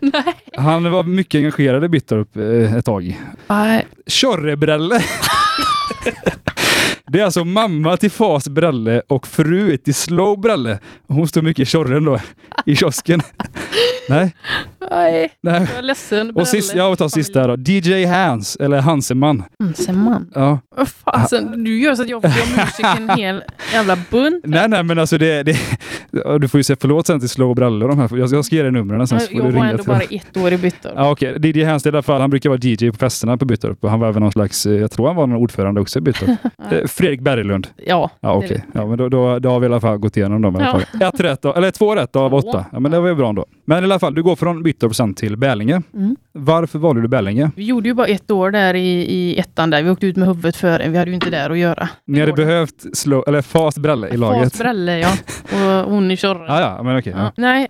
Nej. 0.00 0.34
Han 0.56 0.90
var 0.90 1.02
mycket 1.02 1.38
engagerad 1.38 1.84
i 1.84 1.88
Byttorp 1.88 2.36
eh, 2.36 2.74
ett 2.74 2.84
tag. 2.84 3.20
Nej. 3.48 3.86
Tjorrebralle. 4.06 5.00
Det 7.16 7.20
är 7.20 7.24
alltså 7.24 7.44
mamma 7.44 7.96
till 7.96 8.10
Fas 8.10 8.48
Bralle 8.48 9.02
och 9.08 9.26
fru 9.26 9.76
till 9.76 9.94
Slow 9.94 10.40
Bralle. 10.40 10.78
Hon 11.08 11.28
står 11.28 11.42
mycket 11.42 11.62
i 11.62 11.64
tjorren 11.64 12.04
då, 12.04 12.18
i 12.66 12.76
kiosken. 12.76 13.20
Nej, 14.08 14.34
Nej. 14.90 15.30
nej. 15.40 15.66
Jag 15.70 15.78
är 15.78 15.82
ledsen. 15.82 16.30
Och 16.30 16.48
sist, 16.48 16.74
jag 16.74 16.98
tar 16.98 17.08
sista 17.08 17.46
då. 17.46 17.56
DJ 17.56 18.04
Hans, 18.04 18.56
eller 18.56 18.80
Hanseman. 18.80 19.42
Hanseman. 19.58 20.30
Ja. 20.34 20.58
Fasen, 20.86 21.64
du 21.64 21.80
gör 21.80 21.94
så 21.94 22.02
att 22.02 22.08
jag 22.08 22.22
får 22.22 22.28
musik 22.66 22.86
en 22.96 23.18
hel 23.18 23.42
jävla 23.72 23.98
bunt. 24.10 24.44
Nej, 24.46 24.68
nej, 24.68 24.82
men 24.82 24.98
alltså 24.98 25.18
det, 25.18 25.42
det... 25.42 25.58
Du 26.40 26.48
får 26.48 26.58
ju 26.58 26.64
säga 26.64 26.76
förlåt 26.80 27.06
sen 27.06 27.20
till 27.20 27.28
Slow 27.28 27.54
Bralle 27.54 27.84
och 27.84 27.88
de 27.90 27.98
här. 27.98 28.16
Jag 28.16 28.28
ska, 28.28 28.36
jag 28.36 28.44
ska 28.44 28.56
ge 28.56 28.62
dig 28.62 28.72
numren 28.72 29.06
sen 29.06 29.20
så 29.20 29.26
får 29.26 29.36
Jag 29.36 29.44
du 29.46 29.50
var 29.50 29.52
ringa 29.52 29.70
ändå 29.70 29.82
till 29.82 29.88
bara 29.92 29.98
dem. 29.98 30.08
ett 30.10 30.36
år 30.36 30.52
i 30.52 30.58
Byttorp. 30.58 30.92
Ja, 30.96 31.10
okej. 31.10 31.38
DJ 31.42 31.64
Hans 31.64 31.86
i 31.86 31.88
alla 31.88 32.02
fall, 32.02 32.20
han 32.20 32.30
brukar 32.30 32.50
vara 32.50 32.60
DJ 32.62 32.90
på 32.90 32.96
festerna 32.98 33.36
på 33.36 33.44
Byttorp 33.44 33.78
han 33.82 34.00
var 34.00 34.08
även 34.08 34.22
någon 34.22 34.32
slags, 34.32 34.66
eh, 34.66 34.72
jag 34.72 34.90
tror 34.90 35.06
han 35.06 35.16
var 35.16 35.26
någon 35.26 35.38
ordförande 35.42 35.80
också 35.80 35.98
i 35.98 36.02
Byttorp. 36.02 36.30
Fredrik 37.06 37.20
Berglund. 37.20 37.66
Ja, 37.86 38.10
Ja, 38.20 38.34
okej. 38.34 38.48
vet 38.50 38.62
Ja, 38.72 38.86
men 38.86 38.98
då, 38.98 39.08
då, 39.08 39.38
då 39.38 39.48
har 39.48 39.60
vi 39.60 39.66
i 39.66 39.68
alla 39.68 39.80
fall 39.80 39.98
gått 39.98 40.16
igenom 40.16 40.42
dem. 40.42 40.56
I 40.56 40.58
alla 40.58 40.70
fall. 40.72 41.02
Ett 41.08 41.20
rätt, 41.20 41.44
eller 41.44 41.70
två 41.70 41.94
rätt 41.94 42.16
av 42.16 42.34
åtta. 42.34 42.66
Ja, 42.72 42.80
men 42.80 42.90
det 42.90 43.00
var 43.00 43.08
ju 43.08 43.14
bra 43.14 43.28
ändå. 43.28 43.46
Men 43.64 43.82
i 43.82 43.84
alla 43.84 43.98
fall, 43.98 44.14
du 44.14 44.22
går 44.22 44.36
från 44.36 44.62
Byttorp 44.62 44.94
sen 44.94 45.14
till 45.14 45.36
Bälinge. 45.36 45.82
Mm. 45.94 46.16
Varför 46.32 46.78
valde 46.78 47.02
du 47.02 47.08
Bälinge? 47.08 47.50
Vi 47.56 47.64
gjorde 47.64 47.88
ju 47.88 47.94
bara 47.94 48.06
ett 48.06 48.30
år 48.30 48.50
där 48.50 48.74
i, 48.74 48.88
i 49.02 49.38
ettan 49.38 49.70
där. 49.70 49.82
Vi 49.82 49.90
åkte 49.90 50.06
ut 50.06 50.16
med 50.16 50.28
huvudet 50.28 50.56
före. 50.56 50.88
Vi 50.88 50.98
hade 50.98 51.10
ju 51.10 51.14
inte 51.14 51.30
där 51.30 51.50
att 51.50 51.58
göra. 51.58 51.88
Ni 52.06 52.20
hade 52.20 52.32
behövt 52.32 52.96
slå, 52.96 53.24
eller 53.26 53.42
fast 53.42 53.78
Bralle 53.78 54.08
i 54.08 54.16
laget. 54.16 54.52
Fas 54.52 54.58
Bralle, 54.58 54.98
ja. 54.98 55.12
Och 55.52 55.90
hon 55.90 56.10
i 56.10 56.16
Tjorren. 56.16 56.44
Ja, 56.46 56.60
ja, 56.60 56.82
men 56.82 56.98
okej. 56.98 57.12
Ja. 57.16 57.22
ja. 57.24 57.32
Nej, 57.36 57.68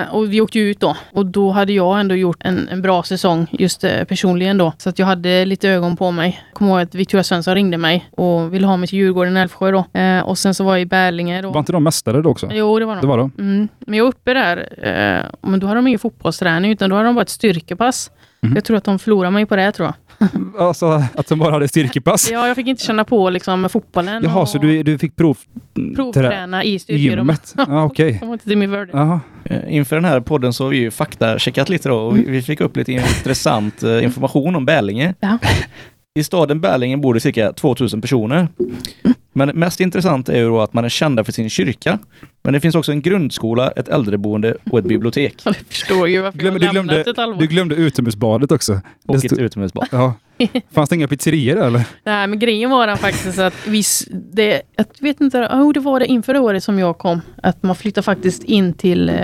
eh, 0.00 0.14
och 0.14 0.32
vi 0.32 0.40
åkte 0.40 0.58
ju 0.58 0.70
ut 0.70 0.80
då. 0.80 0.96
Och 1.12 1.26
då 1.26 1.50
hade 1.50 1.72
jag 1.72 2.00
ändå 2.00 2.14
gjort 2.14 2.38
en, 2.40 2.68
en 2.68 2.82
bra 2.82 3.02
säsong, 3.02 3.46
just 3.50 3.84
eh, 3.84 4.04
personligen 4.04 4.58
då. 4.58 4.72
Så 4.78 4.88
att 4.88 4.98
jag 4.98 5.06
hade 5.06 5.44
lite 5.44 5.68
ögon 5.68 5.96
på 5.96 6.10
mig. 6.10 6.40
Kommer 6.52 6.70
ihåg 6.70 6.80
att 6.80 6.94
Victoria 6.94 7.24
Svensson 7.24 7.54
ringde 7.54 7.78
mig 7.78 8.10
och 8.10 8.54
ville 8.54 8.66
ha 8.66 8.69
mig 8.76 8.88
till 8.88 8.98
Djurgården 8.98 9.36
Älvsjö 9.36 9.70
då. 9.70 9.98
Eh, 10.00 10.20
och 10.20 10.38
sen 10.38 10.54
så 10.54 10.64
var 10.64 10.72
jag 10.72 10.80
i 10.80 10.86
Bärlinge 10.86 11.42
då. 11.42 11.50
Var 11.50 11.58
inte 11.60 11.72
de 11.72 11.84
mästare 11.84 12.22
då 12.22 12.30
också? 12.30 12.48
Jo, 12.52 12.78
det 12.78 12.84
var 12.84 12.94
de. 12.94 13.00
Det 13.00 13.06
var 13.06 13.18
de. 13.18 13.32
Mm. 13.38 13.68
Men 13.86 13.94
jag 13.98 14.04
var 14.04 14.08
uppe 14.10 14.34
där, 14.34 14.56
eh, 14.82 15.50
men 15.50 15.60
då 15.60 15.66
hade 15.66 15.78
de 15.78 15.86
ingen 15.86 15.98
fotbollsträning 15.98 16.70
utan 16.70 16.90
då 16.90 16.96
hade 16.96 17.08
de 17.08 17.14
bara 17.14 17.22
ett 17.22 17.28
styrkepass. 17.28 18.10
Mhm. 18.42 18.54
Jag 18.54 18.64
tror 18.64 18.76
att 18.76 18.84
de 18.84 18.98
förlorade 18.98 19.30
mig 19.30 19.46
på 19.46 19.56
det 19.56 19.72
tror 19.72 19.86
jag. 19.86 19.94
Alltså 20.58 21.02
att 21.14 21.28
de 21.28 21.38
bara 21.38 21.52
hade 21.52 21.68
styrkepass? 21.68 22.30
Ja, 22.32 22.46
jag 22.48 22.56
fick 22.56 22.66
inte 22.66 22.84
känna 22.84 23.04
på 23.04 23.30
liksom 23.30 23.68
fotbollen. 23.68 24.22
Jaha, 24.24 24.40
och 24.40 24.48
så 24.48 24.58
du, 24.58 24.82
du 24.82 24.98
fick 24.98 25.16
prov... 25.16 25.38
trä- 25.74 25.94
provträna 25.96 26.64
i 26.64 26.78
styrkerummet. 26.78 27.54
Ja, 27.68 27.84
okej. 27.84 28.16
De 28.20 28.26
var 28.26 28.32
inte 28.32 28.44
till 28.48 28.58
min 28.58 28.70
värld. 28.70 28.90
Jaha. 28.92 29.20
Eh, 29.44 29.74
Inför 29.76 29.96
den 29.96 30.04
här 30.04 30.20
podden 30.20 30.52
så 30.52 30.64
har 30.64 30.70
vi 30.70 30.76
ju 30.76 30.90
faktacheckat 30.90 31.68
lite 31.68 31.88
då 31.88 31.96
och 31.96 32.16
vi- 32.18 32.24
vi 32.30 32.42
fick 32.42 32.60
upp 32.60 32.76
lite 32.76 32.92
intressant 32.92 33.82
eh, 33.82 34.04
information 34.04 34.56
om 34.56 34.64
Bälinge. 34.64 35.14
Ja. 35.20 35.38
I 36.18 36.24
staden 36.24 36.60
Berlingen 36.60 37.00
bor 37.00 37.14
det 37.14 37.20
cirka 37.20 37.52
2000 37.52 38.00
personer. 38.00 38.48
Men 39.32 39.48
mest 39.48 39.80
intressant 39.80 40.28
är 40.28 40.38
ju 40.38 40.44
då 40.48 40.60
att 40.60 40.72
man 40.72 40.84
är 40.84 40.88
kända 40.88 41.24
för 41.24 41.32
sin 41.32 41.50
kyrka. 41.50 41.98
Men 42.42 42.52
det 42.54 42.60
finns 42.60 42.74
också 42.74 42.92
en 42.92 43.02
grundskola, 43.02 43.70
ett 43.70 43.88
äldreboende 43.88 44.56
och 44.70 44.78
ett 44.78 44.84
bibliotek. 44.84 45.34
Jag 45.44 45.56
förstår 45.56 46.08
ju 46.08 46.20
varför 46.20 46.38
Glöm, 46.38 46.52
jag 46.52 46.62
du, 46.62 46.68
glömde, 46.68 47.00
ett 47.00 47.16
halvår. 47.16 47.40
du 47.40 47.46
glömde 47.46 47.74
utomhusbadet 47.74 48.52
också. 48.52 48.80
Och 49.06 49.20
Det 49.20 49.24
ett 49.32 49.38
utomhusbad. 49.38 49.88
ja. 49.92 50.14
Fanns 50.72 50.88
det 50.90 50.96
inga 50.96 51.08
pizzerior 51.08 51.56
eller? 51.62 51.84
Nej, 52.04 52.26
men 52.26 52.38
grejen 52.38 52.70
var 52.70 52.86
den 52.86 52.98
faktiskt 52.98 53.38
att 53.38 53.66
viss, 53.66 54.08
det, 54.32 54.62
jag 54.76 54.86
vet 55.00 55.20
inte, 55.20 55.38
oh, 55.38 55.72
det 55.72 55.80
var 55.80 56.00
det 56.00 56.06
inför 56.06 56.38
året 56.38 56.64
som 56.64 56.78
jag 56.78 56.98
kom, 56.98 57.20
att 57.42 57.62
man 57.62 57.76
flyttade 57.76 58.04
faktiskt 58.04 58.44
in 58.44 58.72
till 58.74 59.08
eh, 59.08 59.16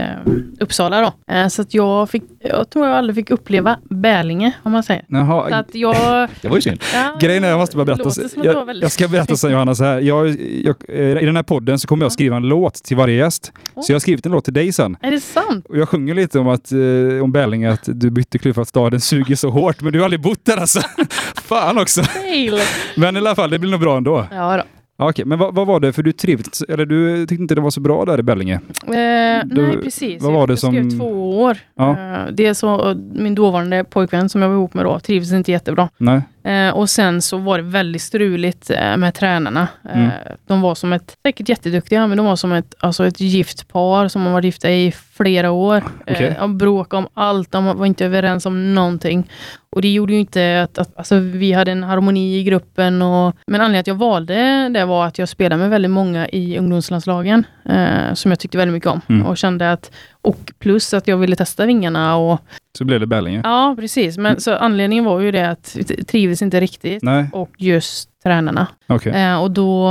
Uppsala 0.61 1.01
då. 1.01 1.35
Eh, 1.35 1.49
så 1.49 1.62
att 1.62 1.75
jag 1.75 2.11
fick, 2.11 2.22
jag 2.48 2.70
tror 2.70 2.87
jag 2.87 2.96
aldrig 2.96 3.14
fick 3.16 3.30
uppleva 3.30 3.78
Bärlinge, 3.90 4.52
om 4.62 4.72
man 4.72 4.82
säger. 4.82 5.00
Så 5.02 5.16
Jaha. 5.16 5.54
att 5.56 5.74
jag... 5.74 6.28
Det 6.42 6.48
var 6.48 6.56
ju 6.56 6.62
synd. 6.62 6.80
Ja, 6.94 7.16
Grejen 7.20 7.44
är, 7.44 7.48
jag 7.48 7.59
måste 7.59 7.76
bara 7.76 7.85
berätta. 7.85 8.11
Jag, 8.42 8.66
väldigt- 8.66 8.82
jag 8.82 8.92
ska 8.92 9.09
berätta 9.09 9.37
sen 9.37 9.50
Johanna 9.52 9.74
så 9.74 9.85
här. 9.85 10.00
Jag, 10.00 10.28
jag, 10.64 10.76
eh, 10.88 11.22
I 11.22 11.24
den 11.26 11.37
här 11.37 11.42
podden 11.42 11.78
så 11.78 11.88
kommer 11.88 12.04
jag 12.04 12.12
skriva 12.12 12.37
en 12.37 12.42
låt 12.48 12.74
till 12.74 12.96
varje 12.96 13.14
gäst. 13.16 13.52
Så 13.82 13.92
jag 13.92 13.94
har 13.94 14.00
skrivit 14.00 14.26
en 14.26 14.32
låt 14.32 14.44
till 14.44 14.54
dig 14.54 14.72
sen. 14.72 14.96
Är 15.02 15.11
det 15.11 15.20
sant? 15.20 15.66
Och 15.68 15.78
jag 15.78 15.88
sjunger 15.88 16.14
lite 16.14 16.38
om 16.38 16.48
att, 16.48 16.72
eh, 16.72 17.22
om 17.22 17.32
Bärlinge, 17.32 17.72
att 17.72 17.82
du 17.87 18.11
bytte 18.11 18.38
klubb 18.38 18.54
för 18.54 18.62
att 18.62 18.68
staden 18.68 19.00
suger 19.00 19.37
så 19.37 19.50
hårt. 19.50 19.80
Men 19.80 19.92
du 19.92 19.98
har 19.98 20.04
aldrig 20.04 20.22
bott 20.22 20.44
där 20.44 20.56
alltså. 20.56 20.80
Fan 21.35 21.78
också. 21.78 22.02
Fail! 22.02 22.61
Men 22.96 23.16
i 23.16 23.18
alla 23.18 23.35
fall, 23.35 23.50
det 23.50 23.59
blir 23.59 23.70
nog 23.70 23.80
bra 23.80 23.96
ändå. 23.96 24.26
Ja 24.30 24.56
då. 24.56 24.62
Okej, 24.98 25.24
men 25.24 25.38
vad, 25.38 25.54
vad 25.54 25.66
var 25.66 25.80
det? 25.80 25.92
För 25.92 26.02
du 26.02 26.12
trivdes, 26.12 26.62
eller 26.62 26.87
du 26.87 27.26
tyckte 27.26 27.42
inte 27.42 27.54
det 27.54 27.61
var 27.61 27.70
så 27.70 27.80
bra 27.80 28.04
där 28.04 28.18
i 28.18 28.22
Bärlinge? 28.22 28.54
Eh, 28.54 29.46
Du- 29.46 29.62
nej, 29.66 29.78
precis. 29.82 30.22
vad 30.22 30.32
var 30.32 30.46
det 30.46 30.50
jag 30.52 30.59
skrev 30.59 30.90
som- 30.90 30.98
två 30.98 31.40
år. 31.42 31.56
Ja. 31.74 31.90
Eh, 31.90 32.32
det 32.32 32.46
är 32.46 32.54
så, 32.54 32.94
min 33.14 33.35
dåvarande 33.35 33.85
pojkvän 33.85 34.28
som 34.28 34.42
jag 34.42 34.48
var 34.48 34.56
ihop 34.56 34.74
med 34.74 34.85
då 34.85 34.98
trivdes 35.00 35.32
inte 35.32 35.52
jättebra. 35.52 35.88
Nej? 35.98 36.20
Eh, 36.46 36.70
och 36.70 36.90
sen 36.90 37.22
så 37.22 37.38
var 37.38 37.59
det 37.59 37.64
väldigt 37.64 38.02
struligt 38.02 38.70
eh, 38.70 38.96
med 38.96 39.14
tränarna. 39.14 39.68
Eh, 39.85 39.96
Mm. 39.96 40.11
De 40.46 40.61
var 40.61 40.74
som 40.74 40.92
ett, 40.92 41.16
säkert 41.22 41.48
jätteduktiga, 41.48 42.06
men 42.06 42.16
de 42.16 42.26
var 42.26 42.37
som 42.37 42.52
ett, 42.52 42.74
alltså 42.80 43.06
ett 43.06 43.20
gift 43.20 43.68
par 43.68 44.09
som 44.09 44.22
har 44.26 44.32
varit 44.32 44.44
gifta 44.44 44.70
i 44.70 44.92
flera 45.12 45.50
år. 45.50 45.85
Eh, 46.06 46.35
de 46.38 46.59
bråkade 46.59 46.98
om 46.98 47.09
allt, 47.14 47.52
de 47.52 47.64
var 47.64 47.87
inte 47.87 48.04
överens 48.04 48.46
om 48.46 48.74
någonting. 48.74 49.30
Och 49.70 49.82
det 49.82 49.92
gjorde 49.92 50.12
ju 50.12 50.20
inte 50.20 50.62
att, 50.62 50.78
att 50.78 50.96
alltså, 50.98 51.18
vi 51.18 51.52
hade 51.52 51.72
en 51.72 51.82
harmoni 51.82 52.38
i 52.38 52.42
gruppen. 52.42 53.02
Och, 53.02 53.37
men 53.46 53.61
anledningen 53.61 53.80
att 53.80 53.87
jag 53.87 53.94
valde 53.94 54.68
det 54.68 54.85
var 54.85 55.06
att 55.06 55.18
jag 55.18 55.28
spelade 55.28 55.61
med 55.61 55.70
väldigt 55.70 55.90
många 55.90 56.28
i 56.28 56.59
ungdomslandslagen, 56.59 57.46
eh, 57.64 58.14
som 58.14 58.30
jag 58.30 58.38
tyckte 58.38 58.59
väldigt 58.59 58.72
mycket 58.72 58.90
om. 58.90 59.00
Mm. 59.09 59.26
Och 59.26 59.37
kände 59.37 59.72
att, 59.72 59.90
och 60.26 60.52
plus 60.58 60.94
att 60.94 61.08
jag 61.08 61.16
ville 61.16 61.36
testa 61.36 61.66
vingarna 61.66 62.16
och 62.16 62.40
Så 62.78 62.84
blev 62.84 63.00
det 63.00 63.06
Bärlinge? 63.06 63.40
Ja, 63.44 63.74
precis. 63.78 64.18
Men 64.18 64.40
så 64.40 64.54
anledningen 64.54 65.04
var 65.04 65.20
ju 65.20 65.30
det 65.30 65.50
att 65.50 65.76
trivdes 66.08 66.42
inte 66.42 66.60
riktigt. 66.60 67.02
Nej? 67.02 67.28
Och 67.32 67.50
just 67.58 68.10
tränarna. 68.22 68.66
Okej. 68.86 69.12
Eh, 69.12 69.42
och 69.42 69.50
då 69.50 69.90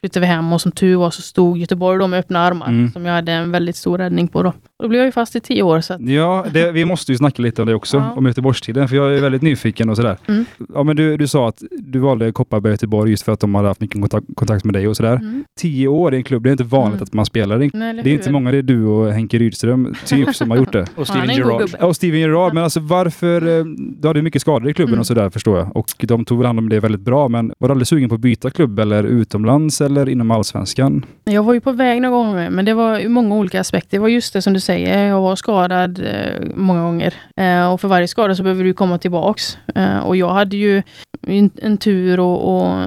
flyttade 0.00 0.20
vi 0.20 0.26
hem 0.26 0.52
och 0.52 0.60
som 0.60 0.72
tur 0.72 0.96
var 0.96 1.10
så 1.10 1.22
stod 1.22 1.58
Göteborg 1.58 1.98
då 1.98 2.06
med 2.06 2.18
öppna 2.18 2.40
armar. 2.40 2.68
Mm. 2.68 2.92
Som 2.92 3.06
jag 3.06 3.14
hade 3.14 3.32
en 3.32 3.52
väldigt 3.52 3.76
stor 3.76 3.98
räddning 3.98 4.28
på 4.28 4.42
då. 4.42 4.52
Då 4.82 4.88
blev 4.88 4.98
jag 5.00 5.06
ju 5.06 5.12
fast 5.12 5.36
i 5.36 5.40
tio 5.40 5.62
år. 5.62 5.80
Så 5.80 5.94
att, 5.94 6.00
Ja, 6.00 6.44
det, 6.52 6.72
vi 6.72 6.84
måste 6.84 7.12
ju 7.12 7.18
snacka 7.18 7.42
lite 7.42 7.62
om 7.62 7.68
det 7.68 7.74
också, 7.74 7.96
Ja. 7.96 8.12
om 8.16 8.26
Göteborgstiden, 8.26 8.88
för 8.88 8.96
jag 8.96 9.14
är 9.16 9.20
väldigt 9.20 9.42
nyfiken 9.42 9.90
och 9.90 9.96
sådär. 9.96 10.16
Mm. 10.28 10.44
Ja, 10.74 10.82
men 10.82 10.96
du, 10.96 11.16
du 11.16 11.26
sa 11.28 11.48
att 11.48 11.62
du 11.70 11.98
valde 11.98 12.32
Kopparberg 12.32 12.70
och 12.70 12.74
Göteborg 12.74 13.10
just 13.10 13.22
för 13.22 13.32
att 13.32 13.40
de 13.40 13.54
hade 13.54 13.68
haft 13.68 13.80
mycket 13.80 14.00
kontakt, 14.00 14.26
kontakt 14.34 14.64
med 14.64 14.74
dig 14.74 14.88
och 14.88 14.96
sådär. 14.96 15.16
mm. 15.16 15.44
Tio 15.60 15.88
år 15.88 16.14
i 16.14 16.16
en 16.16 16.24
klubb, 16.24 16.42
det 16.42 16.48
är 16.50 16.52
inte 16.52 16.64
vanligt 16.64 16.92
Mm. 16.94 17.02
att 17.02 17.12
man 17.12 17.26
spelar 17.26 17.62
i 17.62 17.70
Nej, 17.74 18.00
Det 18.04 18.10
är 18.10 18.14
inte 18.14 18.30
många, 18.32 18.50
det 18.50 18.58
är 18.58 18.62
du 18.62 18.84
och 18.86 19.12
Henke 19.12 19.38
Rydström 19.38 19.94
typ 20.06 20.34
som 20.36 20.50
har 20.50 20.56
gjort 20.58 20.72
det. 20.72 20.86
Och 20.96 21.06
Steven 21.06 21.28
Gerrard. 21.36 21.70
Ja, 21.80 21.86
och 21.86 21.96
Steven 21.96 22.20
Gerrard, 22.20 22.54
men 22.54 22.64
alltså 22.64 22.80
varför, 22.80 23.58
eh, 23.58 23.64
du 24.00 24.08
hade 24.08 24.18
ju 24.18 24.22
mycket 24.22 24.40
skador 24.42 24.70
i 24.70 24.74
klubben 24.74 24.92
Mm. 24.92 25.00
och 25.00 25.06
sådär 25.06 25.30
förstår 25.30 25.58
jag. 25.58 25.76
Och 25.76 25.86
de 25.98 26.24
tog 26.24 26.38
väl 26.38 26.46
hand 26.46 26.58
om 26.58 26.68
det 26.68 26.80
väldigt 26.80 27.00
bra, 27.00 27.28
men 27.28 27.52
var 27.58 27.68
du 27.68 27.72
aldrig 27.72 27.86
sugen 27.86 28.08
på 28.08 28.14
att 28.14 28.20
byta 28.20 28.50
klubb 28.50 28.78
eller 28.78 29.04
utomlands 29.04 29.80
eller 29.80 30.08
inom 30.08 30.30
allsvenskan? 30.30 31.04
Jag 31.24 31.42
var 31.42 31.54
ju 31.54 31.60
på 31.60 31.72
väg 31.72 32.02
några 32.02 32.16
gånger, 32.16 32.50
men 32.50 32.64
det 32.64 32.74
var 32.74 32.98
ju 33.00 33.08
många 33.08 33.34
olika 33.34 33.60
aspekter. 33.60 33.96
Det 33.96 33.98
var 34.00 34.08
just 34.08 34.32
det 34.32 34.42
som 34.42 34.52
du 34.52 34.60
säger, 34.60 34.71
jag 34.78 35.20
var 35.20 35.36
skadad 35.36 35.98
eh, 35.98 36.40
många 36.54 36.82
gånger. 36.82 37.14
Eh, 37.36 37.72
och 37.72 37.80
för 37.80 37.88
varje 37.88 38.08
skada 38.08 38.34
så 38.34 38.42
behöver 38.42 38.64
du 38.64 38.74
komma 38.74 38.98
tillbaks. 38.98 39.58
Eh, 39.74 39.98
och 39.98 40.16
jag 40.16 40.28
hade 40.28 40.56
ju 40.56 40.82
en, 41.26 41.50
en 41.62 41.78
tur 41.78 42.20
och, 42.20 42.56
och 42.56 42.86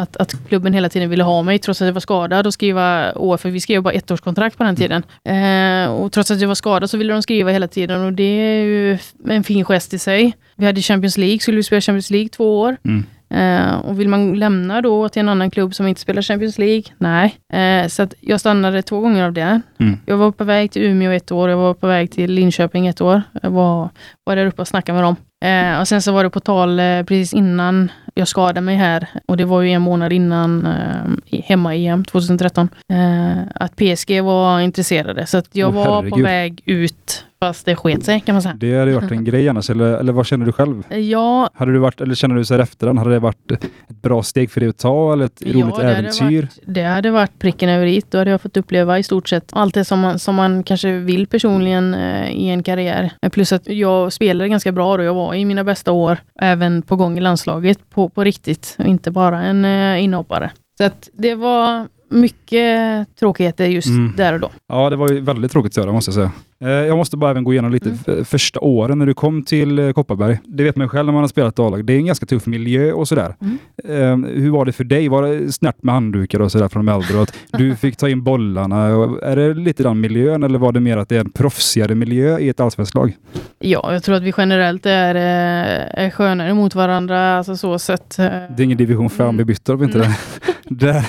att, 0.00 0.16
att 0.16 0.48
klubben 0.48 0.72
hela 0.72 0.88
tiden 0.88 1.10
ville 1.10 1.24
ha 1.24 1.42
mig 1.42 1.58
trots 1.58 1.82
att 1.82 1.86
jag 1.86 1.92
var 1.92 2.00
skadad 2.00 2.46
och 2.46 2.54
skriva 2.54 3.12
år, 3.14 3.36
för 3.36 3.50
vi 3.50 3.60
skrev 3.60 3.82
bara 3.82 3.94
ettårskontrakt 3.94 4.58
på 4.58 4.64
den 4.64 4.76
tiden. 4.76 5.02
Eh, 5.24 5.92
och 5.92 6.12
trots 6.12 6.30
att 6.30 6.40
jag 6.40 6.48
var 6.48 6.54
skadad 6.54 6.90
så 6.90 6.96
ville 6.98 7.12
de 7.12 7.22
skriva 7.22 7.50
hela 7.50 7.68
tiden 7.68 8.04
och 8.04 8.12
det 8.12 8.22
är 8.22 8.64
ju 8.64 8.98
en 9.28 9.44
fin 9.44 9.64
gest 9.64 9.94
i 9.94 9.98
sig. 9.98 10.36
Vi 10.56 10.66
hade 10.66 10.80
Champions 10.80 11.18
League, 11.18 11.38
skulle 11.38 11.56
vi 11.56 11.62
spela 11.62 11.80
Champions 11.80 12.10
League 12.10 12.28
två 12.28 12.60
år. 12.60 12.76
Mm. 12.84 13.06
Eh, 13.34 13.78
och 13.78 14.00
vill 14.00 14.08
man 14.08 14.34
lämna 14.38 14.80
då 14.80 15.08
till 15.08 15.20
en 15.20 15.28
annan 15.28 15.50
klubb 15.50 15.74
som 15.74 15.86
inte 15.86 16.00
spelar 16.00 16.22
Champions 16.22 16.58
League? 16.58 16.82
Nej. 16.98 17.34
Eh, 17.52 17.88
så 17.88 18.02
att 18.02 18.14
jag 18.20 18.40
stannade 18.40 18.82
två 18.82 19.00
gånger 19.00 19.24
av 19.24 19.32
det. 19.32 19.60
Mm. 19.80 19.98
Jag 20.06 20.16
var 20.16 20.30
på 20.32 20.44
väg 20.44 20.70
till 20.70 20.82
Umeå 20.82 21.10
ett 21.12 21.32
år, 21.32 21.50
jag 21.50 21.56
var 21.56 21.74
på 21.74 21.86
väg 21.86 22.10
till 22.10 22.32
Linköping 22.32 22.86
ett 22.86 23.00
år. 23.00 23.22
Jag 23.42 23.50
var, 23.50 23.88
var 24.24 24.36
där 24.36 24.46
uppe 24.46 24.62
och 24.62 24.68
snackade 24.68 24.96
med 24.96 25.04
dem. 25.04 25.16
Eh, 25.44 25.80
och 25.80 25.88
sen 25.88 26.02
så 26.02 26.12
var 26.12 26.24
det 26.24 26.30
på 26.30 26.40
tal 26.40 26.80
eh, 26.80 27.02
precis 27.02 27.34
innan 27.34 27.92
jag 28.14 28.28
skadade 28.28 28.60
mig 28.60 28.76
här, 28.76 29.06
och 29.26 29.36
det 29.36 29.44
var 29.44 29.60
ju 29.62 29.70
en 29.70 29.82
månad 29.82 30.12
innan 30.12 30.66
eh, 30.66 31.40
hemma-EM 31.44 32.04
2013, 32.04 32.68
eh, 32.92 33.38
att 33.54 33.76
PSG 33.76 34.20
var 34.22 34.60
intresserade. 34.60 35.26
Så 35.26 35.38
att 35.38 35.48
jag 35.52 35.68
Åh, 35.68 35.74
var 35.74 35.84
på 35.86 35.92
herregud. 35.94 36.22
väg 36.24 36.62
ut, 36.64 37.24
fast 37.40 37.66
det 37.66 37.76
sket 37.76 38.04
sig 38.04 38.20
kan 38.20 38.34
man 38.34 38.42
säga. 38.42 38.54
Det 38.58 38.78
hade 38.78 38.90
ju 38.90 38.96
varit 38.96 39.10
en 39.10 39.24
grej 39.24 39.48
annars, 39.48 39.70
eller, 39.70 39.92
eller 39.92 40.12
vad 40.12 40.26
känner 40.26 40.46
du 40.46 40.52
själv? 40.52 40.82
Ja, 40.88 41.50
Hade 41.54 41.72
du 41.72 41.78
varit, 41.78 42.00
eller 42.00 42.14
känner 42.14 42.34
du 42.34 42.44
så 42.44 42.54
här 42.54 42.60
efterhand, 42.60 42.98
hade 42.98 43.10
det 43.10 43.18
varit 43.18 43.50
ett 43.50 43.66
bra 44.02 44.22
steg 44.22 44.50
för 44.50 44.60
dig 44.60 44.68
att 44.68 44.78
ta 44.78 45.12
eller 45.12 45.24
ett 45.24 45.42
Ja, 45.44 45.52
roligt 45.52 45.76
det 45.76 45.86
hade 45.86 45.96
äventyr? 45.98 46.42
Varit, 46.42 46.58
det 46.66 46.82
hade 46.82 47.10
varit 47.10 47.38
pricken 47.38 47.68
över 47.68 47.86
i. 47.86 48.02
Då 48.10 48.18
hade 48.18 48.30
jag 48.30 48.40
fått 48.40 48.56
uppleva 48.56 48.98
i 48.98 49.02
stort 49.02 49.28
sett 49.28 49.50
allt 49.52 49.74
det 49.74 49.84
som 49.84 50.00
man, 50.00 50.18
som 50.18 50.34
man 50.34 50.62
kanske 50.62 50.92
vill 50.92 51.26
personligen 51.26 51.94
eh, 51.94 52.30
i 52.30 52.48
en 52.48 52.62
karriär. 52.62 53.12
Plus 53.32 53.52
att 53.52 53.68
jag 53.68 54.12
spelade 54.12 54.48
ganska 54.48 54.72
bra 54.72 54.96
då. 54.96 55.02
Jag 55.02 55.14
var 55.14 55.34
i 55.34 55.44
mina 55.44 55.64
bästa 55.64 55.92
år, 55.92 56.18
även 56.40 56.82
på 56.82 56.96
gång 56.96 57.18
i 57.18 57.20
landslaget, 57.20 57.90
på, 57.90 58.08
på 58.08 58.24
riktigt. 58.24 58.76
Och 58.78 58.84
inte 58.86 59.10
bara 59.10 59.42
en 59.42 59.64
eh, 59.64 60.04
inhoppare. 60.04 60.50
Så 60.78 60.84
att 60.84 61.08
det 61.12 61.34
var 61.34 61.86
mycket 62.10 63.06
tråkigheter 63.20 63.66
just 63.66 63.88
Mm. 63.88 64.12
där 64.16 64.32
och 64.34 64.40
då. 64.40 64.50
Ja, 64.68 64.90
det 64.90 64.96
var 64.96 65.08
ju 65.10 65.20
väldigt 65.20 65.52
tråkigt 65.52 65.72
att 65.72 65.84
göra 65.84 65.92
måste 65.92 66.08
jag 66.08 66.14
säga. 66.14 66.30
Eh, 66.64 66.86
Jag 66.86 66.96
måste 66.96 67.16
bara 67.16 67.30
även 67.30 67.44
gå 67.44 67.52
igenom 67.52 67.72
lite 67.72 67.96
Mm. 68.06 68.24
första 68.24 68.60
åren 68.60 68.98
när 68.98 69.06
du 69.06 69.14
kom 69.14 69.42
till 69.42 69.78
eh, 69.78 69.92
Kopparberg. 69.92 70.38
Det 70.44 70.62
vet 70.64 70.76
man 70.76 70.88
själv 70.88 71.06
när 71.06 71.12
man 71.12 71.22
har 71.22 71.28
spelat 71.28 71.58
A-lag. 71.58 71.84
Det 71.84 71.92
är 71.92 71.96
en 71.96 72.06
ganska 72.06 72.26
tuff 72.26 72.46
miljö 72.46 72.92
och 72.92 73.08
sådär. 73.08 73.34
Mm. 73.40 74.24
Eh, 74.24 74.30
hur 74.42 74.50
var 74.50 74.64
det 74.64 74.72
för 74.72 74.84
dig? 74.84 75.08
Var 75.08 75.22
det 75.22 75.52
snärt 75.52 75.82
med 75.82 75.94
handdukar 75.94 76.40
och 76.40 76.52
sådär 76.52 76.68
från 76.68 76.86
de 76.86 76.92
äldre? 76.94 77.22
Att 77.22 77.34
du 77.52 77.76
fick 77.80 77.96
ta 77.96 78.08
in 78.08 78.22
bollarna? 78.24 78.84
Är 79.22 79.36
det 79.36 79.54
lite 79.54 79.82
den 79.82 80.00
miljön 80.00 80.42
eller 80.42 80.58
var 80.58 80.72
det 80.72 80.80
mer 80.80 80.96
att 80.96 81.08
det 81.08 81.16
är 81.16 81.20
en 81.20 81.30
proffsigare 81.30 81.94
miljö 81.94 82.38
i 82.38 82.48
ett 82.48 82.60
allsvenskt 82.60 82.94
lag? 82.94 83.16
Ja, 83.58 83.92
jag 83.92 84.02
tror 84.02 84.14
att 84.16 84.22
vi 84.22 84.32
generellt 84.36 84.86
är, 84.86 85.14
är 85.14 86.10
skönare 86.10 86.54
mot 86.54 86.74
varandra. 86.74 87.36
Alltså 87.38 87.56
så 87.56 87.78
sett. 87.78 88.16
Det 88.16 88.22
är 88.58 88.60
ingen 88.60 88.78
division 88.78 89.10
5 89.10 89.24
Mm. 89.26 89.36
vi 89.36 89.44
bytte 89.44 89.72
upp 89.72 89.82
inte 89.82 89.98
det? 89.98 90.16
Där 90.72 91.00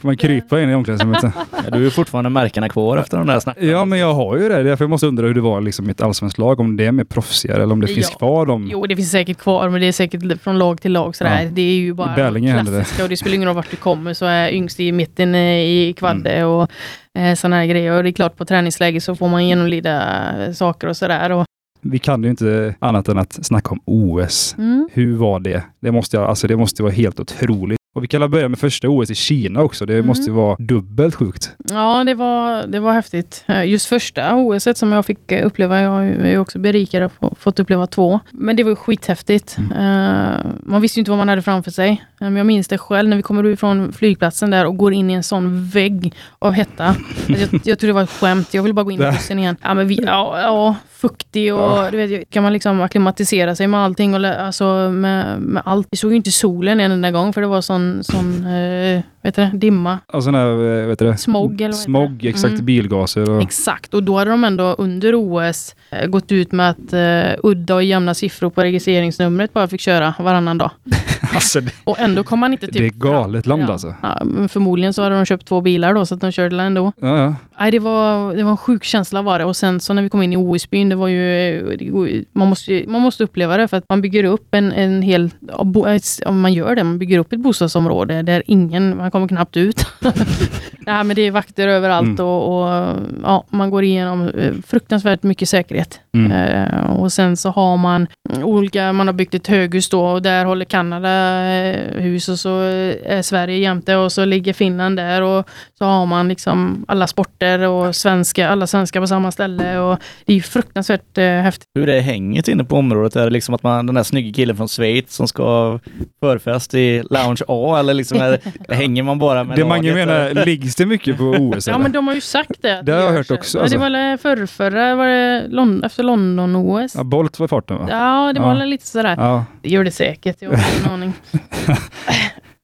får 0.00 0.08
man 0.08 0.16
krypa 0.16 0.62
in 0.62 0.70
i 0.70 0.74
omklädningsrummet. 0.74 1.34
Ja, 1.64 1.70
du 1.70 1.78
är 1.78 1.82
ju 1.82 1.90
fortfarande 1.90 2.30
märkena 2.30 2.68
kvar 2.68 2.96
efter 2.96 3.16
de 3.18 3.26
där 3.26 3.40
snacken. 3.40 3.68
Ja, 3.68 3.84
men 3.84 3.98
jag 3.98 4.14
har 4.14 4.36
ju 4.36 4.48
det. 4.48 4.62
Därför 4.62 4.84
jag 4.84 4.90
måste 4.90 5.06
undra 5.06 5.26
hur 5.26 5.34
det 5.34 5.40
var 5.40 5.60
liksom, 5.60 5.88
i 5.88 5.90
ett 5.90 6.00
allsvenskt 6.00 6.38
lag. 6.38 6.60
Om 6.60 6.76
det 6.76 6.86
är 6.86 6.92
mer 6.92 7.04
proffsigare 7.04 7.62
eller 7.62 7.72
om 7.72 7.80
det 7.80 7.86
finns 7.86 8.08
Ja. 8.12 8.18
kvar 8.18 8.46
de... 8.46 8.68
Jo, 8.72 8.86
det 8.86 8.96
finns 8.96 9.10
säkert 9.10 9.38
kvar, 9.38 9.68
men 9.68 9.80
det 9.80 9.86
är 9.86 9.92
säkert 9.92 10.42
från 10.42 10.58
lag 10.58 10.80
till 10.80 10.92
lag. 10.92 11.16
Sådär. 11.16 11.42
Ja. 11.42 11.48
Det 11.52 11.62
är 11.62 11.74
ju 11.74 11.92
bara 11.94 12.14
Bärlinge 12.16 12.52
händer 12.52 12.72
det. 12.72 12.78
klassiska 12.78 13.02
och 13.02 13.08
det 13.08 13.16
spelar 13.16 13.34
ingen 13.34 13.48
roll 13.48 13.56
vart 13.56 13.70
du 13.70 13.76
kommer 13.76 14.14
så 14.14 14.24
är 14.26 14.50
yngst 14.52 14.80
i 14.80 14.92
mitten 14.92 15.34
eh, 15.34 15.40
i 15.60 15.94
kvadde 15.98 16.30
Mm. 16.30 16.48
och 16.48 16.70
eh, 17.18 17.34
sådana 17.34 17.56
här 17.56 17.66
grejer. 17.66 17.92
Och 17.92 18.02
det 18.02 18.08
är 18.08 18.12
klart 18.12 18.36
på 18.36 18.44
träningsläge 18.44 19.00
så 19.00 19.16
får 19.16 19.28
man 19.28 19.46
genomlida 19.46 20.24
eh, 20.46 20.52
saker 20.52 20.86
och 20.88 20.96
sådär. 20.96 21.32
Och, 21.32 21.44
Vi 21.80 21.98
kan 21.98 22.22
ju 22.24 22.30
inte 22.30 22.74
annat 22.78 23.08
än 23.08 23.18
att 23.18 23.32
snacka 23.46 23.70
om 23.70 23.80
OS. 23.84 24.54
mm. 24.58 24.88
Hur 24.92 25.16
var 25.16 25.40
det? 25.40 25.62
Det 25.80 25.90
måste, 25.92 26.16
jag, 26.16 26.26
alltså 26.26 26.46
det 26.46 26.56
måste 26.56 26.82
vara 26.82 26.92
helt 26.92 27.20
otroligt. 27.20 27.78
Och 27.96 28.02
vi 28.02 28.08
kan 28.08 28.20
väl 28.20 28.30
börja 28.30 28.48
med 28.48 28.58
första 28.58 28.88
OS 28.88 29.10
i 29.10 29.14
Kina 29.14 29.62
också. 29.62 29.86
Det 29.86 29.94
Mm. 29.94 30.06
måste 30.06 30.30
ju 30.30 30.32
vara 30.36 30.56
dubbelt 30.58 31.14
sjukt. 31.14 31.50
Ja, 31.70 32.04
det 32.04 32.14
var, 32.14 32.66
det 32.66 32.80
var 32.80 32.92
häftigt. 32.92 33.44
Eh, 33.46 33.64
Just 33.64 33.86
första 33.86 34.34
OS 34.34 34.68
som 34.78 34.92
jag 34.92 35.06
fick 35.06 35.32
eh, 35.32 35.46
uppleva, 35.46 35.80
jag 35.80 36.06
är 36.06 36.30
ju 36.30 36.38
också 36.38 36.58
berikad 36.58 37.02
och 37.02 37.12
få- 37.12 37.34
fått 37.40 37.60
uppleva 37.60 37.86
två. 37.86 38.20
Men 38.30 38.56
det 38.56 38.62
var 38.64 38.74
skithäftigt. 38.74 39.56
Eh, 39.58 40.36
man 40.62 40.80
visste 40.80 40.98
ju 40.98 41.00
inte 41.00 41.10
vad 41.10 41.18
man 41.18 41.28
hade 41.28 41.42
framför 41.42 41.70
sig. 41.70 42.04
Men 42.20 42.36
jag 42.36 42.46
minns 42.46 42.68
det 42.68 42.78
själv 42.78 43.08
när 43.08 43.16
vi 43.16 43.22
kommer 43.22 43.44
ut 43.44 43.60
från 43.60 43.92
flygplatsen 43.92 44.50
där 44.50 44.66
och 44.66 44.76
går 44.76 44.92
in 44.92 45.10
i 45.10 45.14
en 45.14 45.22
sån 45.22 45.64
vägg 45.68 46.14
av 46.38 46.52
hetta. 46.52 46.84
Alltså, 46.86 47.32
jag, 47.52 47.60
jag 47.64 47.78
tror 47.78 47.86
det 47.88 47.94
var 47.94 48.02
ett 48.02 48.10
skämt. 48.10 48.54
Jag 48.54 48.62
ville 48.62 48.72
bara 48.74 48.84
gå 48.84 48.90
in 48.90 49.02
i 49.02 49.04
bussen 49.12 49.38
igen. 49.38 49.56
Ja, 49.62 49.74
men 49.74 49.88
vi, 49.88 49.94
ja, 50.06 50.40
ja 50.40 50.74
fuktig 50.90 51.54
och 51.54 51.60
Ja. 51.60 51.88
du 51.90 52.06
vet, 52.06 52.30
kan 52.30 52.42
man 52.42 52.52
liksom 52.52 52.80
acklimatisera 52.80 53.54
sig 53.56 53.66
med 53.66 53.80
allting 53.80 54.14
och 54.14 54.24
alltså 54.26 54.64
med, 54.90 55.40
med 55.40 55.62
allt. 55.66 55.88
Vi 55.90 55.96
såg 55.96 56.10
ju 56.10 56.16
inte 56.16 56.30
solen 56.32 56.80
en 56.80 56.92
enda 56.92 57.10
gång 57.10 57.32
för 57.32 57.40
det 57.40 57.46
var 57.46 57.60
sån 57.60 57.83
sån, 57.84 58.02
sån 58.04 58.46
eh, 58.46 59.02
vet 59.24 59.34
du, 59.34 59.58
dimma. 59.58 59.98
Ja, 60.12 60.20
sån 60.20 60.34
här, 60.34 60.80
eh, 60.80 60.86
vet 60.86 60.98
du? 60.98 61.16
Smog 61.16 61.60
eller 61.60 61.74
Smog, 61.74 62.10
det? 62.10 62.28
exakt. 62.28 62.52
Mm. 62.52 62.64
Bilgaser 62.64 63.30
och... 63.30 63.42
Exakt, 63.42 63.94
och 63.94 64.02
då 64.02 64.18
hade 64.18 64.30
de 64.30 64.44
ändå 64.44 64.64
under 64.78 65.14
OS 65.14 65.74
eh, 65.90 66.06
gått 66.06 66.32
ut 66.32 66.52
med 66.52 66.70
att 66.70 66.92
eh, 66.92 67.40
udda 67.42 67.74
och 67.74 67.84
jämna 67.84 68.14
siffror 68.14 68.50
på 68.50 68.62
registreringsnumret 68.62 69.52
bara 69.52 69.68
fick 69.68 69.80
köra 69.80 70.14
varannan 70.18 70.58
dag. 70.58 70.70
alltså, 71.34 71.60
det, 71.60 71.72
Och 71.84 72.00
ändå 72.00 72.24
kom 72.24 72.38
man 72.38 72.52
inte 72.52 72.66
typ... 72.66 72.76
det 72.76 72.86
är 72.86 72.90
galet 72.90 73.46
långt 73.46 73.64
ja. 73.66 73.72
alltså. 73.72 73.94
Ja, 74.02 74.18
förmodligen 74.48 74.92
så 74.94 75.02
hade 75.02 75.14
de 75.14 75.24
köpt 75.24 75.46
två 75.46 75.60
bilar 75.60 75.94
då, 75.94 76.06
så 76.06 76.14
att 76.14 76.20
de 76.20 76.32
körde 76.32 76.62
ändå. 76.62 76.92
Ja, 77.00 77.18
ja. 77.18 77.34
Nej, 77.58 77.70
det 77.70 77.78
var, 77.78 78.34
det 78.34 78.42
var 78.42 78.50
en 78.50 78.56
sjuk 78.56 78.84
känsla 78.84 79.22
var 79.22 79.38
det. 79.38 79.44
Och 79.44 79.56
sen 79.56 79.80
så 79.80 79.92
när 79.92 80.02
vi 80.02 80.08
kom 80.08 80.22
in 80.22 80.32
i 80.32 80.36
OS-byn, 80.36 80.88
det 80.88 80.96
var 80.96 81.08
ju... 81.08 82.24
Man, 82.32 82.48
måste, 82.48 82.84
man 82.86 83.00
måste 83.00 83.24
uppleva 83.24 83.56
det 83.56 83.68
för 83.68 83.76
att 83.76 83.84
man 83.88 84.00
bygger 84.00 84.24
upp 84.24 84.54
en, 84.54 84.72
en 84.72 85.02
hel... 85.02 85.30
ja, 85.48 86.30
Man 86.30 86.52
gör 86.52 86.76
det, 86.76 86.84
man 86.84 86.98
bygger 86.98 87.18
upp 87.18 87.32
ett 87.32 87.40
bostadsområde 87.40 88.22
där 88.22 88.42
ingen... 88.46 88.96
Man 88.96 89.10
kommer 89.14 89.28
knappt 89.28 89.56
ut. 89.56 89.86
Nej, 90.86 91.04
men 91.04 91.16
det 91.16 91.22
är 91.22 91.30
vakter 91.30 91.68
överallt 91.68 92.04
Mm. 92.04 92.26
och, 92.26 92.62
och 92.62 92.96
ja, 93.22 93.44
man 93.50 93.70
går 93.70 93.84
igenom 93.84 94.28
eh, 94.28 94.52
fruktansvärt 94.66 95.22
mycket 95.22 95.48
säkerhet. 95.48 96.00
Mm. 96.14 96.32
Eh, 96.32 96.90
och 96.90 97.12
sen 97.12 97.36
så 97.36 97.50
har 97.50 97.76
man 97.76 98.06
olika, 98.42 98.92
man 98.92 99.06
har 99.06 99.14
byggt 99.14 99.34
ett 99.34 99.46
höghus 99.46 99.88
då 99.88 100.06
och 100.06 100.22
där 100.22 100.44
håller 100.44 100.64
Kanada 100.64 101.44
eh, 101.54 102.00
hus 102.02 102.28
och 102.28 102.38
så 102.38 102.62
eh, 102.62 103.16
är 103.16 103.22
Sverige 103.22 103.58
jämte 103.58 103.96
och 103.96 104.12
så 104.12 104.24
ligger 104.24 104.52
Finland 104.52 104.96
där 104.96 105.22
och 105.22 105.48
så 105.78 105.84
har 105.84 106.06
man 106.06 106.28
liksom 106.28 106.84
alla 106.88 107.06
sporter 107.06 107.58
och 107.68 107.96
svenska, 107.96 108.48
alla 108.48 108.66
svenskar 108.66 109.00
på 109.00 109.06
samma 109.06 109.32
ställe 109.32 109.78
och 109.78 109.98
det 110.24 110.34
är 110.34 110.40
fruktansvärt 110.40 111.18
eh, 111.18 111.24
häftigt. 111.24 111.68
Hur 111.74 111.88
är 111.88 112.00
hänget 112.00 112.48
inne 112.48 112.64
på 112.64 112.76
området? 112.76 113.16
Är 113.16 113.24
det 113.24 113.30
liksom 113.30 113.54
att 113.54 113.62
man, 113.62 113.86
den 113.86 113.94
där 113.94 114.02
snygga 114.02 114.32
killen 114.34 114.56
från 114.56 114.68
Schweiz 114.68 115.14
som 115.14 115.28
ska 115.28 115.78
förfest 116.20 116.74
i 116.74 117.02
Lounge 117.10 117.42
A 117.48 117.76
eller 117.78 117.94
liksom 117.94 118.18
är, 118.20 118.38
hänger 118.74 119.02
man 119.04 119.18
bara 119.18 119.44
med 119.44 119.56
Det 119.56 119.64
Mange 119.64 119.90
laget, 119.92 120.06
menar, 120.08 120.20
eller? 120.20 120.44
liggs 120.46 120.74
det 120.76 120.86
mycket 120.86 121.16
på 121.18 121.24
OS? 121.24 121.68
Ja 121.68 121.78
men 121.78 121.92
de 121.92 122.06
har 122.06 122.14
ju 122.14 122.20
sagt 122.20 122.50
det. 122.62 122.82
Det 122.82 122.92
har 122.92 123.00
jag 123.00 123.12
hört 123.12 123.30
också, 123.30 123.58
Ja, 123.58 123.62
alltså. 123.62 123.78
Det 123.78 123.80
var 123.82 123.90
väl 123.90 124.18
förr, 124.18 124.46
förra, 124.46 124.94
var 124.94 125.06
det 125.06 125.46
Lon- 125.48 125.84
efter 125.84 126.02
London-OS? 126.02 126.94
Ja, 126.96 127.04
Bolt 127.04 127.38
var 127.38 127.46
i 127.46 127.48
farten 127.48 127.76
va? 127.78 127.86
Ja, 127.90 128.32
det 128.34 128.40
var 128.40 128.52
Ja. 128.52 128.58
väl 128.58 128.68
lite 128.68 128.86
sådär. 128.86 129.14
Ja. 129.18 129.44
Det 129.62 129.68
gör 129.68 129.84
det 129.84 129.90
säkert, 129.90 130.36
jag 130.42 130.50
har 130.50 130.56
ingen 130.80 130.90
aning. 130.92 131.12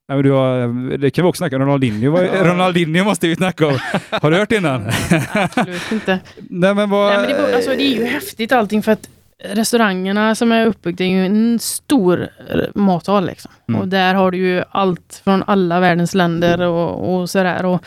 Ja, 0.08 0.14
men 0.16 0.22
du 0.24 0.30
har, 0.30 0.98
det 0.98 1.10
kan 1.10 1.24
vi 1.24 1.30
också 1.30 1.38
snacka 1.38 1.56
om. 1.56 1.62
Ronaldinho, 1.62 2.10
var- 2.10 2.44
Ronaldinho 2.44 3.04
måste 3.04 3.28
vi 3.28 3.36
snacka 3.36 3.66
om. 3.66 3.78
Har 4.10 4.30
du 4.30 4.36
hört 4.36 4.52
innan? 4.52 4.86
Absolut 5.32 5.92
inte. 5.92 6.18
Nej 6.50 6.74
men 6.74 6.90
vad... 6.90 7.06
Nej, 7.12 7.18
men 7.18 7.28
det, 7.50 7.54
alltså, 7.56 7.70
det 7.70 7.82
är 7.82 7.96
ju 7.96 8.04
häftigt 8.04 8.52
allting 8.52 8.82
för 8.82 8.92
att 8.92 9.08
restaurangerna 9.44 10.34
som 10.34 10.52
är 10.52 10.66
uppbyggda 10.66 11.04
är 11.04 11.08
ju 11.08 11.26
en 11.26 11.58
stor 11.58 12.28
mathall. 12.74 13.26
Liksom. 13.26 13.50
Mm. 13.68 13.80
Och 13.80 13.88
där 13.88 14.14
har 14.14 14.30
du 14.30 14.38
ju 14.38 14.62
allt 14.70 15.20
från 15.24 15.42
alla 15.46 15.80
världens 15.80 16.14
länder 16.14 16.60
och, 16.60 17.14
och 17.14 17.30
sådär. 17.30 17.64
Och, 17.64 17.84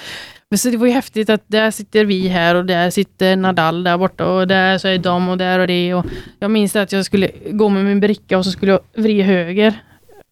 men 0.50 0.58
så 0.58 0.70
det 0.70 0.78
var 0.78 0.88
ju 0.88 0.94
häftigt 0.94 1.30
att 1.30 1.44
där 1.48 1.72
sitter 1.72 2.06
vi 2.06 2.28
här 2.28 2.56
och 2.56 2.66
där 2.66 2.90
sitter 2.90 3.36
Nadal 3.36 3.84
där 3.84 3.98
borta 3.98 4.32
och 4.32 4.48
där 4.48 4.78
så 4.78 4.88
är 4.88 4.98
de 4.98 5.30
och 5.30 5.38
där 5.38 5.60
och 5.60 5.68
det. 5.68 5.94
Och 5.94 6.06
jag 6.40 6.52
minns 6.52 6.76
att 6.76 6.92
jag 6.92 7.06
skulle 7.06 7.30
gå 7.52 7.70
med 7.70 7.86
min 7.86 8.00
bricka 8.00 8.38
och 8.38 8.46
så 8.46 8.52
skulle 8.52 8.72
jag 8.72 8.80
vrida 8.96 9.24
höger. 9.24 9.74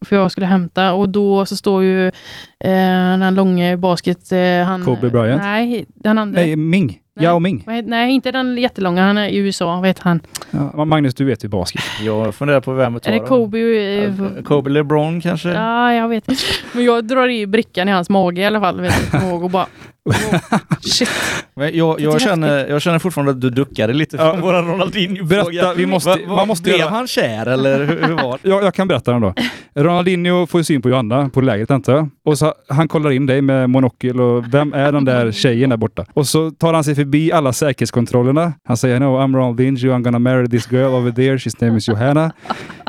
För 0.04 0.16
jag 0.16 0.32
skulle 0.32 0.46
hämta 0.46 0.92
och 0.92 1.08
då 1.08 1.46
så 1.46 1.56
står 1.56 1.82
ju 1.82 2.06
eh, 2.06 3.18
den 3.18 3.34
långa 3.34 3.76
basket... 3.76 4.32
Eh, 4.32 4.64
han, 4.64 4.84
Kobe 4.84 5.10
Bryant? 5.10 5.42
Nej, 5.42 5.86
den 5.94 6.18
andra. 6.18 6.40
Nej, 6.40 6.56
Ming. 6.56 6.98
Nej. 7.16 7.24
Yao 7.24 7.38
Ming. 7.38 7.64
Nej, 7.84 8.12
inte 8.12 8.32
den 8.32 8.58
jättelånga. 8.58 9.02
Han 9.06 9.18
är 9.18 9.28
i 9.28 9.36
USA. 9.36 9.76
Vad 9.76 9.86
heter 9.86 10.02
han? 10.04 10.20
Ja, 10.50 10.84
Magnus, 10.84 11.14
du 11.14 11.24
vet 11.24 11.44
ju 11.44 11.48
basket. 11.48 11.82
Jag 12.02 12.34
funderar 12.34 12.60
på 12.60 12.72
vem 12.72 12.96
att 12.96 13.02
ta 13.02 13.10
Är 13.10 13.20
det. 13.20 13.26
Kobe? 13.26 13.58
eh, 13.58 14.04
Ja, 14.36 14.42
Kobe 14.44 14.70
LeBron 14.70 15.20
kanske? 15.20 15.48
Ja, 15.48 15.94
jag 15.94 16.08
vet 16.08 16.28
inte. 16.28 16.42
Men 16.72 16.84
jag 16.84 17.04
drar 17.04 17.28
i 17.28 17.46
brickan 17.46 17.88
i 17.88 17.92
hans 17.92 18.10
mage 18.10 18.40
i 18.42 18.44
alla 18.44 18.60
fall. 18.60 18.80
Vet 18.80 18.94
jag, 19.12 19.44
och 19.44 19.50
bara... 19.50 19.66
Wow. 20.04 20.14
Shit. 20.80 21.08
Men 21.54 21.76
jag, 21.76 22.00
jag, 22.00 22.20
känner, 22.20 22.66
jag 22.68 22.82
känner 22.82 22.98
fortfarande 22.98 23.32
att 23.32 23.40
du 23.40 23.50
duckade 23.50 23.92
lite 23.92 24.16
Ja. 24.16 24.32
från 24.32 24.40
våran 24.40 24.66
Ronaldinho-fråga. 24.66 25.44
Berätta, 25.44 25.74
vi 25.74 25.86
måste- 25.86 26.10
Va- 26.10 26.16
va- 26.28 26.36
man 26.36 26.48
måste 26.48 26.62
Blev 26.70 26.88
han 26.88 27.06
kär 27.06 27.46
eller 27.46 27.78
hur, 27.84 28.02
hur 28.06 28.14
var 28.14 28.38
det? 28.42 28.48
Ja, 28.48 28.62
jag 28.62 28.74
kan 28.74 28.88
berätta 28.88 29.12
den 29.12 29.20
då. 29.20 29.34
Ronaldinho 29.74 30.46
får 30.46 30.60
ju 30.60 30.64
syn 30.64 30.82
på 30.82 30.88
Johanna 30.88 31.28
på 31.28 31.40
lägret 31.40 31.70
antar 31.70 31.92
jag. 31.92 32.08
Och 32.24 32.38
så 32.38 32.54
han 32.68 32.88
kollar 32.88 33.10
in 33.10 33.26
dig 33.26 33.42
med 33.42 33.70
monokel 33.70 34.20
och 34.20 34.54
vem 34.54 34.72
är 34.74 34.92
den 34.92 35.04
där 35.04 35.32
tjejen 35.32 35.70
där 35.70 35.76
borta? 35.76 36.06
Och 36.14 36.26
så 36.26 36.50
tar 36.50 36.74
han 36.74 36.84
sig 36.84 36.94
förbi 37.04 37.32
alla 37.32 37.52
säkerhetskontrollerna. 37.52 38.52
Han 38.64 38.76
säger 38.76 39.00
no, 39.00 39.04
I'm 39.04 39.36
Ronaldinho, 39.36 39.92
I'm 39.96 40.02
gonna 40.02 40.18
marry 40.18 40.48
this 40.48 40.72
girl 40.72 40.94
over 40.94 41.12
there, 41.12 41.36
she's 41.38 41.64
name 41.66 41.78
is 41.78 41.88
Johanna. 41.88 42.32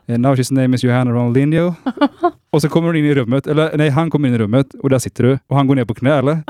And 0.07 0.17
now 0.17 0.35
she's 0.35 0.53
name 0.53 0.75
is 0.75 0.83
Johanna 0.83 1.11
Ronaldinho. 1.11 1.73
Och 2.51 2.61
så 2.61 2.69
kommer 2.69 2.87
hon 2.87 2.95
in 2.95 3.05
i 3.05 3.13
rummet, 3.13 3.47
eller 3.47 3.77
nej, 3.77 3.89
han 3.89 4.09
kommer 4.09 4.27
in 4.27 4.35
i 4.35 4.37
rummet 4.37 4.73
och 4.73 4.89
där 4.89 4.99
sitter 4.99 5.23
du. 5.23 5.39
Och 5.47 5.55
han 5.55 5.67
går 5.67 5.75
ner 5.75 5.85
på 5.85 5.93
knä 5.93 6.15
eller? 6.17 6.43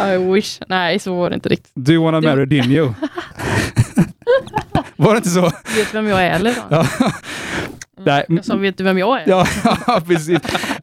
I 0.14 0.32
wish. 0.32 0.60
Nej, 0.68 0.98
så 0.98 1.16
var 1.16 1.30
det 1.30 1.34
inte 1.34 1.48
riktigt. 1.48 1.72
Do 1.74 1.92
you 1.92 2.04
wanna 2.04 2.20
marry 2.20 2.46
Dinho? 2.46 2.94
Var 4.96 5.10
det 5.12 5.16
inte 5.16 5.28
så? 5.30 5.42
Vet 5.76 5.94
vem 5.94 6.06
jag 6.06 6.22
är 6.22 6.30
eller? 6.30 6.54
Ja. 7.96 8.02
Nej, 8.04 8.24
Jag 8.28 8.44
sa, 8.44 8.56
vet 8.56 8.78
du 8.78 8.84
vem 8.84 8.98
jag 8.98 9.20
är? 9.20 9.24
Ja, 9.86 10.00
precis. 10.06 10.38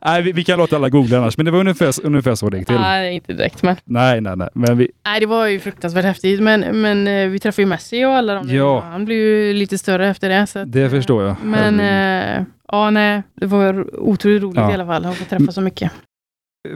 Nej, 0.05 0.21
vi, 0.21 0.31
vi 0.31 0.43
kan 0.43 0.59
låta 0.59 0.75
alla 0.75 0.89
googla 0.89 1.17
annars, 1.17 1.37
men 1.37 1.45
det 1.45 1.51
var 1.51 1.59
ungefär, 1.59 2.05
ungefär 2.05 2.35
så 2.35 2.49
det 2.49 2.57
gick 2.57 2.67
till. 2.67 2.75
Nej, 2.75 3.13
inte 3.15 3.33
direkt. 3.33 3.63
Men, 3.63 3.75
Nej, 3.85 4.21
nej, 4.21 4.35
nej. 4.37 4.49
Men 4.53 4.77
vi, 4.77 4.91
nej, 5.05 5.19
det 5.19 5.25
var 5.25 5.47
ju 5.47 5.59
fruktansvärt 5.59 6.05
häftigt. 6.05 6.39
Men, 6.41 6.81
men 6.81 7.07
eh, 7.07 7.27
vi 7.29 7.39
träffade 7.39 7.61
ju 7.61 7.65
Messi 7.65 8.05
och 8.05 8.11
alla 8.11 8.33
de 8.33 8.47
där. 8.47 8.55
Ja. 8.55 8.79
Han 8.91 9.05
blev 9.05 9.17
ju 9.17 9.53
lite 9.53 9.77
större 9.77 10.07
efter 10.07 10.29
det. 10.29 10.47
Så 10.47 10.59
att, 10.59 10.71
det 10.71 10.81
eh, 10.83 10.89
förstår 10.89 11.23
jag. 11.23 11.35
Men 11.43 11.79
eh, 11.79 12.43
ja, 12.71 12.89
nej. 12.89 13.23
Det 13.35 13.45
var 13.45 13.95
otroligt 13.99 14.43
roligt 14.43 14.57
Ja. 14.57 14.71
i 14.71 14.73
alla 14.73 14.85
fall 14.85 15.05
att 15.05 15.15
få 15.17 15.25
träffa 15.25 15.51
så 15.51 15.61
mycket. 15.61 15.91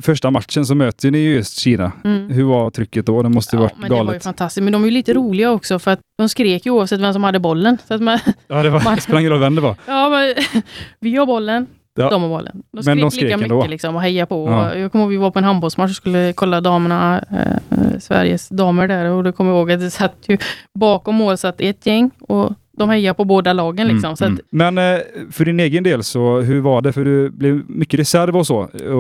Första 0.01 0.31
matchen 0.31 0.65
så 0.65 0.75
möter 0.75 1.11
ni 1.11 1.17
ju 1.17 1.33
just 1.35 1.57
Kina. 1.59 1.91
Mm. 2.03 2.29
Hur 2.29 2.43
var 2.43 2.69
trycket 2.69 3.05
då? 3.05 3.21
Det 3.23 3.29
måste 3.29 3.55
ju 3.55 3.59
Ja, 3.59 3.63
varit 3.63 3.77
men 3.77 3.89
det 3.89 3.95
var 3.95 4.01
ju 4.01 4.05
galet. 4.07 4.23
fantastiskt. 4.23 4.63
Men 4.63 4.73
de 4.73 4.81
är 4.81 4.85
ju 4.87 4.91
lite 4.91 5.13
roliga 5.13 5.51
också 5.51 5.79
för 5.79 5.91
att 5.91 5.99
de 6.17 6.29
skrek 6.29 6.65
ju 6.65 6.71
oavsett 6.71 6.99
vem 6.99 7.13
som 7.13 7.23
hade 7.23 7.39
bollen. 7.39 7.77
Så 7.87 7.93
att 7.93 8.01
man, 8.01 8.19
Ja, 8.47 8.63
det 8.63 8.69
var, 8.69 8.81
Man- 8.83 8.97
sprang 9.01 9.19
ingen 9.19 9.31
roll 9.31 9.39
vem 9.39 9.55
det 9.55 9.61
var. 9.61 9.75
ja, 9.87 10.09
men, 10.09 10.35
vi 10.99 11.15
har 11.15 11.25
bollen, 11.25 11.67
Ja. 11.99 12.09
de 12.09 12.21
har 12.21 12.29
bollen. 12.29 12.51
De 12.55 12.61
Men 12.73 12.83
skrek, 12.83 12.97
de 13.01 13.11
skrek 13.11 13.23
lika 13.23 13.33
ändå. 13.43 13.55
mycket 13.55 13.69
liksom 13.69 13.95
och 13.95 14.01
heja 14.01 14.25
på. 14.25 14.47
Ja. 14.49 14.75
Jag 14.75 14.91
kommer 14.91 15.03
ihåg 15.05 15.11
vi 15.11 15.17
var 15.17 15.31
på 15.31 15.39
en 15.39 15.45
handbollsmatch 15.45 15.89
och 15.91 15.95
skulle 15.95 16.33
kolla 16.33 16.61
damerna, 16.61 17.23
eh, 17.31 17.77
eh, 17.79 17.99
Sveriges 17.99 18.49
damer 18.49 18.87
där 18.87 19.05
och 19.05 19.23
då 19.23 19.31
kommer 19.31 19.51
jag 19.51 19.57
ihåg 19.59 19.71
att 19.71 19.79
det 19.79 19.91
satt 19.91 20.15
ju 20.27 20.37
bakom 20.79 21.15
mål 21.15 21.37
satt 21.37 21.61
ett 21.61 21.85
gäng 21.85 22.11
och 22.19 22.51
de 22.77 22.89
hejar 22.89 23.13
på 23.13 23.25
båda 23.25 23.53
lagen 23.53 23.87
liksom. 23.87 24.05
Mm, 24.07 24.15
så 24.17 24.23
att, 24.25 24.29
mm. 24.29 24.41
Men 24.49 24.77
eh, 24.95 24.99
för 25.31 25.45
din 25.45 25.59
egen 25.59 25.83
del 25.83 26.03
så, 26.03 26.39
hur 26.39 26.59
var 26.61 26.81
det? 26.81 26.93
För 26.93 27.05
du 27.05 27.29
blev 27.29 27.61
mycket 27.67 27.99
reserv 27.99 28.37
och 28.37 28.47
så. 28.47 28.57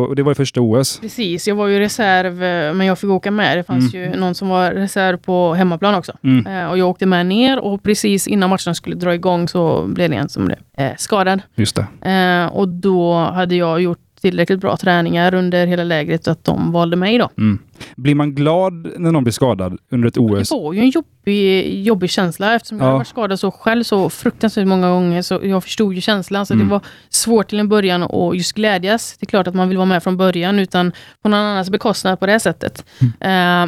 Och 0.07 0.15
det 0.15 0.23
var 0.23 0.31
ju 0.31 0.35
första 0.35 0.61
OS. 0.61 0.99
Precis, 0.99 1.47
jag 1.47 1.55
var 1.55 1.67
ju 1.67 1.79
reserv 1.79 2.43
eh, 2.43 2.73
men 2.73 2.87
jag 2.87 2.99
fick 2.99 3.09
åka 3.09 3.31
med. 3.31 3.57
Det 3.57 3.63
fanns 3.63 3.93
Mm. 3.93 4.11
ju 4.13 4.19
någon 4.19 4.35
som 4.35 4.49
var 4.49 4.71
reserv 4.71 5.17
på 5.17 5.53
hemmaplan 5.53 5.95
också. 5.95 6.13
Mm. 6.23 6.47
Eh, 6.47 6.69
och 6.71 6.77
jag 6.77 6.89
åkte 6.89 7.05
med 7.05 7.25
ner 7.25 7.59
och 7.59 7.83
precis 7.83 8.27
innan 8.27 8.49
matchen 8.49 8.75
skulle 8.75 8.95
dra 8.95 9.13
igång 9.15 9.47
så 9.47 9.83
blev 9.87 10.09
det 10.09 10.15
en 10.15 10.29
som 10.29 10.45
blev 10.45 10.57
eh, 10.77 10.91
skadad. 10.97 11.41
Just 11.55 11.75
det. 12.01 12.09
Eh, 12.11 12.45
och 12.55 12.67
då 12.67 13.13
hade 13.13 13.55
jag 13.55 13.81
gjort 13.81 13.97
tillräckligt 14.21 14.59
bra 14.59 14.77
träningar 14.77 15.33
under 15.33 15.67
hela 15.67 15.83
lägret 15.83 16.23
så 16.23 16.31
att 16.31 16.43
de 16.43 16.71
valde 16.71 16.95
mig 16.95 17.17
då. 17.17 17.29
Mm. 17.37 17.59
Blir 17.95 18.15
man 18.15 18.35
glad 18.35 18.87
när 18.97 19.11
någon 19.11 19.23
blir 19.23 19.33
skadad 19.33 19.77
under 19.91 20.07
ett 20.07 20.17
OS? 20.17 20.49
Det 20.49 20.55
var 20.55 20.73
ju 20.73 20.79
en 20.79 20.89
jobbig, 20.89 21.83
jobbig 21.85 22.09
känsla 22.09 22.55
eftersom 22.55 22.77
jag 22.77 22.83
Ja. 22.85 22.87
hade 22.87 22.97
varit 22.97 23.07
skadad 23.07 23.39
så 23.39 23.51
själv 23.51 23.83
så 23.83 24.09
fruktansvärt 24.09 24.67
många 24.67 24.89
gånger 24.89 25.21
så 25.21 25.39
jag 25.43 25.63
förstod 25.63 25.93
ju 25.93 26.01
känslan. 26.01 26.45
Så 26.45 26.53
Mm. 26.53 26.67
det 26.67 26.71
var 26.71 26.81
svårt 27.09 27.47
till 27.49 27.59
en 27.59 27.69
början 27.69 28.03
att 28.03 28.35
just 28.35 28.53
glädjas. 28.53 29.17
Det 29.19 29.23
är 29.23 29.27
klart 29.27 29.47
att 29.47 29.55
man 29.55 29.69
vill 29.69 29.77
vara 29.77 29.85
med 29.85 30.03
från 30.03 30.17
början 30.17 30.59
utan 30.59 30.91
på 31.21 31.29
någon 31.29 31.39
annans 31.39 31.69
bekostnad 31.69 32.19
på 32.19 32.25
det 32.25 32.39
sättet. 32.39 32.85
Mm. 33.01 33.13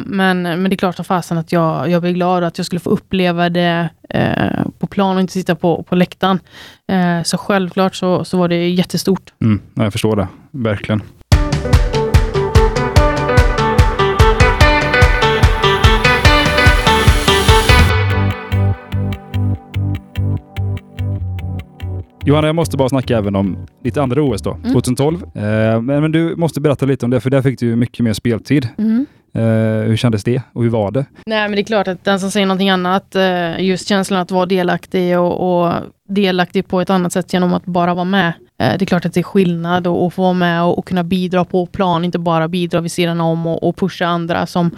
Eh, 0.00 0.06
men, 0.06 0.42
men 0.42 0.64
det 0.64 0.74
är 0.74 0.76
klart 0.76 0.96
som 0.96 1.04
fasen 1.04 1.38
att 1.38 1.52
jag, 1.52 1.90
jag 1.90 2.02
blev 2.02 2.14
glad 2.14 2.42
och 2.42 2.46
att 2.48 2.58
jag 2.58 2.66
skulle 2.66 2.80
få 2.80 2.90
uppleva 2.90 3.48
det 3.48 3.88
eh, 4.10 4.66
på 4.78 4.86
plan 4.86 5.14
och 5.16 5.20
inte 5.20 5.32
sitta 5.32 5.54
på, 5.54 5.82
på 5.82 5.94
läktaren. 5.96 6.40
Eh, 6.88 7.22
så 7.22 7.38
självklart 7.38 7.94
så, 7.94 8.24
så 8.24 8.38
var 8.38 8.48
det 8.48 8.68
jättestort. 8.68 9.32
Mm. 9.42 9.60
Ja, 9.74 9.82
jag 9.84 9.92
förstår 9.92 10.16
det. 10.16 10.28
Verkligen. 10.50 11.02
Johanna, 22.24 22.46
jag 22.46 22.56
måste 22.56 22.76
bara 22.76 22.88
snacka 22.88 23.18
även 23.18 23.36
om 23.36 23.66
ditt 23.84 23.96
andra 23.96 24.22
OS 24.22 24.42
då, 24.42 24.50
Mm. 24.50 24.72
2012. 24.72 25.22
Eh, 25.34 25.42
men, 25.42 25.84
men 25.86 26.12
du 26.12 26.36
måste 26.36 26.60
berätta 26.60 26.86
lite 26.86 27.04
om 27.04 27.10
det, 27.10 27.20
för 27.20 27.30
där 27.30 27.42
fick 27.42 27.58
du 27.58 27.76
mycket 27.76 28.04
mer 28.04 28.12
speltid. 28.12 28.68
Eh, 29.34 29.42
hur 29.86 29.96
kändes 29.96 30.24
det 30.24 30.42
och 30.52 30.62
hur 30.62 30.70
var 30.70 30.90
det? 30.90 31.04
Nej, 31.26 31.42
men 31.42 31.52
det 31.52 31.60
är 31.60 31.64
klart 31.64 31.88
att 31.88 32.04
den 32.04 32.20
som 32.20 32.30
säger 32.30 32.46
någonting 32.46 32.70
annat, 32.70 33.14
eh, 33.14 33.60
just 33.64 33.88
känslan 33.88 34.20
att 34.20 34.30
vara 34.30 34.46
delaktig 34.46 35.18
och, 35.18 35.62
och 35.64 35.72
delaktig 36.08 36.68
på 36.68 36.80
ett 36.80 36.90
annat 36.90 37.12
sätt 37.12 37.32
genom 37.32 37.54
att 37.54 37.64
bara 37.64 37.94
vara 37.94 38.04
med. 38.04 38.28
Eh, 38.58 38.68
Det 38.78 38.82
är 38.82 38.86
klart 38.86 39.04
att 39.06 39.14
det 39.14 39.20
är 39.20 39.24
skillnad 39.24 39.86
och 39.86 40.14
få 40.14 40.22
vara 40.22 40.32
med 40.32 40.62
och, 40.64 40.78
och 40.78 40.84
kunna 40.86 41.04
bidra 41.04 41.44
på 41.44 41.66
plan, 41.66 42.04
inte 42.04 42.18
bara 42.18 42.48
bidra 42.48 42.80
vid 42.80 42.92
sidan 42.92 43.20
om 43.20 43.46
och, 43.46 43.68
och 43.68 43.76
pusha 43.76 44.06
andra 44.06 44.46
som, 44.46 44.70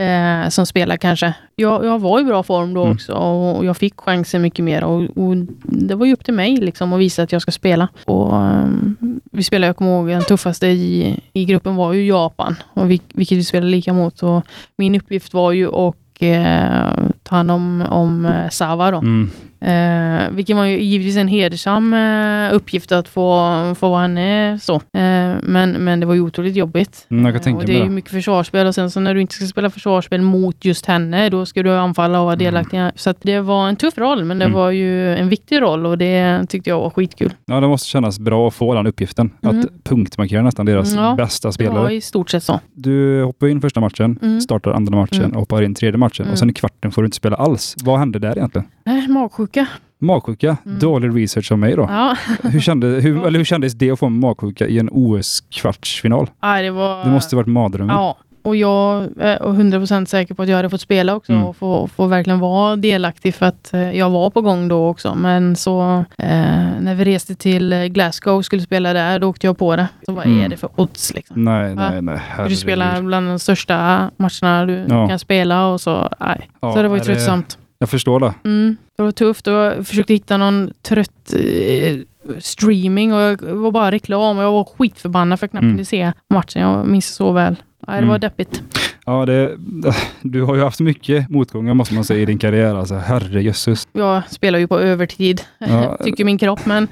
eh, 0.00 0.48
som 0.48 0.66
spelar 0.66 0.96
kanske. 0.96 1.34
Jag, 1.56 1.84
jag 1.84 1.98
var 1.98 2.20
i 2.20 2.24
bra 2.24 2.42
form 2.42 2.74
då 2.74 2.80
Mm. 2.82 2.92
också 2.94 3.12
och 3.12 3.64
jag 3.64 3.76
fick 3.76 4.00
chansen 4.00 4.42
mycket 4.42 4.64
mer 4.64 4.84
och, 4.84 5.02
och 5.02 5.36
det 5.62 5.94
var 5.94 6.06
ju 6.06 6.12
upp 6.12 6.24
till 6.24 6.34
mig 6.34 6.56
liksom 6.56 6.92
att 6.92 7.00
visa 7.00 7.22
att 7.22 7.32
jag 7.32 7.42
ska 7.42 7.50
spela. 7.52 7.88
Och, 8.04 8.36
ehm, 8.36 8.96
vi 9.32 9.42
spelade, 9.42 9.66
jag 9.66 9.76
kommer 9.76 9.90
ihåg, 9.98 10.08
den 10.08 10.22
tuffaste 10.22 10.66
i, 10.66 11.20
i 11.32 11.44
gruppen 11.44 11.76
var 11.76 11.92
ju 11.92 12.06
Japan, 12.06 12.56
och 12.74 12.90
vi, 12.90 13.00
vilket 13.14 13.38
vi 13.38 13.44
spelade 13.44 13.70
lika 13.70 13.92
mot. 13.92 14.22
Och 14.22 14.46
min 14.76 14.94
uppgift 14.94 15.34
var 15.34 15.52
ju 15.52 15.68
att 15.74 15.96
eh, 16.20 17.08
ta 17.22 17.36
hand 17.36 17.50
om, 17.50 17.84
om 17.90 18.26
eh, 18.26 18.48
Sava 18.50 18.90
då. 18.90 18.98
Mm. 18.98 19.30
Eh, 19.64 20.30
vilket 20.30 20.56
var 20.56 20.64
ju 20.64 20.80
givetvis 20.82 21.16
en 21.16 21.28
hedersam 21.28 21.94
eh, 21.94 22.54
uppgift 22.54 22.92
att 22.92 23.08
få, 23.08 23.74
få 23.78 23.88
vara 23.90 24.02
henne 24.02 24.58
så. 24.62 24.74
Eh, 24.74 24.80
men, 25.42 25.70
men 25.70 26.00
det 26.00 26.06
var 26.06 26.14
ju 26.14 26.20
otroligt 26.20 26.56
jobbigt. 26.56 27.06
Mm, 27.10 27.24
jag 27.24 27.32
kan 27.34 27.40
Eh, 27.40 27.44
tänka 27.44 27.58
och 27.58 27.64
det 27.66 27.80
är 27.80 27.84
ju 27.84 27.90
mycket 27.90 28.10
försvarsspel 28.10 28.66
och 28.66 28.74
sen 28.74 28.90
så 28.90 29.00
när 29.00 29.14
du 29.14 29.20
inte 29.20 29.34
ska 29.34 29.46
spela 29.46 29.70
försvarsspel 29.70 30.22
mot 30.22 30.64
just 30.64 30.86
henne, 30.86 31.28
då 31.28 31.46
ska 31.46 31.62
du 31.62 31.70
anfalla 31.72 32.18
och 32.20 32.24
vara 32.24 32.34
Mm. 32.34 32.44
delaktig. 32.44 32.80
Så 33.00 33.10
att 33.10 33.16
det 33.22 33.40
var 33.40 33.68
en 33.68 33.76
tuff 33.76 33.98
roll, 33.98 34.24
men 34.24 34.38
det 34.38 34.44
Mm. 34.44 34.56
var 34.58 34.70
ju 34.70 35.14
en 35.16 35.28
viktig 35.28 35.60
roll 35.62 35.86
och 35.86 35.98
det 35.98 36.46
tyckte 36.48 36.70
jag 36.70 36.80
var 36.80 36.90
skitkul. 36.90 37.32
Ja, 37.46 37.60
det 37.60 37.68
måste 37.68 37.88
kännas 37.88 38.18
bra 38.18 38.48
att 38.48 38.54
få 38.54 38.74
den 38.74 38.86
uppgiften. 38.86 39.30
Mm. 39.42 39.60
Att 39.60 39.66
punktmarkera 39.84 40.42
nästan 40.42 40.66
deras 40.66 40.94
Ja, 40.94 41.14
bästa 41.16 41.52
spelare. 41.52 41.94
i 41.94 42.00
stort 42.00 42.30
sett 42.30 42.42
så. 42.42 42.60
Du 42.74 43.22
hoppar 43.22 43.46
in 43.46 43.60
första 43.60 43.80
matchen, 43.80 44.18
Mm. 44.22 44.40
startar 44.40 44.70
andra 44.72 44.96
matchen 44.96 45.18
Mm. 45.18 45.30
och 45.32 45.38
hoppar 45.40 45.62
in 45.62 45.74
tredje 45.74 45.98
matchen. 45.98 46.24
Mm. 46.24 46.32
Och 46.32 46.38
sen 46.38 46.50
i 46.50 46.52
kvarten 46.52 46.92
får 46.92 47.02
du 47.02 47.06
inte 47.06 47.16
spela 47.16 47.36
alls. 47.36 47.74
Vad 47.84 47.98
hände 47.98 48.18
där 48.18 48.36
egentligen? 48.38 48.66
Nej, 48.84 49.08
magsjuka. 49.60 49.66
Magsjuka, 49.98 50.56
Mm. 50.66 50.78
dålig 50.78 51.22
research 51.22 51.52
av 51.52 51.58
mig 51.58 51.76
då. 51.76 51.82
Ja. 51.90 52.16
Hur, 52.42 52.60
kände, 52.60 52.86
hur, 52.86 53.26
eller 53.26 53.38
hur 53.38 53.44
kändes 53.44 53.72
det 53.74 53.90
att 53.90 53.98
få 53.98 54.08
magsjuka 54.08 54.66
i 54.66 54.78
en 54.78 54.88
OS-kvartsfinal? 54.92 56.26
Det 56.62 56.70
var... 56.70 57.04
Det 57.04 57.10
måste 57.10 57.36
varit 57.36 57.46
mardrömmen. 57.48 57.96
Ja, 57.96 58.16
och 58.42 58.56
jag 58.56 59.02
är 59.20 59.38
100% 59.38 60.04
säker 60.06 60.34
på 60.34 60.42
att 60.42 60.48
jag 60.48 60.56
hade 60.56 60.70
fått 60.70 60.80
spela 60.80 61.14
också 61.14 61.32
Mm. 61.32 61.44
och 61.44 61.56
få, 61.56 61.88
få 61.96 62.06
verkligen 62.06 62.38
vara 62.38 62.76
delaktig 62.76 63.34
för 63.34 63.46
att 63.46 63.74
eh, 63.74 63.98
jag 63.98 64.10
var 64.10 64.30
på 64.30 64.40
gång 64.40 64.68
då 64.68 64.88
också. 64.88 65.14
Men 65.14 65.56
så 65.56 66.04
eh, 66.18 66.26
när 66.80 66.94
vi 66.94 67.04
reste 67.04 67.34
till 67.34 67.72
eh, 67.72 67.84
Glasgow 67.84 68.36
och 68.36 68.44
skulle 68.44 68.62
spela 68.62 68.92
där, 68.92 69.18
då 69.18 69.28
åkte 69.28 69.46
jag 69.46 69.58
på 69.58 69.76
det. 69.76 69.88
Så 70.06 70.12
vad 70.12 70.26
Mm. 70.26 70.40
är 70.44 70.48
det 70.48 70.56
för 70.56 70.70
odds 70.80 71.14
liksom? 71.14 71.44
Nej, 71.44 71.74
Va? 71.74 71.90
nej, 71.90 72.02
nej. 72.02 72.20
Du 72.48 72.56
spelar 72.56 73.02
bland 73.02 73.28
de 73.28 73.38
största 73.38 74.10
matcherna 74.16 74.66
du 74.66 74.86
Ja. 74.88 75.08
kan 75.08 75.18
spela 75.18 75.66
och 75.66 75.80
så, 75.80 76.08
nej. 76.20 76.50
Ja, 76.60 76.72
så 76.74 76.82
det 76.82 76.88
var 76.88 76.96
ju 76.96 77.02
tröttsamt. 77.02 77.58
Jag 77.78 77.88
förstår 77.90 78.20
det. 78.20 78.34
Mm, 78.44 78.76
det 78.96 79.02
var 79.02 79.12
tufft 79.12 79.46
och 79.46 79.52
jag 79.52 79.86
försökte 79.86 80.12
hitta 80.12 80.36
någon 80.36 80.70
trött 80.82 81.34
eh, 81.34 81.96
streaming 82.38 83.12
och 83.14 83.20
jag 83.20 83.42
var 83.42 83.70
bara 83.70 83.90
reklam 83.90 84.38
och 84.38 84.44
jag 84.44 84.52
var 84.52 84.64
skitförbannad 84.78 85.40
för 85.40 85.44
jag 85.44 85.50
knappt 85.50 85.62
Mm. 85.62 85.72
kunde 85.74 85.84
se 85.84 86.12
matchen. 86.34 86.62
Jag 86.62 86.86
minns 86.86 87.06
det 87.08 87.12
så 87.14 87.32
väl. 87.32 87.56
Nej, 87.86 88.00
det 88.00 88.06
var 88.06 88.14
Mm. 88.14 88.20
deppigt. 88.20 88.62
Ja, 89.06 89.26
det, 89.26 89.56
du 90.22 90.42
har 90.42 90.54
ju 90.54 90.62
haft 90.62 90.80
mycket 90.80 91.28
motgångar 91.30 91.74
måste 91.74 91.94
man 91.94 92.04
säga 92.04 92.20
i 92.22 92.24
din 92.24 92.38
karriär. 92.38 92.74
Alltså, 92.74 92.94
herrejösses. 92.94 93.88
Jag 93.92 94.22
spelar 94.30 94.58
ju 94.58 94.66
på 94.66 94.80
övertid, 94.80 95.40
Ja. 95.58 95.96
tycker 96.04 96.24
min 96.24 96.38
kropp, 96.38 96.66
men 96.66 96.88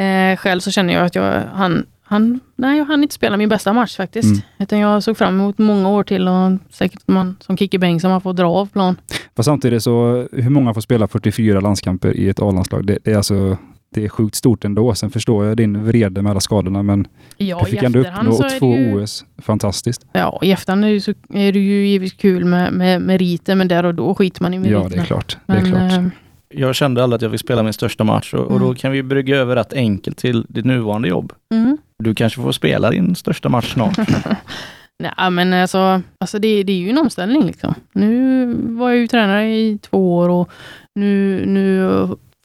eh, 0.00 0.36
själv 0.36 0.60
så 0.60 0.70
känner 0.70 0.94
jag 0.94 1.04
att 1.06 1.14
jag 1.14 1.42
han, 1.54 1.86
han, 2.08 2.40
nej, 2.56 2.84
hann 2.84 3.02
inte 3.02 3.14
spela 3.14 3.36
min 3.36 3.48
bästa 3.48 3.72
match 3.72 3.96
faktiskt. 3.96 4.28
Mm. 4.28 4.40
Utan 4.58 4.78
jag 4.78 5.02
såg 5.02 5.16
fram 5.16 5.34
emot 5.34 5.58
många 5.58 5.88
år 5.88 6.04
till 6.04 6.28
och 6.28 6.58
säkert 6.70 7.02
man 7.06 7.36
som 7.40 7.56
Kikki 7.56 7.78
Bengtsson 7.78 8.10
man 8.10 8.20
får 8.20 8.32
dra 8.32 8.50
av 8.50 8.66
plan. 8.66 8.96
Fast 9.36 9.44
samtidigt 9.44 9.82
så, 9.82 10.28
hur 10.32 10.50
många 10.50 10.74
får 10.74 10.80
spela 10.80 11.08
44 11.08 11.60
landskamper 11.60 12.16
i 12.16 12.28
ett 12.28 12.40
A-landslag? 12.40 12.86
Det, 12.86 12.98
det 13.04 13.12
är 13.12 13.16
alltså 13.16 13.56
det 13.94 14.04
är 14.04 14.08
sjukt 14.08 14.34
stort 14.34 14.64
ändå. 14.64 14.94
Sen 14.94 15.10
förstår 15.10 15.44
jag 15.44 15.56
din 15.56 15.84
vrede 15.84 16.22
med 16.22 16.30
alla 16.30 16.40
skadorna, 16.40 16.82
men 16.82 17.06
Ja, 17.36 17.60
du 17.64 17.70
fick 17.70 17.82
ändå 17.82 17.98
uppnå 17.98 18.48
två 18.58 18.76
ju, 18.76 19.02
OS. 19.02 19.24
Fantastiskt. 19.38 20.06
Ja, 20.12 20.38
i 20.42 20.52
efterhand 20.52 20.84
är 20.84 20.88
det, 20.88 20.94
ju 20.94 21.00
så, 21.00 21.10
är 21.34 21.52
det 21.52 21.58
ju 21.58 21.86
givetvis 21.86 22.12
kul 22.20 22.44
med, 22.44 22.72
med 22.72 23.02
meriter, 23.02 23.54
men 23.54 23.68
där 23.68 23.84
och 23.84 23.94
då 23.94 24.14
skiter 24.14 24.42
man 24.42 24.54
i 24.54 24.58
meriterna. 24.58 24.84
Ja, 24.84 24.88
det 24.88 24.96
är 24.96 25.04
klart. 25.04 25.36
Det 25.46 25.52
är 25.52 25.62
Men, 25.62 25.70
klart. 25.70 25.92
eh, 25.92 26.06
Jag 26.48 26.74
kände 26.74 27.02
aldrig 27.02 27.16
att 27.16 27.22
jag 27.22 27.30
fick 27.30 27.40
spela 27.40 27.62
min 27.62 27.72
största 27.72 28.04
match 28.04 28.34
och, 28.34 28.40
och 28.40 28.56
Mm. 28.56 28.62
då 28.68 28.74
kan 28.74 28.92
vi 28.92 29.02
brygga 29.02 29.36
över 29.36 29.56
rätt 29.56 29.72
enkelt 29.72 30.16
till 30.16 30.44
ditt 30.48 30.64
nuvarande 30.64 31.08
jobb. 31.08 31.32
mm. 31.54 31.78
Du 31.98 32.14
kanske 32.14 32.42
får 32.42 32.52
spela 32.52 32.90
din 32.90 33.14
största 33.14 33.48
match 33.48 33.72
snart. 33.72 33.98
Nej, 34.98 35.30
men 35.30 35.52
alltså, 35.52 36.02
alltså 36.20 36.38
det, 36.38 36.62
det 36.62 36.72
är 36.72 36.76
ju 36.76 36.90
en 36.90 36.98
omställning. 36.98 37.46
Liksom. 37.46 37.74
Nu 37.92 38.46
var 38.54 38.90
jag 38.90 38.98
ju 38.98 39.06
tränare 39.06 39.54
i 39.56 39.78
två 39.82 40.16
år 40.16 40.28
och 40.28 40.50
nu, 40.94 41.42
nu 41.46 41.88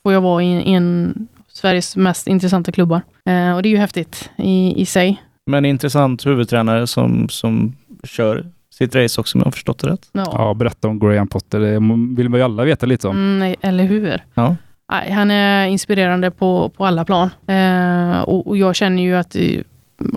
får 0.03 0.13
jag 0.13 0.21
vara 0.21 0.43
i 0.43 0.73
en 0.73 1.13
Sveriges 1.47 1.95
mest 1.95 2.27
intressanta 2.27 2.71
klubbar. 2.71 3.01
Eh, 3.25 3.55
och 3.55 3.63
det 3.63 3.69
är 3.69 3.71
ju 3.71 3.77
häftigt 3.77 4.29
i, 4.37 4.81
i 4.81 4.85
sig. 4.85 5.21
Men 5.45 5.65
intressant 5.65 6.25
huvudtränare 6.25 6.87
som, 6.87 7.29
som 7.29 7.75
kör 8.03 8.45
sitt 8.73 8.95
race 8.95 9.21
också 9.21 9.37
om 9.37 9.39
jag 9.39 9.45
har 9.45 9.51
förstått 9.51 9.79
det 9.79 9.87
rätt. 9.87 10.09
Ja. 10.11 10.25
Ja, 10.31 10.53
berätta 10.53 10.87
om 10.87 10.99
Graham 10.99 11.27
Potter. 11.27 11.59
Det 11.59 11.73
vill 12.17 12.29
man 12.29 12.39
ju 12.39 12.43
alla 12.43 12.63
veta 12.63 12.85
lite 12.85 13.07
om. 13.07 13.17
Mm, 13.17 13.55
eller 13.61 13.83
hur? 13.83 14.23
Ja. 14.33 14.55
Nej, 14.91 15.11
han 15.11 15.31
är 15.31 15.67
inspirerande 15.67 16.31
på, 16.31 16.69
på 16.69 16.85
alla 16.85 17.05
plan. 17.05 17.29
Eh, 17.47 18.21
och, 18.21 18.47
och 18.47 18.57
jag 18.57 18.75
känner 18.75 19.03
ju 19.03 19.15
att 19.15 19.35
eh, 19.35 19.61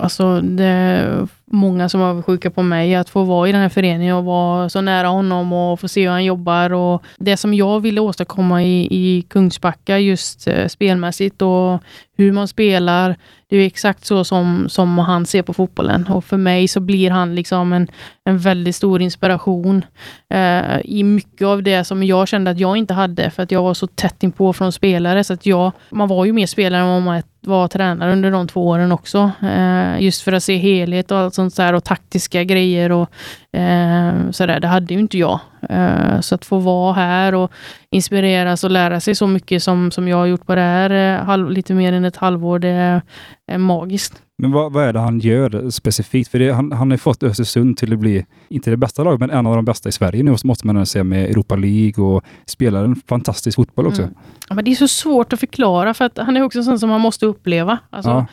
alltså, 0.01 0.41
det 0.41 1.29
många 1.51 1.89
som 1.89 2.01
är 2.01 2.05
avundsjuka 2.05 2.51
på 2.51 2.63
mig 2.63 2.95
att 2.95 3.09
få 3.09 3.25
vara 3.25 3.49
i 3.49 3.53
den 3.53 3.61
här 3.61 3.69
föreningen 3.69 4.17
och 4.17 4.25
vara 4.25 4.69
så 4.69 4.81
nära 4.81 5.09
honom 5.09 5.53
och 5.53 5.81
få 5.81 5.89
se 5.89 6.03
hur 6.03 6.11
han 6.11 6.25
jobbar. 6.25 6.73
Och 6.73 7.03
det 7.19 7.37
som 7.37 7.55
jag 7.55 7.81
ville 7.81 8.01
åstadkomma 8.01 8.63
i, 8.63 8.89
i 8.91 9.23
Kungsbacka 9.23 9.99
just 9.99 10.49
eh, 10.49 10.67
spelmässigt 10.67 11.43
och 11.43 11.83
hur 12.17 12.33
man 12.33 12.49
spelar. 12.49 13.17
Det 13.49 13.57
är 13.57 13.67
exakt 13.67 14.05
så 14.05 14.25
som, 14.25 14.67
som 14.69 14.99
han 14.99 15.27
ser 15.27 15.43
på 15.43 15.55
fotbollen. 15.55 16.07
Och 16.07 16.25
för 16.25 16.37
mig 16.37 16.69
så 16.69 16.81
blir 16.81 17.11
han 17.11 17.35
liksom 17.35 17.73
en, 17.73 17.89
en 18.25 18.39
väldigt 18.39 18.77
stor 18.77 19.03
inspiration 19.03 19.85
eh, 20.31 20.81
i 20.85 21.03
mycket 21.03 21.47
av 21.47 21.63
det 21.63 21.85
som 21.85 22.03
jag 22.03 22.29
kände 22.29 22.51
att 22.51 22.59
jag 22.59 22.77
inte 22.77 22.95
hade 22.95 23.31
för 23.31 23.43
att 23.43 23.51
jag 23.51 23.63
var 23.63 23.75
så 23.75 23.87
tätt 23.87 24.23
inpå 24.23 24.53
från 24.53 24.73
spelare 24.73 25.25
så 25.25 25.33
att 25.33 25.47
jag, 25.47 25.73
man 25.91 26.09
var 26.09 26.25
ju 26.25 26.33
mer 26.33 26.47
spelare 26.47 26.83
än 26.83 26.89
vad 26.89 27.03
man 27.03 27.23
var 27.41 27.69
tränare 27.69 28.13
under 28.13 28.31
de 28.31 28.49
två 28.49 28.69
åren 28.69 28.93
också. 28.93 29.31
Eh, 29.43 30.03
just 30.03 30.23
för 30.23 30.33
att 30.33 30.43
se 30.43 30.57
helhet 30.57 31.11
och 31.11 31.19
allt 31.19 31.35
sånt 31.37 31.57
där 31.57 31.73
och 31.73 31.85
taktiska 31.85 32.45
grejer 32.45 32.93
och 32.93 33.11
eh, 33.59 34.31
sådär. 34.31 34.61
Det 34.61 34.67
hade 34.69 34.95
ju 34.95 35.01
inte 35.01 35.19
jag. 35.19 35.41
Eh, 35.71 36.21
så 36.21 36.35
att 36.35 36.45
få 36.45 36.59
vara 36.59 36.93
här 36.93 37.35
och 37.35 37.53
inspireras 37.91 38.65
och 38.65 38.71
lära 38.71 39.01
sig 39.01 39.15
så 39.15 39.27
mycket 39.27 39.63
som, 39.63 39.91
som 39.91 40.09
jag 40.09 40.17
har 40.17 40.27
gjort 40.27 40.47
på 40.47 40.55
det 40.55 40.61
här 40.61 40.91
eh, 40.91 41.25
halv, 41.25 41.51
lite 41.51 41.75
mer 41.75 41.93
än 41.93 42.05
ett 42.05 42.17
halvår, 42.17 42.59
det 42.59 42.69
är, 42.69 43.59
magiskt. 43.59 44.23
Men 44.39 44.53
vad, 44.53 44.73
vad 44.73 44.85
är 44.85 44.93
det 44.93 44.99
han 44.99 45.19
gör 45.19 45.71
specifikt? 45.71 46.31
För 46.31 46.39
det, 46.39 46.53
han, 46.53 46.73
han 46.73 46.91
har 46.91 46.99
fått 46.99 47.23
Östersund 47.23 47.77
till 47.77 47.93
att 47.93 47.99
bli, 47.99 48.27
inte 48.49 48.71
det 48.71 48.77
bästa 48.77 49.05
laget, 49.05 49.21
men 49.21 49.31
en 49.31 49.47
av 49.47 49.57
de 49.57 49.65
bästa 49.65 49.89
i 49.89 49.93
Sverige 49.93 50.23
nu, 50.23 50.37
måste 50.45 50.67
man 50.67 50.87
säga, 50.87 51.05
med 51.05 51.31
Europa 51.31 51.57
League 51.57 52.05
och 52.05 52.25
spelar 52.47 52.85
en 52.85 52.97
fantastisk 53.09 53.57
fotboll 53.57 53.87
också. 53.87 54.03
Mm. 54.03 54.15
Ja, 54.49 54.55
men 54.55 54.65
det 54.65 54.71
är 54.71 54.75
så 54.75 54.89
svårt 54.89 55.33
att 55.33 55.41
förklara 55.41 55.95
för 55.95 56.05
att 56.05 56.19
han 56.19 56.37
är 56.37 56.43
också 56.43 56.63
sån 56.63 56.79
som 56.79 56.89
man 56.89 57.01
måste 57.01 57.27
uppleva. 57.27 57.79
Alltså, 57.91 58.11
Ja. 58.11 58.27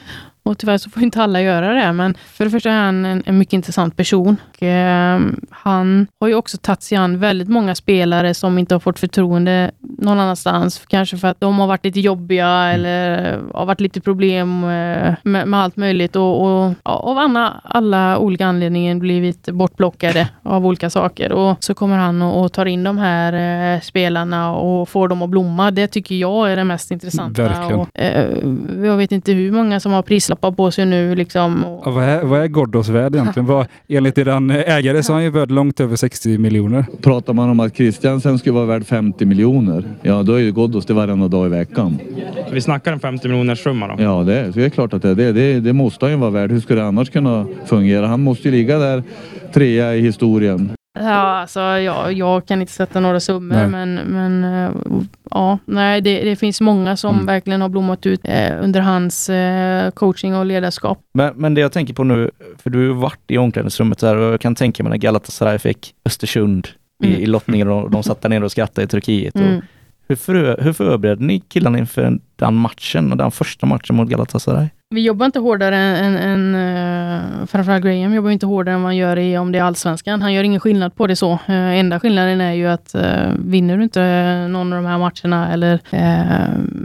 Och 0.45 0.57
tyvärr 0.57 0.77
så 0.77 0.89
får 0.89 1.03
inte 1.03 1.21
alla 1.21 1.41
göra 1.41 1.73
det. 1.73 1.93
Men 1.93 2.15
för 2.27 2.45
det 2.45 2.51
första 2.51 2.71
är 2.71 2.85
han 2.85 3.05
en, 3.05 3.23
en 3.25 3.37
mycket 3.37 3.53
intressant 3.53 3.97
person. 3.97 4.37
Och, 4.49 4.63
eh, 4.63 5.21
han 5.49 6.07
har 6.19 6.27
ju 6.27 6.35
också 6.35 6.57
tagit 6.57 6.83
sig 6.83 6.97
an 6.97 7.19
väldigt 7.19 7.49
många 7.49 7.75
spelare 7.75 8.33
som 8.33 8.57
inte 8.57 8.75
har 8.75 8.79
fått 8.79 8.99
förtroende 8.99 9.71
någon 9.79 10.19
annanstans. 10.19 10.85
Kanske 10.87 11.17
för 11.17 11.27
att 11.27 11.39
de 11.39 11.59
har 11.59 11.67
varit 11.67 11.85
lite 11.85 11.99
jobbiga 11.99 12.47
eller 12.47 13.39
har 13.53 13.65
varit 13.65 13.79
lite 13.81 14.01
problem 14.01 14.63
eh, 14.63 15.13
med, 15.23 15.47
med 15.47 15.59
allt 15.59 15.75
möjligt. 15.75 16.15
Och, 16.15 16.41
och 16.41 16.73
ja, 16.83 16.91
av 16.91 17.17
alla, 17.17 17.61
alla 17.63 18.17
olika 18.17 18.45
anledningar 18.45 18.95
blivit 18.95 19.49
bortplockade 19.49 20.29
av 20.43 20.65
olika 20.65 20.89
saker. 20.89 21.31
Och 21.31 21.63
så 21.63 21.73
kommer 21.73 21.97
han 21.97 22.21
och, 22.21 22.43
och 22.43 22.53
tar 22.53 22.65
in 22.65 22.83
de 22.83 22.97
här 22.97 23.33
eh, 23.73 23.81
spelarna 23.81 24.55
och 24.55 24.89
får 24.89 25.07
dem 25.07 25.21
att 25.21 25.29
blomma. 25.29 25.71
Det 25.71 25.87
tycker 25.87 26.15
jag 26.15 26.51
är 26.51 26.55
det 26.55 26.63
mest 26.63 26.91
intressanta. 26.91 27.43
Verkligen. 27.43 27.79
Och, 27.79 27.99
eh, 27.99 28.85
jag 28.85 28.97
vet 28.97 29.11
inte 29.11 29.31
hur 29.31 29.51
många 29.51 29.79
som 29.79 29.91
har 29.91 30.03
prislappar 30.33 30.51
på 30.51 30.71
sig 30.71 30.85
nu. 30.85 31.15
Liksom, 31.15 31.65
och, 31.65 31.81
Ja, 31.85 31.91
vad, 31.91 32.03
är, 32.03 32.23
vad 32.23 32.41
är 32.41 32.47
Ghoddos 32.47 32.89
värd 32.89 33.15
egentligen? 33.15 33.45
vad, 33.47 33.65
enligt 33.87 34.17
eran 34.17 34.51
ägare 34.51 35.03
så 35.03 35.11
är 35.11 35.15
han 35.15 35.23
ju 35.23 35.29
värd 35.29 35.51
långt 35.51 35.79
över 35.79 35.95
60 35.95 36.37
miljoner. 36.37 36.85
Pratar 37.01 37.33
man 37.33 37.49
om 37.49 37.59
att 37.59 37.75
Christiansen 37.75 38.39
skulle 38.39 38.53
vara 38.53 38.65
värd 38.65 38.85
50 38.85 39.25
miljoner, 39.25 39.83
ja 40.01 40.23
då 40.23 40.33
är 40.33 40.39
ju 40.39 40.51
Ghoddos 40.51 40.85
det 40.85 40.93
varenda 40.93 41.27
dag 41.27 41.45
i 41.45 41.49
veckan. 41.49 41.99
Vi 42.51 42.61
snackar 42.61 42.93
en 42.93 42.99
50 42.99 43.27
miljoners 43.27 43.63
summa 43.63 43.87
då. 43.87 44.03
Ja, 44.03 44.23
det 44.23 44.39
är, 44.39 44.51
så 44.51 44.59
det 44.59 44.65
är 44.65 44.69
klart 44.69 44.93
att 44.93 45.01
det, 45.01 45.15
det, 45.15 45.31
det, 45.31 45.59
det 45.59 45.73
måste 45.73 46.05
han 46.05 46.11
ju 46.11 46.17
vara 46.19 46.31
värd. 46.31 46.51
Hur 46.51 46.59
skulle 46.59 46.81
det 46.81 46.87
annars 46.87 47.09
kunna 47.09 47.45
fungera? 47.65 48.07
Han 48.07 48.21
måste 48.21 48.49
ju 48.49 48.55
ligga 48.55 48.77
där 48.77 49.03
trea 49.53 49.95
i 49.95 50.01
historien. 50.01 50.71
Ja, 50.99 51.11
alltså, 51.11 51.59
ja, 51.59 52.11
jag 52.11 52.45
kan 52.45 52.61
inte 52.61 52.73
sätta 52.73 52.99
några 52.99 53.19
summor, 53.19 53.55
Nej. 53.55 53.67
men, 53.67 53.93
men 53.95 54.43
eh, 54.43 54.71
ja, 55.31 55.57
nej, 55.65 56.01
det, 56.01 56.23
det 56.23 56.35
finns 56.35 56.61
många 56.61 56.97
som 56.97 57.13
Mm. 57.15 57.25
verkligen 57.25 57.61
har 57.61 57.69
blommat 57.69 58.05
ut 58.05 58.21
eh, 58.23 58.63
under 58.63 58.81
hans 58.81 59.29
eh, 59.29 59.91
coaching 59.91 60.35
och 60.35 60.45
ledarskap. 60.45 60.99
Men, 61.13 61.33
men 61.35 61.53
det 61.53 61.61
jag 61.61 61.71
tänker 61.71 61.93
på 61.93 62.03
nu, 62.03 62.31
för 62.63 62.69
du 62.69 62.77
har 62.77 62.85
ju 62.85 62.93
varit 62.93 63.19
i 63.27 63.37
omklädningsrummet 63.37 63.99
där 63.99 64.15
och 64.15 64.33
jag 64.33 64.41
kan 64.41 64.55
tänka 64.55 64.83
mig 64.83 64.89
när 64.89 64.97
Galatasaray 64.97 65.59
fick 65.59 65.93
Östersund 66.05 66.67
i, 67.03 67.07
Mm. 67.07 67.21
i 67.21 67.25
lottningen 67.25 67.69
och 67.69 67.91
de 67.91 68.03
satt 68.03 68.21
där 68.21 68.29
nere 68.29 68.45
och 68.45 68.51
skrattade 68.51 68.85
i 68.85 68.87
Turkiet. 68.87 69.35
Mm. 69.35 69.57
Och 69.57 69.63
hur, 70.07 70.15
för, 70.15 70.61
hur 70.61 70.73
förberedde 70.73 71.23
ni 71.25 71.39
killarna 71.39 71.77
inför 71.77 72.19
den 72.35 72.55
matchen 72.55 73.11
och 73.11 73.17
den 73.17 73.31
första 73.31 73.65
matchen 73.65 73.95
mot 73.95 74.09
Galatasaray? 74.09 74.67
Vi 74.93 75.01
jobbar 75.01 75.25
inte 75.25 75.39
hårdare 75.39 75.77
än, 75.77 76.15
än 76.15 76.55
uh, 76.55 77.45
framförallt 77.45 77.83
Graham 77.83 78.13
jobbar 78.13 78.29
inte 78.29 78.45
hårdare 78.45 78.75
än 78.75 78.81
man 78.81 78.97
gör 78.97 79.19
i, 79.19 79.37
om 79.37 79.51
det 79.51 79.59
är 79.59 79.63
allsvenskan. 79.63 80.21
Han 80.21 80.33
gör 80.33 80.43
ingen 80.43 80.59
skillnad 80.59 80.95
på 80.95 81.07
det 81.07 81.15
så. 81.15 81.31
Uh, 81.33 81.79
enda 81.79 81.99
skillnaden 81.99 82.41
är 82.41 82.53
ju 82.53 82.67
att 82.67 82.95
uh, 82.95 83.33
vinner 83.37 83.77
du 83.77 83.83
inte 83.83 84.47
någon 84.47 84.73
av 84.73 84.83
de 84.83 84.89
här 84.89 84.97
matcherna 84.97 85.53
eller 85.53 85.79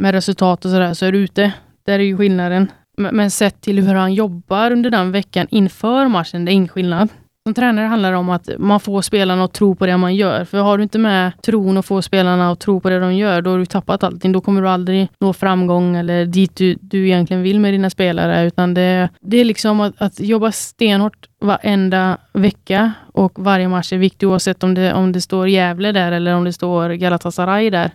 med 0.00 0.12
resultat 0.12 0.64
och 0.64 0.70
sådär 0.70 0.94
så 0.94 1.06
är 1.06 1.12
du 1.12 1.18
ute. 1.18 1.52
Där 1.86 1.98
är 1.98 2.04
ju 2.04 2.16
skillnaden. 2.16 2.70
Men 2.96 3.16
men 3.16 3.30
sett 3.30 3.61
till 3.61 3.86
hur 3.86 3.94
han 3.94 4.14
jobbar 4.14 4.70
under 4.70 4.90
den 4.90 5.12
veckan 5.12 5.46
inför 5.50 6.09
matchen, 6.09 6.44
det 6.44 6.50
är 6.50 6.54
ingen 6.54 6.68
skillnad. 6.68 7.09
Som 7.49 7.55
tränare 7.55 7.86
handlar 7.86 8.11
det 8.12 8.16
om 8.16 8.30
att 8.30 8.49
man 8.59 8.80
får 8.80 9.03
spelarna 9.03 9.44
att 9.44 9.53
tro 9.53 9.74
på 9.74 9.86
det 9.86 9.96
man 9.96 10.14
gör. 10.14 10.44
För 10.44 10.59
har 10.59 10.78
du 10.78 10.82
inte 10.82 10.99
med 10.99 11.32
tron 11.42 11.76
och 11.76 11.84
får 11.84 12.01
spelarna 12.01 12.51
att 12.51 12.61
tro 12.61 12.80
på 12.80 12.90
det 12.90 13.01
de 13.01 13.14
gör, 13.14 13.42
då 13.42 13.51
har 13.51 13.59
du 13.59 13.66
tappat 13.66 14.05
allting. 14.05 14.32
Då 14.32 14.40
kommer 14.40 14.62
du 14.62 14.68
aldrig 14.68 15.09
nå 15.20 15.32
framgång 15.32 15.96
eller 15.96 16.26
dit 16.26 16.57
du, 16.57 16.76
du 16.80 17.07
egentligen 17.07 17.42
vill 17.42 17.61
med 17.61 17.74
dina 17.74 17.90
spelare. 17.90 18.46
Utan 18.46 18.74
det, 18.74 19.09
det 19.20 19.36
är 19.36 19.44
liksom 19.44 19.80
att, 19.80 19.94
att 19.99 20.20
jobba 20.20 20.53
stenhårt 20.53 21.28
varenda 21.40 22.16
vecka 22.32 22.92
och 23.12 23.32
varje 23.36 23.68
match 23.68 23.92
är 23.92 23.99
viktig 23.99 24.28
oavsett 24.28 24.62
om 24.62 24.74
det, 24.74 24.94
om 24.94 25.12
det 25.12 25.20
står 25.20 25.49
Gävle 25.49 25.92
där 25.92 26.12
eller 26.12 26.34
om 26.34 26.44
det 26.44 26.53
står 26.53 26.90
Galatasaray 26.90 27.70
där. 27.70 27.90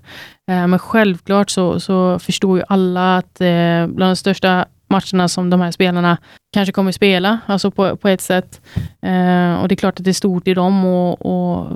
Eh, 0.52 0.68
men 0.68 0.80
självklart 0.80 1.50
så, 1.50 1.80
så 1.80 2.20
förstår 2.20 2.58
ju 2.58 2.64
alla 2.68 3.18
att 3.18 3.42
eh, 3.42 3.88
bland 3.88 4.12
de 4.12 4.16
största 4.16 4.66
matcherna 4.94 5.28
som 5.28 5.50
de 5.50 5.62
här 5.62 5.72
spelarna 5.72 6.18
kanske 6.54 6.72
kommer 6.74 6.92
spela, 6.92 7.40
alltså 7.46 7.72
på, 7.72 7.98
på 7.98 8.08
ett 8.08 8.22
sätt. 8.22 8.62
Eh, 9.02 9.54
och 9.54 9.68
det 9.68 9.74
är 9.74 9.76
klart 9.76 10.00
att 10.00 10.06
det 10.06 10.12
är 10.12 10.14
stort 10.14 10.48
i 10.48 10.54
dem. 10.54 10.86
Och, 10.86 11.26
och, 11.26 11.68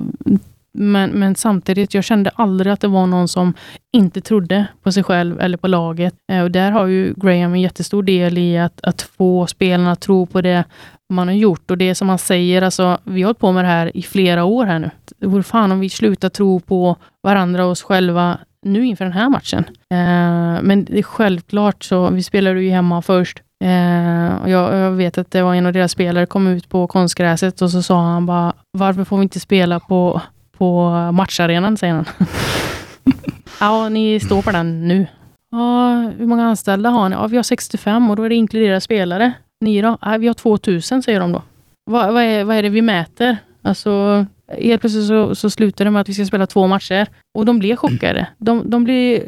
men, 0.72 1.10
men 1.10 1.34
samtidigt, 1.34 1.94
jag 1.94 2.04
kände 2.04 2.30
aldrig 2.34 2.72
att 2.72 2.80
det 2.80 2.88
var 2.88 3.06
någon 3.06 3.28
som 3.28 3.54
inte 3.92 4.20
trodde 4.20 4.66
på 4.82 4.92
sig 4.92 5.02
själv 5.02 5.40
eller 5.40 5.56
på 5.56 5.68
laget. 5.68 6.14
Eh, 6.32 6.42
och 6.42 6.50
där 6.50 6.70
har 6.70 6.86
ju 6.86 7.14
Graham 7.16 7.54
en 7.54 7.60
jättestor 7.60 8.02
del 8.02 8.38
i 8.38 8.58
att, 8.58 8.80
att 8.82 9.02
få 9.02 9.46
spelarna 9.46 9.92
att 9.92 10.00
tro 10.00 10.26
på 10.26 10.40
det 10.40 10.64
man 11.12 11.28
har 11.28 11.34
gjort. 11.34 11.70
Och 11.70 11.78
det 11.78 11.94
som 11.94 12.08
han 12.08 12.18
säger, 12.18 12.62
alltså, 12.62 12.98
vi 13.04 13.22
har 13.22 13.26
hållit 13.26 13.38
på 13.38 13.52
med 13.52 13.64
det 13.64 13.68
här 13.68 13.96
i 13.96 14.02
flera 14.02 14.44
år 14.44 14.66
här 14.66 14.78
nu. 14.78 14.90
Det 15.18 15.26
vore 15.26 15.42
fan 15.42 15.72
om 15.72 15.80
vi 15.80 15.88
slutar 15.88 16.28
tro 16.28 16.60
på 16.60 16.96
varandra 17.22 17.64
och 17.64 17.70
oss 17.70 17.82
själva 17.82 18.38
nu 18.62 18.86
inför 18.86 19.04
den 19.04 19.12
här 19.12 19.28
matchen. 19.28 19.64
Eh, 19.90 20.62
men 20.62 20.84
det 20.84 20.98
är 20.98 21.02
självklart 21.02 21.84
så, 21.84 22.10
vi 22.10 22.22
spelade 22.22 22.62
ju 22.62 22.70
hemma 22.70 23.02
först. 23.02 23.42
Eh, 23.64 24.42
och 24.42 24.50
jag, 24.50 24.74
jag, 24.74 24.90
vet 24.90 25.18
att 25.18 25.30
det 25.30 25.42
var 25.42 25.54
en 25.54 25.66
av 25.66 25.72
deras 25.72 25.92
spelare 25.92 26.26
kom 26.26 26.46
ut 26.46 26.68
på 26.68 26.86
konstgräset 26.86 27.62
och 27.62 27.70
så 27.70 27.82
sa 27.82 28.00
han 28.00 28.26
bara, 28.26 28.52
varför 28.70 29.04
får 29.04 29.16
vi 29.16 29.22
inte 29.22 29.40
spela 29.40 29.80
på, 29.80 30.20
på 30.58 30.90
matcharenan, 31.12 31.76
säger 31.76 31.94
han. 31.94 32.04
ja, 33.60 33.88
ni 33.88 34.20
står 34.20 34.42
på 34.42 34.50
den 34.50 34.88
nu. 34.88 35.06
Ja, 35.50 35.94
hur 36.18 36.26
många 36.26 36.46
anställda 36.46 36.90
har 36.90 37.08
ni? 37.08 37.14
Ja, 37.14 37.26
vi 37.26 37.36
har 37.36 37.42
65 37.42 38.10
och 38.10 38.16
då 38.16 38.22
är 38.22 38.28
det 38.28 38.34
inkluderat 38.34 38.82
spelare. 38.82 39.32
Ni 39.60 39.82
då? 39.82 39.98
Ja, 40.00 40.16
vi 40.16 40.26
har 40.26 40.34
2000, 40.34 41.02
säger 41.02 41.20
de 41.20 41.32
då. 41.32 41.42
Vad, 41.90 42.12
vad, 42.12 42.22
är, 42.22 42.44
vad 42.44 42.56
är 42.56 42.62
det 42.62 42.68
vi 42.68 42.82
mäter? 42.82 43.36
Alltså, 43.68 44.26
helt 44.58 44.80
plötsligt 44.80 45.06
så, 45.06 45.34
så 45.34 45.50
slutar 45.50 45.84
det 45.84 45.90
med 45.90 46.00
att 46.00 46.08
vi 46.08 46.14
ska 46.14 46.24
spela 46.24 46.46
två 46.46 46.66
matcher. 46.66 47.06
Och 47.34 47.44
de 47.44 47.58
blir 47.58 47.76
chockade. 47.76 48.26
De, 48.38 48.70
de 48.70 48.84
blir 48.84 49.22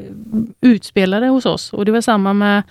utspelade 0.60 1.28
hos 1.28 1.46
oss. 1.46 1.72
Och 1.72 1.84
det 1.84 1.92
var 1.92 2.00
samma 2.00 2.32
med 2.32 2.62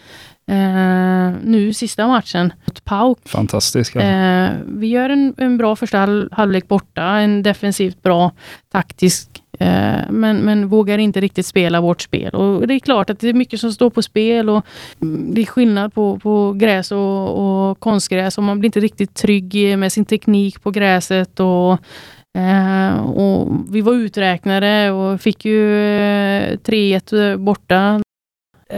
eh, 0.47 1.35
nu 1.43 1.73
sista 1.73 2.07
matchen 2.07 2.53
mot 2.65 2.85
Pauk. 2.85 3.19
Fantastiskt. 3.25 3.95
Ja. 3.95 4.01
Eh, 4.01 4.51
vi 4.67 4.87
gör 4.87 5.09
en, 5.09 5.33
en 5.37 5.57
bra 5.57 5.75
första 5.75 5.97
halv, 5.97 6.29
halvlek 6.31 6.67
borta, 6.67 7.03
en 7.03 7.43
defensivt 7.43 8.03
bra 8.03 8.31
taktisk 8.71 9.29
Eh, 9.59 10.01
men, 10.09 10.37
men 10.37 10.67
vågar 10.67 10.97
inte 10.97 11.21
riktigt 11.21 11.45
spela 11.45 11.81
vårt 11.81 12.01
spel. 12.01 12.35
Och 12.35 12.67
Det 12.67 12.73
är 12.73 12.79
klart 12.79 13.09
att 13.09 13.19
det 13.19 13.29
är 13.29 13.33
mycket 13.33 13.59
som 13.59 13.71
står 13.71 13.89
på 13.89 14.01
spel 14.01 14.49
och 14.49 14.65
mm, 15.01 15.33
det 15.33 15.41
är 15.41 15.45
skillnad 15.45 15.93
på, 15.93 16.19
på 16.19 16.53
gräs 16.53 16.91
och, 16.91 17.69
och 17.69 17.79
konstgräs 17.79 18.37
och 18.37 18.43
man 18.43 18.59
blir 18.59 18.67
inte 18.67 18.79
riktigt 18.79 19.13
trygg 19.13 19.77
med 19.77 19.91
sin 19.91 20.05
teknik 20.05 20.63
på 20.63 20.71
gräset. 20.71 21.39
och 21.39 21.71
eh, 22.37 22.99
och 22.99 23.47
vi 23.69 23.81
var 23.81 23.93
uträknade 23.93 24.91
och 24.91 25.21
fick 25.21 25.45
ju 25.45 25.85
eh, 25.85 26.57
3-1 26.57 27.37
borta. 27.37 28.01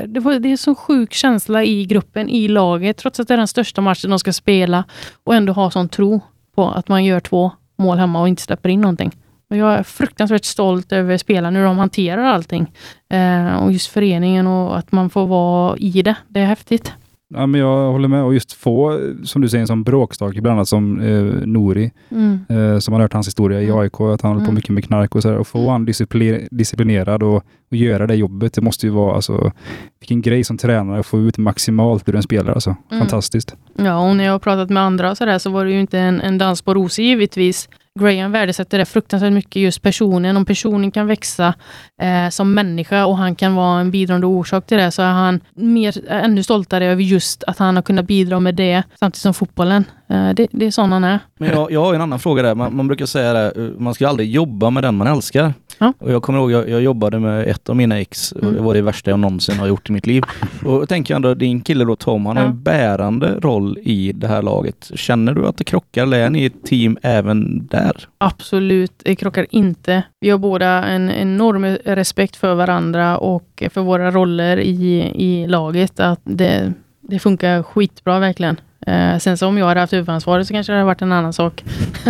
Det, 0.05 0.19
var, 0.19 0.39
det 0.39 0.49
är 0.49 0.51
en 0.51 0.57
sån 0.57 0.75
sjuk 0.75 1.13
känsla 1.13 1.63
i 1.63 1.85
gruppen, 1.85 2.29
i 2.29 2.47
laget, 2.47 2.97
trots 2.97 3.19
att 3.19 3.27
det 3.27 3.33
är 3.33 3.37
den 3.37 3.47
största 3.47 3.81
matchen 3.81 4.09
de 4.09 4.19
ska 4.19 4.33
spela 4.33 4.83
och 5.23 5.35
ändå 5.35 5.53
ha 5.53 5.71
sån 5.71 5.89
tro 5.89 6.21
på 6.55 6.69
att 6.69 6.87
man 6.87 7.05
gör 7.05 7.19
två 7.19 7.51
mål 7.77 7.97
hemma 7.97 8.21
och 8.21 8.27
inte 8.27 8.41
släpper 8.41 8.69
in 8.69 8.81
någonting. 8.81 9.11
Och 9.51 9.57
jag 9.57 9.73
är 9.73 9.83
fruktansvärt 9.83 10.45
stolt 10.45 10.91
över 10.91 11.17
spelarna, 11.17 11.59
hur 11.59 11.65
de 11.65 11.77
hanterar 11.77 12.23
allting. 12.23 12.71
Eh, 13.09 13.55
och 13.63 13.71
just 13.71 13.87
föreningen 13.87 14.47
och 14.47 14.77
att 14.77 14.91
man 14.91 15.09
får 15.09 15.27
vara 15.27 15.77
i 15.77 16.01
det. 16.01 16.15
Det 16.27 16.39
är 16.39 16.45
häftigt. 16.45 16.93
Ja, 17.33 17.45
men 17.45 17.61
jag 17.61 17.91
håller 17.91 18.07
med. 18.07 18.23
Och 18.23 18.33
just 18.33 18.53
få, 18.53 18.99
som 19.23 19.41
du 19.41 19.49
säger, 19.49 19.65
som 19.65 19.83
bråkstake, 19.83 20.41
bland 20.41 20.57
annat 20.57 20.67
som 20.67 20.99
eh, 20.99 21.47
Nori, 21.47 21.91
Mm. 22.11 22.39
eh, 22.49 22.79
som 22.79 22.93
har 22.93 23.01
hört 23.01 23.13
hans 23.13 23.27
historia 23.27 23.61
i 23.61 23.65
Mm. 23.65 23.77
AIK, 23.79 23.93
att 24.13 24.21
han 24.21 24.31
håller 24.31 24.39
på 24.45 24.49
Mm. 24.51 24.55
mycket 24.55 24.69
med 24.69 24.83
knark 24.85 25.15
och 25.15 25.21
sådär. 25.21 25.37
Och 25.37 25.47
få 25.47 25.69
han 25.69 25.85
disciplin, 25.85 26.47
disciplinerad 26.51 27.23
och, 27.23 27.35
och 27.71 27.77
göra 27.77 28.07
det 28.07 28.15
jobbet, 28.15 28.53
det 28.53 28.61
måste 28.61 28.85
ju 28.85 28.91
vara 28.91 29.15
alltså, 29.15 29.51
vilken 29.99 30.21
grej 30.21 30.43
som 30.43 30.57
tränare 30.57 30.99
att 30.99 31.05
få 31.05 31.19
ut 31.19 31.37
maximalt 31.37 32.09
ur 32.09 32.15
en 32.15 32.23
spelare. 32.23 32.53
Alltså. 32.53 32.75
Mm. 32.91 32.99
Fantastiskt. 33.01 33.55
Ja, 33.77 34.09
och 34.09 34.15
när 34.15 34.23
jag 34.23 34.31
har 34.31 34.39
pratat 34.39 34.69
med 34.69 34.83
andra 34.83 35.15
så, 35.15 35.25
där, 35.25 35.39
så 35.39 35.49
var 35.49 35.65
det 35.65 35.71
ju 35.71 35.79
inte 35.79 35.99
en, 35.99 36.21
en 36.21 36.37
dans 36.37 36.61
på 36.61 36.73
rosor 36.73 37.05
givetvis. 37.05 37.69
Graham 37.99 38.31
värdesätter 38.31 38.77
det 38.77 38.85
fruktansvärt 38.85 39.33
mycket, 39.33 39.61
just 39.61 39.81
personen. 39.81 40.37
Om 40.37 40.45
personen 40.45 40.91
kan 40.91 41.07
växa 41.07 41.53
eh, 42.01 42.29
som 42.29 42.53
människa 42.53 43.05
och 43.05 43.17
han 43.17 43.35
kan 43.35 43.55
vara 43.55 43.79
en 43.79 43.91
bidragande 43.91 44.27
orsak 44.27 44.65
till 44.65 44.77
det, 44.77 44.91
så 44.91 45.01
är 45.01 45.11
han 45.11 45.39
mer, 45.53 46.09
ännu 46.09 46.43
stoltare 46.43 46.85
över 46.85 47.03
just 47.03 47.43
att 47.43 47.57
han 47.57 47.75
har 47.75 47.83
kunnat 47.83 48.05
bidra 48.05 48.39
med 48.39 48.55
det, 48.55 48.83
samtidigt 48.99 49.21
som 49.21 49.33
fotbollen. 49.33 49.85
Eh, 50.09 50.29
det, 50.29 50.47
det 50.51 50.65
är 50.65 50.71
sån 50.71 50.91
han 50.91 51.03
är. 51.03 51.19
Men 51.39 51.49
jag, 51.49 51.71
jag 51.71 51.83
har 51.83 51.93
en 51.93 52.01
annan 52.01 52.19
fråga 52.19 52.43
där. 52.43 52.55
Man, 52.55 52.75
man 52.75 52.87
brukar 52.87 53.05
säga 53.05 53.33
det, 53.33 53.51
eh, 53.55 53.79
man 53.79 53.93
ska 53.93 54.07
aldrig 54.07 54.31
jobba 54.31 54.69
med 54.69 54.83
den 54.83 54.95
man 54.95 55.07
älskar. 55.07 55.53
Ja. 55.83 55.93
Och 55.99 56.11
jag 56.11 56.21
kommer 56.23 56.39
ihåg, 56.39 56.51
jag, 56.51 56.69
jag 56.69 56.81
jobbade 56.81 57.19
med 57.19 57.47
ett 57.47 57.69
av 57.69 57.75
mina 57.75 57.99
ex 57.99 58.31
och 58.31 58.43
Mm. 58.43 58.55
det 58.55 58.61
var 58.61 58.73
det 58.73 58.81
värsta 58.81 59.09
jag 59.11 59.19
någonsin 59.19 59.59
har 59.59 59.67
gjort 59.67 59.89
i 59.89 59.93
mitt 59.93 60.07
liv. 60.07 60.23
Och 60.65 60.73
jag 60.73 60.89
tänker 60.89 61.15
ändå, 61.15 61.33
din 61.33 61.61
kille 61.61 61.85
då 61.85 61.95
Tom, 61.95 62.25
han 62.25 62.37
har 62.37 62.43
Ja. 62.43 62.49
en 62.49 62.63
bärande 62.63 63.39
roll 63.39 63.77
i 63.81 64.11
det 64.11 64.27
här 64.27 64.41
laget. 64.41 64.91
Känner 64.95 65.33
du 65.33 65.47
att 65.47 65.57
det 65.57 65.63
krockar? 65.63 66.03
Eller 66.03 66.19
är 66.19 66.29
ni 66.29 66.45
ett 66.45 66.63
team 66.63 66.97
även 67.01 67.67
där? 67.67 67.91
Absolut, 68.17 68.91
det 69.03 69.15
krockar 69.15 69.45
inte. 69.49 70.03
Vi 70.19 70.29
har 70.29 70.37
båda 70.37 70.67
en 70.85 71.09
enorm 71.11 71.65
respekt 71.85 72.35
för 72.35 72.55
varandra 72.55 73.17
och 73.17 73.63
för 73.71 73.81
våra 73.81 74.11
roller 74.11 74.57
i, 74.59 75.11
i 75.15 75.47
laget. 75.47 75.99
Att 75.99 76.19
det, 76.23 76.73
det 77.01 77.19
funkar 77.19 77.63
skitbra 77.63 78.19
verkligen. 78.19 78.59
Eh, 78.87 79.17
sen 79.17 79.37
så 79.37 79.47
om 79.47 79.57
jag 79.57 79.65
hade 79.65 79.79
haft 79.79 79.93
huvudansvaret 79.93 80.47
så 80.47 80.53
kanske 80.53 80.73
det 80.73 80.77
hade 80.77 80.85
varit 80.85 81.01
en 81.01 81.11
annan 81.11 81.33
sak. 81.33 81.63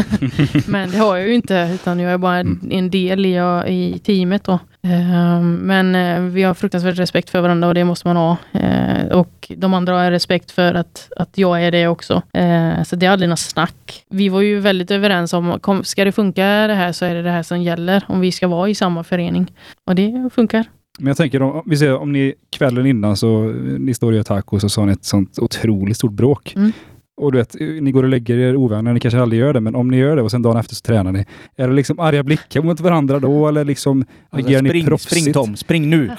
men 0.68 0.92
det 0.92 0.98
har 0.98 1.18
jag 1.18 1.28
ju 1.28 1.34
inte, 1.34 1.70
utan 1.74 2.00
jag 2.00 2.12
är 2.12 2.18
bara 2.18 2.38
en, 2.38 2.70
en 2.72 2.90
del 2.90 3.26
i, 3.26 3.36
i 3.68 4.00
teamet. 4.04 4.44
Då. 4.44 4.60
Eh, 4.84 5.42
men 5.42 5.96
eh, 5.96 6.22
vi 6.22 6.44
har 6.44 6.54
fruktansvärt 6.54 7.00
respekt 7.00 7.30
för 7.30 7.42
varandra 7.42 7.68
och 7.68 7.74
det 7.74 7.84
måste 7.84 8.08
man 8.08 8.18
ha. 8.18 8.38
Eh, 8.52 9.08
och 9.12 9.52
de 9.58 9.74
andra 9.74 9.94
har 9.94 10.12
respekt 10.12 10.52
för 10.52 10.74
att, 10.74 11.10
att 11.18 11.38
jag 11.38 11.64
är 11.64 11.72
det 11.72 11.88
också. 11.88 12.22
Eh, 12.34 12.84
så 12.84 12.96
det 12.96 13.06
är 13.06 13.10
aldrig 13.12 13.30
något 13.30 13.40
snack. 13.40 14.04
Vi 14.10 14.30
var 14.30 14.42
ju 14.42 14.60
väldigt 14.60 14.92
överens 14.92 15.34
om, 15.34 15.60
kom, 15.60 15.84
ska 15.84 16.06
det 16.06 16.12
funka 16.12 16.68
det 16.68 16.74
här 16.74 16.92
så 16.92 17.06
är 17.06 17.16
det 17.16 17.22
det 17.22 17.32
här 17.32 17.44
som 17.44 17.62
gäller. 17.62 18.04
Om 18.08 18.20
vi 18.20 18.32
ska 18.32 18.48
vara 18.48 18.70
i 18.70 18.76
samma 18.76 19.04
förening. 19.04 19.54
Och 19.88 19.96
det 19.96 20.30
funkar. 20.34 20.66
Men 21.02 21.08
jag 21.08 21.18
tänker, 21.18 21.42
om, 21.42 21.64
vi 21.66 21.78
ser, 21.78 21.96
om 21.96 22.12
ni 22.12 22.34
kvällen 22.50 22.86
innan 22.86 23.18
så, 23.18 23.44
ni 23.80 23.94
står 23.94 24.08
och 24.08 24.16
gör 24.16 24.24
tacos 24.24 24.64
och 24.64 24.72
så 24.72 24.82
har 24.82 24.86
ni 24.86 24.92
ett 24.92 25.06
sånt 25.06 25.40
otroligt 25.40 25.98
stort 25.98 26.12
bråk. 26.12 26.54
Mm. 26.56 26.72
Och 27.18 27.32
du 27.32 27.38
vet, 27.38 27.56
ni 27.60 27.92
går 27.92 28.04
och 28.04 28.10
lägger 28.10 28.38
er 28.38 28.56
ovänner, 28.56 28.94
ni 28.94 29.00
kanske 29.00 29.22
aldrig 29.22 29.42
gör 29.42 29.54
det, 29.54 29.60
men 29.60 29.76
om 29.76 29.88
ni 29.88 29.98
gör 29.98 30.16
det 30.16 30.22
och 30.22 30.32
sen 30.32 30.42
dagen 30.42 30.58
efter 30.58 30.76
så 30.76 30.82
tränar 30.82 31.12
ni. 31.12 31.26
Är 31.56 31.68
det 31.68 31.74
liksom 31.74 32.00
arga 32.00 32.24
blickar 32.24 32.62
mot 32.62 32.80
varandra 32.80 33.20
då 33.20 33.48
eller 33.48 33.66
liksom 33.66 34.06
agerar 34.30 34.62
ni 34.62 34.70
spring, 34.70 34.86
proffsigt? 34.86 35.22
spring 35.22 35.34
Tom, 35.34 35.56
spring 35.56 35.90
nu! 35.90 36.12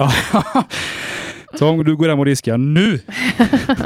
Tom, 1.58 1.84
du 1.84 1.96
går 1.96 2.08
hem 2.08 2.18
och 2.18 2.24
diskar 2.24 2.58
nu! 2.58 3.00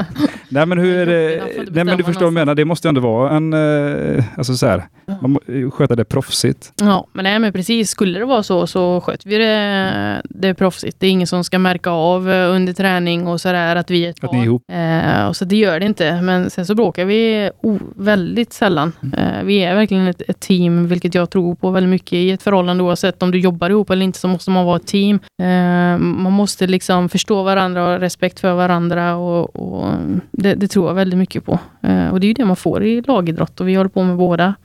Nej 0.49 0.65
men 0.65 0.77
hur 0.77 0.97
är 0.97 1.05
det? 1.05 1.43
Nej 1.71 1.83
men 1.83 1.97
du 1.97 2.03
förstår 2.03 2.21
vad 2.21 2.27
jag 2.27 2.33
menar, 2.33 2.55
det 2.55 2.65
måste 2.65 2.89
ändå 2.89 3.01
vara 3.01 3.37
en, 3.37 3.53
eh, 3.53 4.23
alltså 4.37 4.55
så 4.55 4.67
här, 4.67 4.83
man 5.21 5.31
må, 5.31 5.39
sköta 5.71 5.95
det 5.95 6.05
proffsigt. 6.05 6.73
Ja, 6.81 7.07
men 7.13 7.23
nej 7.23 7.39
men 7.39 7.53
precis. 7.53 7.89
Skulle 7.89 8.19
det 8.19 8.25
vara 8.25 8.43
så 8.43 8.67
så 8.67 9.01
sköter 9.01 9.29
vi 9.29 9.37
det, 9.37 10.21
det 10.23 10.47
är 10.47 10.53
proffsigt. 10.53 10.99
Det 10.99 11.07
är 11.07 11.11
ingen 11.11 11.27
som 11.27 11.43
ska 11.43 11.59
märka 11.59 11.89
av 11.89 12.31
eh, 12.31 12.55
under 12.55 12.73
träning 12.73 13.27
och 13.27 13.41
sådär 13.41 13.75
att 13.75 13.91
vi 13.91 14.05
är 14.05 14.09
ett 14.09 14.23
Att 14.23 14.31
ni 14.31 14.39
är 14.39 14.43
ihop. 14.43 14.63
Eh, 14.71 15.27
och 15.27 15.35
så 15.35 15.45
det 15.45 15.55
gör 15.55 15.79
det 15.79 15.85
inte. 15.85 16.21
Men 16.21 16.49
sen 16.49 16.65
så 16.65 16.75
bråkar 16.75 17.05
vi 17.05 17.51
väldigt 17.95 18.53
sällan. 18.53 18.91
Eh, 19.17 19.43
vi 19.43 19.63
är 19.63 19.75
verkligen 19.75 20.07
ett, 20.07 20.21
ett 20.27 20.39
team, 20.39 20.87
vilket 20.87 21.15
jag 21.15 21.29
tror 21.29 21.55
på 21.55 21.71
väldigt 21.71 21.89
mycket 21.89 22.13
i 22.13 22.31
ett 22.31 22.43
förhållande. 22.43 22.83
Oavsett 22.83 23.23
om 23.23 23.31
du 23.31 23.39
jobbar 23.39 23.69
ihop 23.69 23.89
eller 23.89 24.05
inte 24.05 24.19
så 24.19 24.27
måste 24.27 24.51
man 24.51 24.65
vara 24.65 24.77
ett 24.77 24.87
team. 24.87 25.19
Eh, 25.41 25.97
man 25.97 26.31
måste 26.31 26.67
liksom 26.67 27.09
förstå 27.09 27.43
varandra 27.43 27.83
och 27.83 27.89
ha 27.89 27.99
respekt 27.99 28.39
för 28.39 28.53
varandra. 28.53 29.15
Och, 29.15 29.55
och 29.55 29.93
det, 30.37 30.55
det 30.55 30.67
tror 30.67 30.87
jag 30.87 30.93
väldigt 30.93 31.19
mycket 31.19 31.45
på. 31.45 31.59
Eh, 31.81 32.09
och 32.09 32.19
det 32.19 32.25
är 32.25 32.27
ju 32.27 32.33
det 32.33 32.45
man 32.45 32.55
får 32.55 32.83
i 32.83 33.01
lagidrott 33.01 33.61
och 33.61 33.67
vi 33.67 33.75
håller 33.75 33.89
på 33.89 34.03
med 34.03 34.17
båda, 34.17 34.55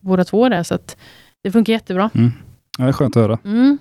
båda 0.00 0.24
två 0.24 0.48
där. 0.48 0.62
Så 0.62 0.74
att 0.74 0.96
det 1.44 1.50
funkar 1.50 1.72
jättebra. 1.72 2.10
Ja, 2.78 2.84
det 2.84 2.88
är 2.88 2.92
skönt 2.92 3.16
att 3.16 3.22
höra. 3.22 3.38
Mm. 3.44 3.78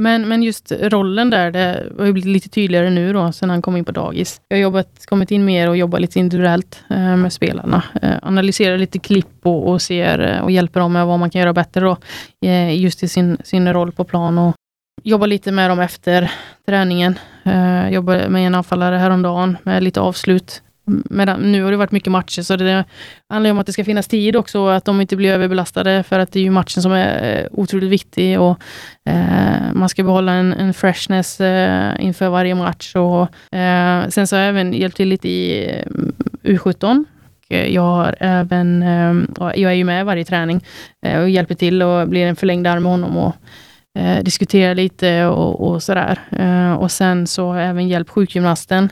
Men, 0.00 0.28
men 0.28 0.42
just 0.42 0.72
rollen 0.80 1.30
där, 1.30 1.50
det 1.50 1.86
har 1.98 2.06
ju 2.06 2.12
blivit 2.12 2.32
lite 2.32 2.48
tydligare 2.48 2.90
nu 2.90 3.12
då, 3.12 3.32
sen 3.32 3.50
han 3.50 3.62
kom 3.62 3.76
in 3.76 3.84
på 3.84 3.92
dagis. 3.92 4.40
Jag 4.48 4.56
har 4.56 4.62
jobbat, 4.62 5.06
kommit 5.06 5.30
in 5.30 5.44
mer 5.44 5.68
och 5.68 5.76
jobbat 5.76 6.00
lite 6.00 6.18
individuellt 6.18 6.84
eh, 6.90 7.16
med 7.16 7.32
spelarna. 7.32 7.82
Eh, 8.02 8.14
analyserar 8.22 8.78
lite 8.78 8.98
klipp 8.98 9.46
och, 9.46 9.68
och 9.68 9.82
ser 9.82 10.18
eh, 10.18 10.40
och 10.40 10.50
hjälper 10.50 10.80
dem 10.80 10.92
med 10.92 11.06
vad 11.06 11.18
man 11.18 11.30
kan 11.30 11.40
göra 11.40 11.52
bättre 11.52 11.80
då, 11.80 11.96
eh, 12.46 12.80
just 12.80 13.02
i 13.02 13.08
sin, 13.08 13.36
sin 13.44 13.72
roll 13.72 13.92
på 13.92 14.04
plan. 14.04 14.38
Och 14.38 14.54
jobbar 15.02 15.26
lite 15.26 15.52
med 15.52 15.70
dem 15.70 15.80
efter 15.80 16.30
träningen. 16.66 17.18
Eh, 17.44 17.88
jobbar 17.88 18.28
med 18.28 18.46
en 18.46 18.54
anfallare 18.54 18.96
häromdagen 18.96 19.56
med 19.62 19.82
lite 19.82 20.00
avslut. 20.00 20.62
Medan, 21.10 21.52
nu 21.52 21.62
har 21.62 21.70
det 21.70 21.76
varit 21.76 21.92
mycket 21.92 22.12
matcher, 22.12 22.42
så 22.42 22.56
det 22.56 22.84
handlar 23.28 23.50
om 23.50 23.58
att 23.58 23.66
det 23.66 23.72
ska 23.72 23.84
finnas 23.84 24.08
tid 24.08 24.36
också, 24.36 24.60
och 24.60 24.74
att 24.74 24.84
de 24.84 25.00
inte 25.00 25.16
blir 25.16 25.32
överbelastade, 25.32 26.02
för 26.02 26.18
att 26.18 26.32
det 26.32 26.38
är 26.38 26.42
ju 26.42 26.50
matchen 26.50 26.82
som 26.82 26.92
är 26.92 27.36
eh, 27.36 27.46
otroligt 27.52 27.90
viktig 27.90 28.40
och 28.40 28.58
eh, 29.08 29.72
man 29.72 29.88
ska 29.88 30.02
behålla 30.02 30.32
en, 30.32 30.52
en 30.52 30.74
freshness 30.74 31.40
eh, 31.40 32.04
inför 32.04 32.28
varje 32.28 32.54
match. 32.54 32.96
Och, 32.96 33.54
eh, 33.56 34.08
sen 34.08 34.26
så 34.26 34.36
har 34.36 34.40
jag 34.40 34.48
även 34.48 34.72
hjälpt 34.72 34.96
till 34.96 35.08
lite 35.08 35.28
i 35.28 35.70
eh, 36.44 36.52
U17. 36.52 37.04
Jag 37.48 37.82
har 37.82 38.16
även, 38.20 38.82
eh, 38.82 39.14
jag 39.54 39.72
är 39.72 39.76
ju 39.76 39.84
med 39.84 40.06
varje 40.06 40.24
träning 40.24 40.64
eh, 41.06 41.20
och 41.20 41.30
hjälper 41.30 41.54
till 41.54 41.82
och 41.82 42.08
blir 42.08 42.26
en 42.26 42.36
förlängd 42.36 42.66
arm 42.66 42.82
med 42.82 42.92
honom 42.92 43.16
och 43.16 43.34
eh, 43.98 44.22
diskuterar 44.22 44.74
lite 44.74 45.26
och, 45.26 45.68
och 45.68 45.82
sådär. 45.82 46.18
Eh, 46.30 46.72
och 46.72 46.90
sen 46.90 47.26
så 47.26 47.46
har 47.46 47.60
jag 47.60 47.70
även 47.70 47.88
hjälpt 47.88 48.10
sjukgymnasten 48.10 48.88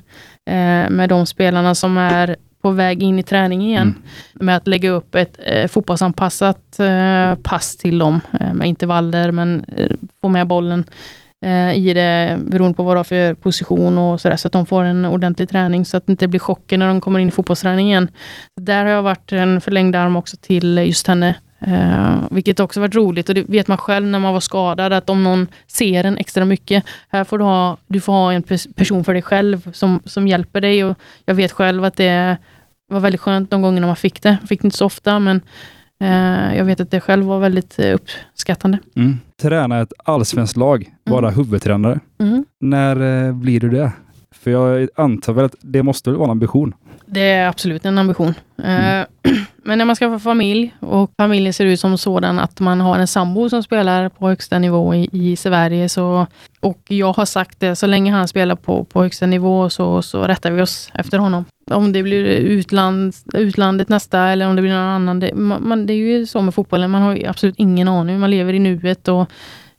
med 0.91 1.09
de 1.09 1.27
spelarna 1.27 1.75
som 1.75 1.99
är 1.99 2.37
på 2.67 2.71
väg 2.71 3.03
in 3.03 3.19
i 3.19 3.23
träning 3.23 3.63
igen. 3.63 3.95
Med 4.35 4.57
att 4.57 4.67
lägga 4.67 4.91
upp 4.91 5.15
ett 5.15 5.39
eh, 5.45 5.69
fotbollsanpassat 5.69 6.79
eh, 6.79 7.35
pass 7.43 7.77
till 7.77 7.99
dem 7.99 8.21
eh, 8.41 8.55
med 8.55 8.69
intervaller, 8.69 9.33
men 9.33 9.65
eh, 9.77 9.91
få 10.21 10.29
med 10.29 10.47
bollen 10.47 10.85
eh, 11.45 11.75
i 11.75 11.95
det 11.95 12.39
beroende 12.41 12.77
på 12.77 12.83
vad 12.83 12.97
det 12.97 12.99
har 12.99 13.05
för 13.05 13.35
position 13.35 13.99
och 13.99 14.21
sådär, 14.21 14.37
så 14.37 14.49
att 14.49 14.53
de 14.53 14.67
får 14.67 14.85
en 14.85 15.05
ordentlig 15.05 15.49
träning 15.49 15.85
så 15.85 15.97
att 15.97 16.07
det 16.07 16.13
inte 16.13 16.29
blir 16.29 16.41
chocker 16.41 16.79
när 16.79 16.89
de 16.89 17.01
kommer 17.01 17.19
in 17.19 17.29
i 17.29 17.31
fotbollsträning 17.31 17.89
igen. 17.89 18.09
Där 18.61 18.85
har 18.85 18.93
jag 18.93 19.03
varit 19.03 19.33
en 19.33 19.61
förlängd 19.61 19.97
arm 19.97 20.17
också 20.17 20.37
till 20.41 20.79
just 20.79 21.07
henne. 21.07 21.35
Eh, 21.59 22.17
vilket 22.31 22.61
också 22.61 22.81
varit 22.81 22.95
roligt 22.95 23.29
och 23.29 23.35
det 23.35 23.45
vet 23.49 23.69
man 23.69 23.79
själv 23.79 24.07
när 24.07 24.19
man 24.19 24.33
var 24.33 24.41
skadad 24.41 24.93
att 24.93 25.11
om 25.11 25.25
någon 25.25 25.47
ser 25.67 26.05
en 26.05 26.17
extra 26.17 26.45
mycket, 26.45 26.85
här 27.09 27.25
får 27.25 27.39
du 27.39 27.45
ha, 27.45 27.77
du 27.87 28.01
får 28.01 28.13
ha 28.13 28.33
en 28.33 28.43
pers- 28.43 28.75
person 28.75 29.05
för 29.05 29.13
dig 29.13 29.23
själv 29.23 29.73
som, 29.73 30.01
som 30.05 30.29
hjälper 30.29 30.61
dig 30.61 30.85
och 30.85 30.97
jag 31.25 31.35
vet 31.35 31.53
själv 31.53 31.85
att 31.85 31.97
det 31.97 32.37
var 32.89 33.01
väldigt 33.01 33.21
skönt 33.21 33.51
de 33.51 33.63
gångerna 33.63 33.87
man 33.87 33.97
fick 33.97 34.23
det. 34.23 34.37
Jag 34.41 34.49
fick 34.49 34.63
det 34.63 34.67
inte 34.67 34.77
så 34.77 34.87
ofta 34.87 35.19
men 35.19 35.41
eh, 36.01 36.57
jag 36.57 36.65
vet 36.65 36.81
att 36.81 36.91
det 36.91 37.01
själv 37.01 37.27
var 37.27 37.39
väldigt 37.39 37.79
eh, 37.79 37.95
uppskattande. 37.95 38.79
Mm. 38.97 39.19
Träna 39.43 39.81
ett 39.81 39.93
allsvenskt 40.05 40.57
lag, 40.57 40.91
vara 41.05 41.31
huvudtränare. 41.31 42.01
Mm. 42.19 42.45
När 42.61 43.33
blir 43.33 43.61
du 43.61 43.69
det? 43.71 43.93
För 44.35 44.51
jag 44.51 44.89
antar 44.97 45.33
väl 45.33 45.45
att 45.45 45.55
det 45.61 45.83
måste 45.83 46.11
vara 46.11 46.25
en 46.25 46.31
ambition? 46.31 46.75
Det 47.07 47.31
är 47.31 47.49
absolut 47.49 47.85
en 47.85 47.99
ambition. 47.99 48.35
Eh, 48.65 49.33
men 49.67 49.79
när 49.79 49.85
man 49.85 49.97
ska 49.97 50.11
få 50.11 50.19
familj 50.19 50.75
och 50.81 51.11
familjen 51.17 51.53
ser 51.53 51.65
ut 51.65 51.81
som 51.81 51.99
sådan 51.99 52.39
att 52.39 52.61
man 52.61 52.81
har 52.81 52.99
en 52.99 53.07
sambo 53.07 53.49
som 53.49 53.63
spelar 53.63 54.09
på 54.09 54.29
högsta 54.29 54.59
nivå 54.59 54.95
i, 54.95 55.09
i 55.13 55.37
Sverige 55.37 55.89
så, 55.89 56.27
och 56.61 56.81
jag 56.89 57.13
har 57.13 57.25
sagt 57.25 57.61
det, 57.61 57.77
så 57.77 57.87
länge 57.87 58.13
han 58.13 58.29
spelar 58.29 58.57
på, 58.57 58.85
på 58.85 59.03
högsta 59.03 59.27
nivå 59.27 59.71
så, 59.71 60.03
så 60.03 60.23
rättar 60.23 60.51
vi 60.51 60.63
oss 60.63 60.91
efter 60.95 61.19
honom. 61.19 61.45
Om 61.71 61.93
det 61.93 62.03
blir 62.03 62.25
utland, 62.25 63.15
utlandet 63.35 63.89
nästa 63.89 64.29
eller 64.29 64.49
om 64.49 64.57
det 64.57 64.63
blir 64.63 64.73
någon 64.73 64.83
annan. 64.83 65.21
Det, 65.21 65.35
man, 65.35 65.87
det 65.87 65.93
är 65.93 65.97
ju 65.97 66.27
så 66.27 66.41
med 66.41 66.55
fotbollen, 66.55 66.91
man 66.91 67.03
har 67.03 67.17
ju 67.17 67.27
absolut 67.27 67.55
ingen 67.59 67.89
aning. 67.89 68.21
Man 68.21 68.31
lever 68.31 68.53
i 68.53 68.59
nuet 68.59 69.09
och 69.09 69.31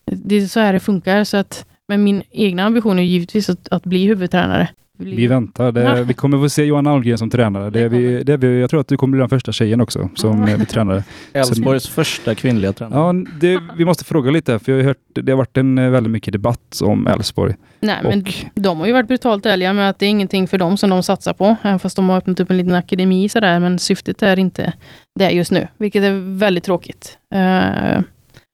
det 0.05 0.35
är 0.35 0.47
så 0.47 0.59
här 0.59 0.73
det 0.73 0.79
funkar. 0.79 1.23
Så 1.23 1.37
att, 1.37 1.65
men 1.87 2.03
min 2.03 2.23
egna 2.31 2.63
ambition 2.63 2.99
är 2.99 3.03
givetvis 3.03 3.49
att, 3.49 3.67
att 3.67 3.83
bli 3.83 4.05
huvudtränare. 4.05 4.69
Vi 4.97 5.27
väntar. 5.27 5.71
Det, 5.71 6.03
vi 6.03 6.13
kommer 6.13 6.37
få 6.37 6.49
se 6.49 6.63
Johan 6.63 6.87
Almgren 6.87 7.17
som 7.17 7.29
tränare. 7.29 7.69
Det 7.69 7.81
är 7.81 7.89
vi, 7.89 8.23
det 8.23 8.37
vi, 8.37 8.61
jag 8.61 8.69
tror 8.69 8.79
att 8.79 8.87
du 8.87 8.97
kommer 8.97 9.11
bli 9.11 9.19
den 9.19 9.29
första 9.29 9.51
tjejen 9.51 9.81
också 9.81 10.09
som 10.15 10.43
eh, 10.43 10.55
blir 10.55 10.65
tränare. 10.65 11.03
Elfsborgs 11.33 11.87
första 11.87 12.35
kvinnliga 12.35 12.73
tränare. 12.73 12.99
Ja, 12.99 13.13
det, 13.39 13.59
vi 13.77 13.85
måste 13.85 14.03
fråga 14.03 14.31
lite, 14.31 14.59
för 14.59 14.71
jag 14.71 14.79
har 14.79 14.83
hört, 14.83 14.97
det 15.13 15.31
har 15.31 15.37
varit 15.37 15.57
en 15.57 15.77
eh, 15.77 15.89
väldigt 15.89 16.11
mycket 16.11 16.31
debatt 16.31 16.81
om 16.83 17.07
Elfsborg. 17.07 17.55
Nej, 17.79 17.97
men 18.03 18.19
Och 18.19 18.33
de 18.55 18.79
har 18.79 18.87
ju 18.87 18.93
varit 18.93 19.07
brutalt 19.07 19.45
ärliga 19.45 19.73
med 19.73 19.89
att 19.89 19.99
det 19.99 20.05
är 20.05 20.09
ingenting 20.09 20.47
för 20.47 20.57
dem 20.57 20.77
som 20.77 20.89
de 20.89 21.03
satsar 21.03 21.33
på. 21.33 21.55
Även 21.61 21.79
fast 21.79 21.95
de 21.95 22.09
har 22.09 22.17
öppnat 22.17 22.39
upp 22.39 22.51
en 22.51 22.57
liten 22.57 22.73
akademi 22.73 23.29
sådär. 23.29 23.59
Men 23.59 23.79
syftet 23.79 24.23
är 24.23 24.39
inte 24.39 24.73
det 25.19 25.29
just 25.29 25.51
nu. 25.51 25.67
Vilket 25.77 26.03
är 26.03 26.37
väldigt 26.37 26.63
tråkigt. 26.63 27.17
Eh, 27.35 28.01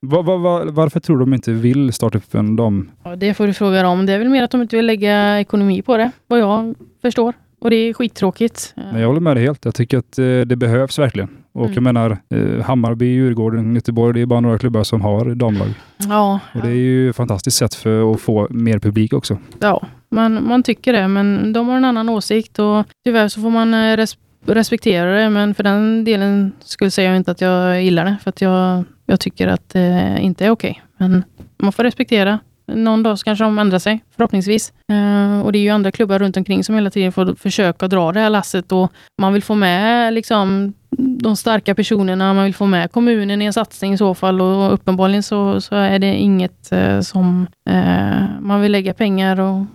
var, 0.03 0.23
var, 0.23 0.37
var, 0.37 0.65
varför 0.65 0.99
tror 0.99 1.19
de 1.19 1.33
inte 1.33 1.51
vill 1.51 1.93
starta 1.93 2.17
upp 2.17 2.35
en 2.35 2.55
dam? 2.55 2.91
ja, 3.03 3.15
det 3.15 3.33
får 3.33 3.47
du 3.47 3.53
fråga 3.53 3.83
dem. 3.83 4.05
Det 4.05 4.13
är 4.13 4.19
väl 4.19 4.29
mer 4.29 4.43
att 4.43 4.51
de 4.51 4.61
inte 4.61 4.75
vill 4.75 4.85
lägga 4.85 5.39
ekonomi 5.39 5.81
på 5.81 5.97
det. 5.97 6.11
Vad 6.27 6.39
jag 6.39 6.75
förstår. 7.01 7.33
Och 7.61 7.69
det 7.69 7.75
är 7.75 7.93
skittråkigt. 7.93 8.73
Men 8.91 9.01
jag 9.01 9.07
håller 9.07 9.19
med 9.21 9.35
dig 9.37 9.43
helt. 9.43 9.65
Jag 9.65 9.75
tycker 9.75 9.97
att 9.97 10.19
eh, 10.19 10.25
det 10.25 10.55
behövs 10.55 10.99
verkligen. 10.99 11.29
Och 11.51 11.61
Mm. 11.65 11.73
jag 11.73 11.83
menar, 11.83 12.17
eh, 12.29 12.63
Hammarby, 12.65 13.05
Djurgården, 13.05 13.75
Göteborg, 13.75 14.13
det 14.13 14.21
är 14.21 14.25
bara 14.25 14.39
några 14.39 14.57
klubbar 14.57 14.83
som 14.83 15.01
har 15.01 15.35
damlag. 15.35 15.67
Ja, 16.09 16.39
Och 16.55 16.61
det 16.61 16.67
är 16.67 16.73
ju 16.75 17.09
ett 17.09 17.15
fantastiskt 17.15 17.57
sätt 17.57 17.73
för 17.75 18.11
att 18.13 18.21
få 18.21 18.47
mer 18.49 18.79
publik 18.79 19.13
också. 19.13 19.37
ja 19.59 19.81
man, 20.09 20.47
man 20.47 20.63
tycker 20.63 20.93
det. 20.93 21.07
Men 21.07 21.53
de 21.53 21.67
har 21.67 21.77
en 21.77 21.85
annan 21.85 22.09
åsikt. 22.09 22.59
Och 22.59 22.85
tyvärr 23.05 23.27
så 23.27 23.41
får 23.41 23.49
man 23.49 23.73
eh, 23.73 23.97
res 23.97 24.17
respektera 24.45 25.19
det. 25.23 25.29
Men 25.29 25.55
för 25.55 25.63
den 25.63 26.03
delen 26.03 26.51
skulle 26.59 26.91
säga 26.91 27.09
jag 27.09 27.17
inte 27.17 27.31
att 27.31 27.41
jag 27.41 27.83
gillar 27.83 28.05
det. 28.05 28.17
För 28.23 28.29
att 28.29 28.41
jag, 28.41 28.83
jag 29.05 29.19
tycker 29.19 29.47
att 29.47 29.69
det 29.69 30.17
inte 30.21 30.45
är 30.45 30.49
okej. 30.49 30.81
Men 30.97 31.23
man 31.57 31.71
får 31.71 31.83
respektera. 31.83 32.39
Någon 32.65 33.03
dag 33.03 33.17
kanske 33.17 33.43
de 33.43 33.59
ändrar 33.59 33.79
sig, 33.79 34.03
förhoppningsvis. 34.15 34.73
Eh, 34.91 35.41
och 35.45 35.51
det 35.51 35.57
är 35.57 35.61
ju 35.61 35.69
andra 35.69 35.91
klubbar 35.91 36.19
runt 36.19 36.37
omkring 36.37 36.63
som 36.63 36.75
hela 36.75 36.89
tiden 36.89 37.11
får 37.11 37.35
försöka 37.35 37.87
dra 37.87 38.11
det 38.11 38.19
här 38.19 38.29
lasset. 38.29 38.71
Och 38.71 38.91
man 39.21 39.33
vill 39.33 39.43
få 39.43 39.55
med 39.55 40.13
liksom, 40.13 40.73
de 40.97 41.35
starka 41.35 41.75
personerna, 41.75 42.33
man 42.33 42.43
vill 42.43 42.55
få 42.55 42.65
med 42.65 42.91
kommunen 42.91 43.41
i 43.41 43.45
en 43.45 43.53
satsning 43.53 43.93
i 43.93 43.97
så 43.97 44.13
fall. 44.13 44.41
Och 44.41 44.73
uppenbarligen 44.73 45.23
så, 45.23 45.61
så 45.61 45.75
är 45.75 45.99
det 45.99 46.15
inget 46.15 46.71
eh, 46.71 46.99
som 46.99 47.47
eh, 47.69 48.23
man 48.39 48.61
vill 48.61 48.71
lägga 48.71 48.93
pengar 48.93 49.39
och, 49.39 49.65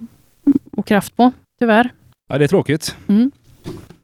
och 0.73 0.87
kraft 0.87 1.17
på, 1.17 1.33
tyvärr. 1.59 1.91
Ja, 2.29 2.39
det 2.39 2.45
är 2.45 2.49
tråkigt. 2.49 2.97
Mm. 3.09 3.31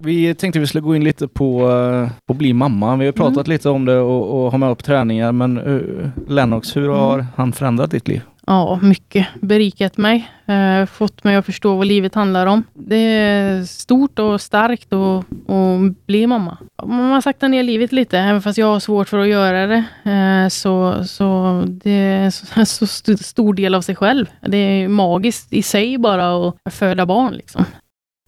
Vi 0.05 0.35
tänkte 0.35 0.59
vi 0.59 0.67
skulle 0.67 0.81
gå 0.83 0.97
in 0.97 1.05
lite 1.05 1.29
på 1.29 1.61
eh, 1.71 2.09
på 2.27 2.33
att 2.33 2.37
bli 2.39 2.53
mamma. 2.53 2.97
Vi 2.97 3.05
har 3.05 3.13
pratat 3.13 3.49
lite 3.49 3.69
om 3.69 3.85
det 3.85 3.99
och, 3.99 4.45
och 4.45 4.51
har 4.53 4.59
med 4.59 4.71
upp 4.71 4.85
träningar. 4.85 5.33
Men 5.33 5.59
uh, 5.59 6.09
Lennox, 6.29 6.77
hur 6.77 6.89
har 6.89 7.27
han 7.37 7.53
förändrat 7.53 7.91
ditt 7.91 8.09
liv? 8.09 8.21
Ja, 8.47 8.79
mycket. 8.83 9.27
Berikat 9.41 9.97
mig. 9.97 10.31
Eh, 10.47 10.87
fått 10.87 11.25
mig 11.25 11.37
att 11.37 11.47
förstå 11.47 11.77
vad 11.77 11.87
livet 11.87 12.15
handlar 12.15 12.47
om. 12.47 12.63
Det 12.75 12.97
är 12.97 13.65
stort 13.65 14.19
och 14.19 14.41
starkt 14.41 14.93
att 14.93 15.25
bli 16.07 16.27
mamma. 16.27 16.59
Man 16.85 17.11
har 17.11 17.21
saktat 17.21 17.51
ner 17.51 17.63
livet 17.63 17.93
lite, 17.93 18.19
även 18.19 18.43
fast 18.43 18.59
jag 18.59 18.67
har 18.67 18.81
svårt 18.81 19.09
för 19.09 19.19
att 19.19 19.29
göra 19.29 19.67
det. 19.67 19.85
Eh, 20.11 20.49
så, 20.49 21.05
så 21.05 21.63
det 21.67 21.91
är 21.91 22.31
så, 22.31 22.47
så 22.67 22.85
st- 22.85 23.17
stor 23.17 23.55
del 23.55 23.75
av 23.75 23.81
sig 23.81 23.97
själv. 23.97 24.27
Det 24.41 24.57
är 24.57 24.89
magiskt 24.89 25.53
i 25.53 25.63
sig 25.63 25.99
bara 25.99 26.49
att 26.49 26.75
föda 26.75 27.07
barn. 27.07 27.33
Liksom. 27.33 27.65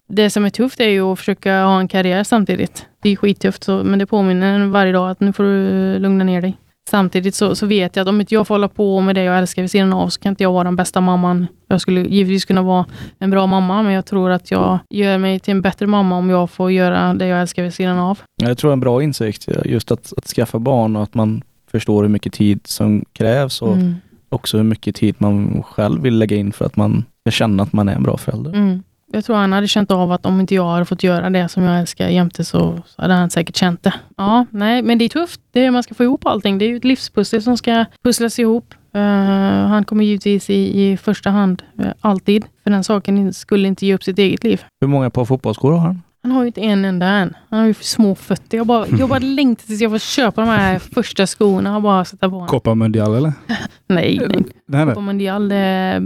Det 0.07 0.29
som 0.29 0.45
är 0.45 0.49
tufft 0.49 0.79
är 0.79 0.89
ju 0.89 1.01
att 1.01 1.19
försöka 1.19 1.63
ha 1.63 1.79
en 1.79 1.87
karriär 1.87 2.23
samtidigt. 2.23 2.85
Det 3.01 3.09
är 3.09 3.15
skittufft, 3.15 3.63
så, 3.63 3.83
men 3.83 3.99
det 3.99 4.05
påminner 4.05 4.53
en 4.55 4.71
varje 4.71 4.91
dag 4.91 5.09
att 5.09 5.19
nu 5.19 5.33
får 5.33 5.43
du 5.43 5.99
lugna 5.99 6.23
ner 6.23 6.41
dig. 6.41 6.57
Samtidigt 6.89 7.35
så, 7.35 7.55
så 7.55 7.65
vet 7.65 7.95
jag 7.95 8.03
att 8.03 8.09
om 8.09 8.21
inte 8.21 8.33
jag 8.33 8.47
får 8.47 8.55
hålla 8.55 8.67
på 8.67 9.01
med 9.01 9.15
det 9.15 9.23
jag 9.23 9.37
älskar 9.37 9.61
vid 9.61 9.71
sidan 9.71 9.93
av 9.93 10.09
så 10.09 10.19
kan 10.19 10.29
inte 10.29 10.43
jag 10.43 10.51
vara 10.51 10.63
den 10.63 10.75
bästa 10.75 11.01
mamman. 11.01 11.47
Jag 11.67 11.81
skulle 11.81 12.01
givetvis 12.01 12.45
kunna 12.45 12.61
vara 12.61 12.85
en 13.19 13.29
bra 13.29 13.47
mamma, 13.47 13.83
men 13.83 13.93
jag 13.93 14.05
tror 14.05 14.29
att 14.31 14.51
jag 14.51 14.79
gör 14.89 15.17
mig 15.17 15.39
till 15.39 15.51
en 15.51 15.61
bättre 15.61 15.87
mamma 15.87 16.17
om 16.17 16.29
jag 16.29 16.49
får 16.49 16.71
göra 16.71 17.13
det 17.13 17.27
jag 17.27 17.41
älskar 17.41 17.63
vid 17.63 17.73
sidan 17.73 17.99
av. 17.99 18.19
Jag 18.41 18.57
tror 18.57 18.73
en 18.73 18.79
bra 18.79 19.03
insikt, 19.03 19.47
just 19.65 19.91
att, 19.91 20.13
att 20.17 20.25
skaffa 20.27 20.59
barn 20.59 20.95
och 20.95 21.03
att 21.03 21.13
man 21.13 21.41
förstår 21.71 22.01
hur 22.03 22.09
mycket 22.09 22.33
tid 22.33 22.59
som 22.63 23.05
krävs 23.13 23.61
och 23.61 23.73
Mm. 23.73 23.95
också 24.29 24.57
hur 24.57 24.63
mycket 24.63 24.95
tid 24.95 25.15
man 25.17 25.63
själv 25.63 26.01
vill 26.01 26.17
lägga 26.17 26.37
in 26.37 26.51
för 26.51 26.65
att 26.65 26.75
man 26.75 27.03
ska 27.21 27.31
känna 27.31 27.63
att 27.63 27.73
man 27.73 27.89
är 27.89 27.95
en 27.95 28.03
bra 28.03 28.17
förälder. 28.17 28.51
Mm. 28.53 28.83
Jag 29.11 29.25
tror 29.25 29.35
han 29.35 29.53
hade 29.53 29.67
känt 29.67 29.91
av 29.91 30.11
att 30.11 30.25
om 30.25 30.39
inte 30.39 30.55
jag 30.55 30.67
hade 30.67 30.85
fått 30.85 31.03
göra 31.03 31.29
det 31.29 31.49
som 31.49 31.63
jag 31.63 31.79
älskar 31.79 32.07
jämte 32.09 32.45
så, 32.45 32.79
så 32.85 33.01
hade 33.01 33.13
han 33.13 33.29
säkert 33.29 33.55
känt 33.55 33.83
det. 33.83 33.93
Ja, 34.17 34.45
nej, 34.49 34.81
men 34.81 34.97
det 34.97 35.05
är 35.05 35.09
tufft. 35.09 35.41
Det 35.51 35.65
är, 35.65 35.71
man 35.71 35.83
ska 35.83 35.93
få 35.95 36.03
ihop 36.03 36.25
allting. 36.25 36.57
Det 36.57 36.65
är 36.65 36.69
ju 36.69 36.77
ett 36.77 36.83
livspussel 36.83 37.43
som 37.43 37.57
ska 37.57 37.85
pusslas 38.03 38.39
ihop. 38.39 38.73
Uh, 38.95 39.01
han 39.01 39.85
kommer 39.85 40.03
givetvis 40.03 40.49
i, 40.49 40.83
i 40.83 40.97
första 40.97 41.29
hand, 41.29 41.63
uh, 41.79 41.91
alltid. 42.01 42.45
För 42.63 42.71
den 42.71 42.83
saken 42.83 43.33
skulle 43.33 43.67
inte 43.67 43.85
ge 43.85 43.95
upp 43.95 44.03
sitt 44.03 44.19
eget 44.19 44.43
liv. 44.43 44.63
Hur 44.81 44.87
många 44.87 45.09
par 45.09 45.25
fotbollsskor 45.25 45.71
har 45.71 45.79
han? 45.79 46.01
Han 46.27 46.35
har 46.35 46.41
ju 46.43 46.47
inte 46.47 46.61
en 46.61 46.85
enda 46.85 47.05
än. 47.07 47.33
Han 47.49 47.59
har 47.59 47.67
ju 47.67 47.73
för 47.73 47.83
små 47.83 48.15
fötter. 48.15 48.57
Jag 48.57 48.67
bara, 48.67 48.87
jag 48.87 49.09
bara 49.09 49.19
längtar 49.23 49.65
tills 49.65 49.81
jag 49.81 49.91
får 49.91 49.99
köpa 49.99 50.41
de 50.41 50.47
här 50.47 50.79
första 50.79 51.27
skorna 51.27 51.75
och 51.75 51.81
bara 51.81 52.05
sätta 52.05 52.29
på 52.29 52.35
honom. 52.35 52.47
Copa 52.47 52.75
Mundial 52.75 53.15
eller? 53.15 53.33
Nej, 53.87 54.17
nej. 54.19 54.45
Nej, 54.67 54.85
nej. 54.85 54.87
Copa 54.87 55.01
Mundial, 55.01 55.49
det 55.49 55.55
är 55.55 55.93
Har, 55.93 56.03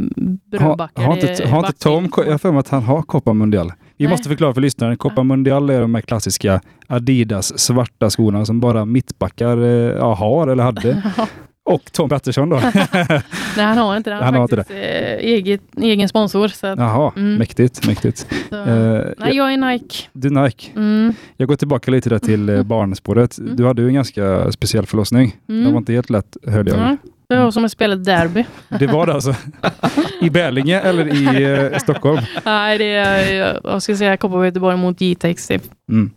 brödbackar. 0.59 1.03
har 1.03 1.13
inte, 1.13 1.43
är 1.43 1.47
har 1.47 1.59
inte 1.59 1.79
Tom, 1.79 2.09
jag 2.17 2.31
har 2.31 2.37
för 2.37 2.51
mig 2.51 2.59
att 2.59 2.69
han 2.69 2.83
har 2.83 3.01
Copa 3.01 3.33
Mundial. 3.33 3.73
Vi 3.97 4.05
Nej. 4.05 4.13
måste 4.13 4.29
förklara 4.29 4.53
för 4.53 4.61
lyssnaren. 4.61 4.97
Copa 4.97 5.23
Mundial 5.23 5.69
är 5.69 5.81
de 5.81 5.95
här 5.95 6.01
klassiska 6.01 6.61
Adidas 6.87 7.59
svarta 7.59 8.09
skorna 8.09 8.45
som 8.45 8.59
bara 8.59 8.85
mittbackar 8.85 9.57
eh, 9.57 9.69
ja, 9.97 10.13
har 10.13 10.47
eller 10.47 10.63
hade. 10.63 11.03
Och 11.73 11.91
Tom 11.91 12.09
Pettersson 12.09 12.49
då. 12.49 12.55
Nej, 13.57 13.65
han 13.65 13.77
har 13.77 13.97
inte 13.97 14.09
det. 14.09 14.15
Han, 14.15 14.23
Han 14.23 14.33
har 14.33 14.39
har 14.39 14.45
inte 14.45 14.55
faktiskt 14.55 14.79
eh, 14.79 15.29
eget, 15.29 15.61
egen 15.81 16.09
sponsor. 16.09 16.47
Så 16.47 16.67
att, 16.67 16.79
Jaha, 16.79 17.11
Mm. 17.15 17.35
mäktigt, 17.35 17.87
mäktigt. 17.87 18.27
så, 18.49 18.55
Eh, 18.55 19.05
nej, 19.17 19.35
jag 19.35 19.53
är 19.53 19.57
Nike. 19.57 19.95
Du 20.13 20.29
Nike. 20.29 20.71
Mm, 20.75 21.13
Jag 21.37 21.47
går 21.47 21.55
tillbaka 21.55 21.91
lite 21.91 22.09
där 22.09 22.19
till 22.19 22.49
eh, 22.49 22.63
barnspåret. 22.63 23.37
Mm. 23.37 23.55
Du 23.55 23.65
hade 23.67 23.81
ju 23.81 23.87
en 23.87 23.93
ganska 23.93 24.51
speciell 24.51 24.85
förlossning. 24.85 25.35
Mm. 25.49 25.63
Det 25.65 25.71
var 25.71 25.77
inte 25.77 25.93
helt 25.93 26.09
lätt 26.09 26.37
hörde 26.47 26.71
jag. 26.71 26.79
ja, 26.79 26.97
Det 27.27 27.35
var 27.43 27.51
som 27.51 27.65
att 27.65 27.71
spela 27.71 27.95
derby. 27.95 28.45
Det 28.79 28.87
var 28.87 29.05
det 29.05 29.13
alltså. 29.13 29.35
I 30.21 30.29
Bälinge 30.29 30.79
eller 30.79 31.07
i 31.07 31.43
eh, 31.73 31.77
Stockholm? 31.79 32.21
Nej, 32.45 32.77
det 32.77 32.85
är, 32.95 33.59
jag 33.63 33.81
ska 33.81 33.95
säga 33.95 34.17
Kopparberg 34.17 34.47
Göteborg 34.47 34.77
mot 34.77 35.01
Jitex. 35.01 35.47
typ. 35.47 35.63
Mm. 35.91 36.11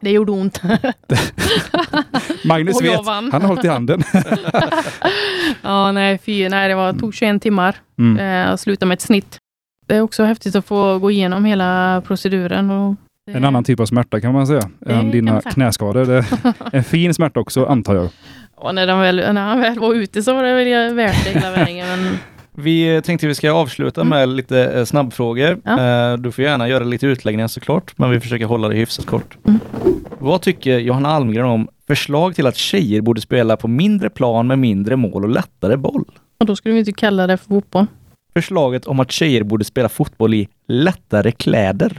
Det 0.00 0.10
gjorde 0.10 0.32
ont. 0.32 0.62
Magnus 2.44 2.82
vet, 2.82 3.06
han 3.06 3.32
har 3.32 3.40
hållit 3.40 3.64
i 3.64 3.68
handen. 3.68 4.02
ja, 5.62 5.92
nej, 5.92 6.18
fy, 6.18 6.48
nej, 6.48 6.68
det 6.68 6.74
var, 6.74 6.92
tog 6.92 7.14
21 7.14 7.42
timmar 7.42 7.76
Mm. 7.98 8.46
eh, 8.46 8.52
och 8.52 8.60
slutade 8.60 8.88
med 8.88 8.94
ett 8.96 9.00
snitt. 9.00 9.38
Det 9.86 9.96
är 9.96 10.00
också 10.00 10.24
häftigt 10.24 10.54
att 10.56 10.66
få 10.66 10.98
gå 10.98 11.10
igenom 11.10 11.44
hela 11.44 12.02
proceduren. 12.06 12.70
Och 12.70 12.94
det, 13.26 13.32
En 13.32 13.44
annan 13.44 13.64
typ 13.64 13.80
av 13.80 13.86
smärta 13.86 14.20
kan 14.20 14.32
man 14.32 14.46
säga, 14.46 14.70
Det 14.78 14.92
än 14.92 15.10
dina 15.10 15.40
knäskador. 15.40 16.24
En 16.72 16.84
fin 16.84 17.14
smärta 17.14 17.40
också, 17.40 17.66
antar 17.66 17.94
jag. 17.94 18.08
Och 18.56 18.74
när, 18.74 19.00
väl, 19.00 19.16
när 19.16 19.42
han 19.42 19.60
väl 19.60 19.78
var 19.78 19.94
ute 19.94 20.22
så 20.22 20.34
var 20.34 20.42
det 20.42 20.54
väl 20.54 20.94
värt 20.94 21.24
det 21.24 21.30
hela 21.30 21.50
vägen. 21.50 21.86
Men 21.88 22.18
Vi 22.56 23.02
tänkte 23.04 23.26
vi 23.26 23.34
ska 23.34 23.52
avsluta 23.52 24.04
med 24.04 24.28
lite 24.28 24.64
eh, 24.64 24.84
snabbfrågor. 24.84 25.48
Mm. 25.50 25.60
Ja. 25.64 26.12
Eh, 26.12 26.18
Du 26.18 26.32
får 26.32 26.44
gärna 26.44 26.68
göra 26.68 26.84
lite 26.84 27.06
utläggningar 27.06 27.48
såklart, 27.48 27.98
men 27.98 28.10
vi 28.10 28.20
försöker 28.20 28.44
hålla 28.44 28.68
det 28.68 28.74
hyfsat 28.76 29.06
kort. 29.06 29.36
Mm. 29.46 29.60
Vad 30.18 30.42
tycker 30.42 30.78
Johanna 30.78 31.08
Almgren 31.08 31.44
om 31.46 31.68
förslag 31.86 32.34
till 32.34 32.46
att 32.46 32.56
tjejer 32.56 33.00
borde 33.00 33.20
spela 33.20 33.56
på 33.56 33.68
mindre 33.68 34.10
plan 34.10 34.46
med 34.46 34.58
mindre 34.58 34.96
mål 34.96 35.24
och 35.24 35.30
lättare 35.30 35.76
boll? 35.76 36.04
och 36.40 36.46
då 36.46 36.56
skulle 36.56 36.72
vi 36.72 36.78
inte 36.78 36.92
kalla 36.92 37.26
det 37.26 37.36
för 37.36 37.44
fotboll. 37.46 37.86
Förslaget 38.34 38.86
om 38.86 39.00
att 39.00 39.12
tjejer 39.12 39.42
borde 39.42 39.64
spela 39.64 39.88
fotboll 39.88 40.34
i 40.34 40.48
lättare 40.68 41.32
kläder. 41.32 41.96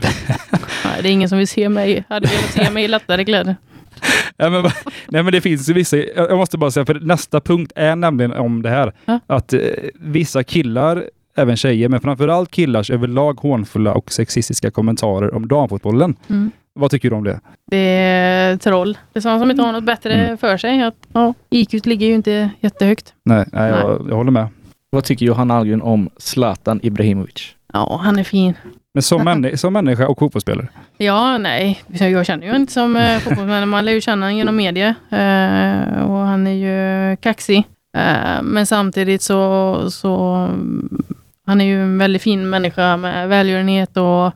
Nej, 0.84 1.02
det 1.02 1.08
är 1.08 1.12
ingen 1.12 1.28
som 1.28 1.38
vill 1.38 1.48
se 1.48 1.68
mig. 1.68 2.04
Hade 2.08 2.28
velat 2.28 2.52
se 2.52 2.70
mig 2.70 2.84
i 2.84 2.88
lättare 2.88 3.24
kläder. 3.24 3.56
Ja, 4.36 4.50
men, 4.50 4.62
nej, 5.08 5.22
men 5.22 5.32
det 5.32 5.40
finns 5.40 5.68
ju 5.70 5.72
vissa, 5.72 5.96
jag 5.96 6.36
måste 6.36 6.58
bara 6.58 6.70
säga, 6.70 6.86
för 6.86 7.00
nästa 7.00 7.40
punkt 7.40 7.72
är 7.76 7.96
nämligen 7.96 8.32
om 8.32 8.62
det 8.62 8.70
här. 8.70 8.92
Ja. 9.04 9.20
Att 9.26 9.52
eh, 9.52 9.60
vissa 9.94 10.42
killar, 10.44 11.04
även 11.36 11.56
tjejer, 11.56 11.88
men 11.88 12.00
framförallt 12.00 12.50
killars 12.50 12.90
överlag 12.90 13.40
hånfulla 13.40 13.94
och 13.94 14.12
sexistiska 14.12 14.70
kommentarer 14.70 15.34
om 15.34 15.48
damfotbollen. 15.48 16.16
Mm. 16.28 16.50
Vad 16.78 16.90
tycker 16.90 17.10
du 17.10 17.16
om 17.16 17.24
det? 17.24 17.40
Det 17.70 17.76
är 17.76 18.56
troll. 18.56 18.98
Det 19.12 19.18
är 19.18 19.20
sådana 19.20 19.38
som 19.40 19.50
inte 19.50 19.62
har 19.62 19.72
något 19.72 19.84
bättre 19.84 20.12
Mm. 20.14 20.38
för 20.38 20.56
sig. 20.56 20.82
Att, 20.82 20.94
ja, 21.12 21.34
IQ 21.50 21.86
ligger 21.86 22.06
ju 22.06 22.14
inte 22.14 22.50
jättehögt. 22.60 23.14
Nej, 23.24 23.44
nej, 23.52 23.70
Jag, 23.70 24.06
jag 24.08 24.16
håller 24.16 24.30
med. 24.30 24.46
Vad 24.90 25.04
tycker 25.04 25.26
Johanna 25.26 25.54
Almgren 25.56 25.82
om 25.82 26.10
Zlatan 26.16 26.80
Ibrahimovic? 26.82 27.54
Ja, 27.72 28.00
han 28.04 28.18
är 28.18 28.24
fin. 28.24 28.54
Men 28.96 29.02
som, 29.02 29.22
männi- 29.28 29.56
som 29.56 29.72
människa 29.72 30.06
och 30.08 30.18
fotbollsspelare? 30.18 30.68
Ja, 30.98 31.38
nej. 31.38 31.80
Jag 31.88 32.26
känner 32.26 32.46
ju 32.46 32.56
inte 32.56 32.72
som 32.72 32.96
eh, 32.96 33.18
fotbollsman. 33.18 33.68
Man 33.68 33.84
lär 33.84 33.92
ju 33.92 34.00
känna 34.00 34.26
honom 34.26 34.36
genom 34.38 34.56
media. 34.56 34.88
Eh, 35.10 36.02
och 36.10 36.16
han 36.18 36.46
är 36.46 36.52
ju 36.52 37.16
kaxig. 37.16 37.64
Eh, 37.96 38.42
men 38.42 38.66
samtidigt 38.66 39.22
så, 39.22 39.90
så 39.90 40.48
han 41.46 41.60
är 41.60 41.64
ju 41.64 41.82
en 41.82 41.98
väldigt 41.98 42.22
fin 42.22 42.50
människa 42.50 42.96
med 42.96 43.28
välgörenhet 43.28 43.96
och 43.96 44.32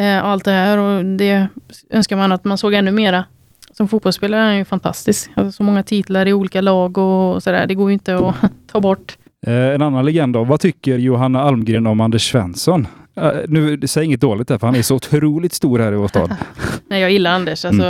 eh, 0.00 0.24
allt 0.24 0.44
det 0.44 0.50
här. 0.50 0.78
Och 0.78 1.04
det 1.04 1.46
önskar 1.90 2.16
man 2.16 2.32
att 2.32 2.44
man 2.44 2.58
såg 2.58 2.74
ännu 2.74 2.90
mera. 2.92 3.24
Som 3.72 3.88
fotbollsspelare 3.88 4.40
är 4.40 4.44
han 4.46 4.56
ju 4.56 4.64
fantastisk. 4.64 5.30
Alltså, 5.34 5.52
så 5.56 5.62
många 5.62 5.82
titlar 5.82 6.26
i 6.28 6.32
olika 6.32 6.60
lag 6.60 6.98
och 6.98 7.42
sådär. 7.42 7.66
Det 7.66 7.74
går 7.74 7.90
ju 7.90 7.92
inte 7.92 8.16
att 8.16 8.34
ta 8.72 8.80
bort. 8.80 9.16
Eh, 9.46 9.54
en 9.54 9.82
annan 9.82 10.04
legend 10.04 10.32
då. 10.34 10.44
Vad 10.44 10.60
tycker 10.60 10.98
Johanna 10.98 11.42
Almgren 11.42 11.86
om 11.86 12.00
Anders 12.00 12.30
Svensson? 12.30 12.86
Eh, 13.16 13.32
nu, 13.48 13.80
säg 13.86 14.04
inget 14.04 14.20
dåligt 14.20 14.48
där, 14.48 14.58
för 14.58 14.66
han 14.66 14.76
är 14.76 14.82
så 14.82 14.94
otroligt 14.94 15.52
stor 15.52 15.78
här 15.78 15.92
i 15.92 15.96
vår 15.96 16.08
stad. 16.08 16.36
Nej, 16.88 17.00
jag 17.00 17.10
gillar 17.10 17.30
Anders. 17.30 17.64
Alltså, 17.64 17.86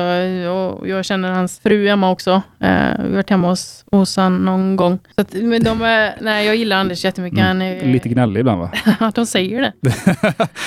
och 0.51 0.89
jag 0.89 1.05
känner 1.05 1.33
hans 1.33 1.59
fru 1.59 1.89
Emma 1.89 2.11
också. 2.11 2.31
Eh, 2.61 2.69
vi 2.99 3.09
har 3.09 3.15
varit 3.15 3.31
hemma 3.31 3.49
hos, 3.49 3.85
hos 3.93 4.17
han 4.17 4.39
någon 4.39 4.77
gång. 4.77 4.99
Så 5.15 5.21
att, 5.21 5.33
men 5.33 5.63
de 5.63 5.83
är, 5.83 6.15
nej, 6.21 6.47
jag 6.47 6.57
gillar 6.57 6.77
Anders 6.77 7.05
jättemycket. 7.05 7.41
Han 7.41 7.63
är, 7.63 7.87
Lite 7.87 8.09
gnällig 8.09 8.41
ibland 8.41 8.61
va? 8.61 8.71
Ja, 9.01 9.13
de 9.15 9.27
säger 9.27 9.61
det. 9.61 9.73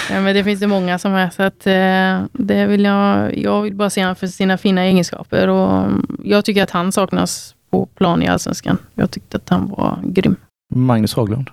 ja, 0.10 0.22
men 0.22 0.36
det 0.36 0.44
finns 0.44 0.60
det 0.60 0.68
många 0.68 1.00
som 1.00 1.14
är. 1.14 1.30
Så 1.30 1.44
att, 1.44 1.68
eh, 1.68 2.44
det 2.46 2.66
vill 2.66 2.84
jag, 2.84 3.38
jag 3.38 3.62
vill 3.62 3.76
bara 3.76 3.90
se 3.90 4.02
honom 4.02 4.16
för 4.16 4.28
sina 4.28 4.58
fina 4.58 4.82
egenskaper. 4.82 5.48
Och 5.48 5.92
jag 6.24 6.46
tycker 6.46 6.64
att 6.64 6.72
han 6.72 6.92
saknas 6.92 7.56
på 7.72 7.86
plan 7.86 8.24
i 8.24 8.28
Allsvenskan. 8.28 8.78
Jag 8.96 9.12
tyckte 9.12 9.38
att 9.38 9.50
han 9.50 9.70
var 9.70 10.00
grym. 10.04 10.36
Magnus 10.76 11.14
Haglund. 11.14 11.50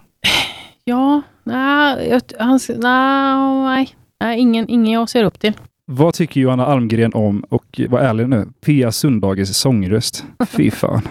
Ja, 0.89 1.23
nej, 1.45 2.21
han, 2.39 2.61
nej, 2.79 3.89
nej, 4.21 4.39
ingen, 4.39 4.69
ingen 4.69 4.93
jag 4.93 5.09
ser 5.09 5.25
upp 5.25 5.41
till. 5.41 5.53
Vad 5.87 6.15
tycker 6.15 6.41
Johanna 6.41 6.67
Almgren 6.67 7.15
om, 7.15 7.45
och 7.49 7.81
var 7.89 7.99
ärlig 7.99 8.29
nu, 8.29 8.49
Pia 8.67 8.93
Sundhages 8.93 9.59
sångröst? 9.59 10.25
Fy 10.49 10.71
fan. 10.81 11.03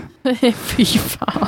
Fy 0.54 0.86
fan. 0.86 1.48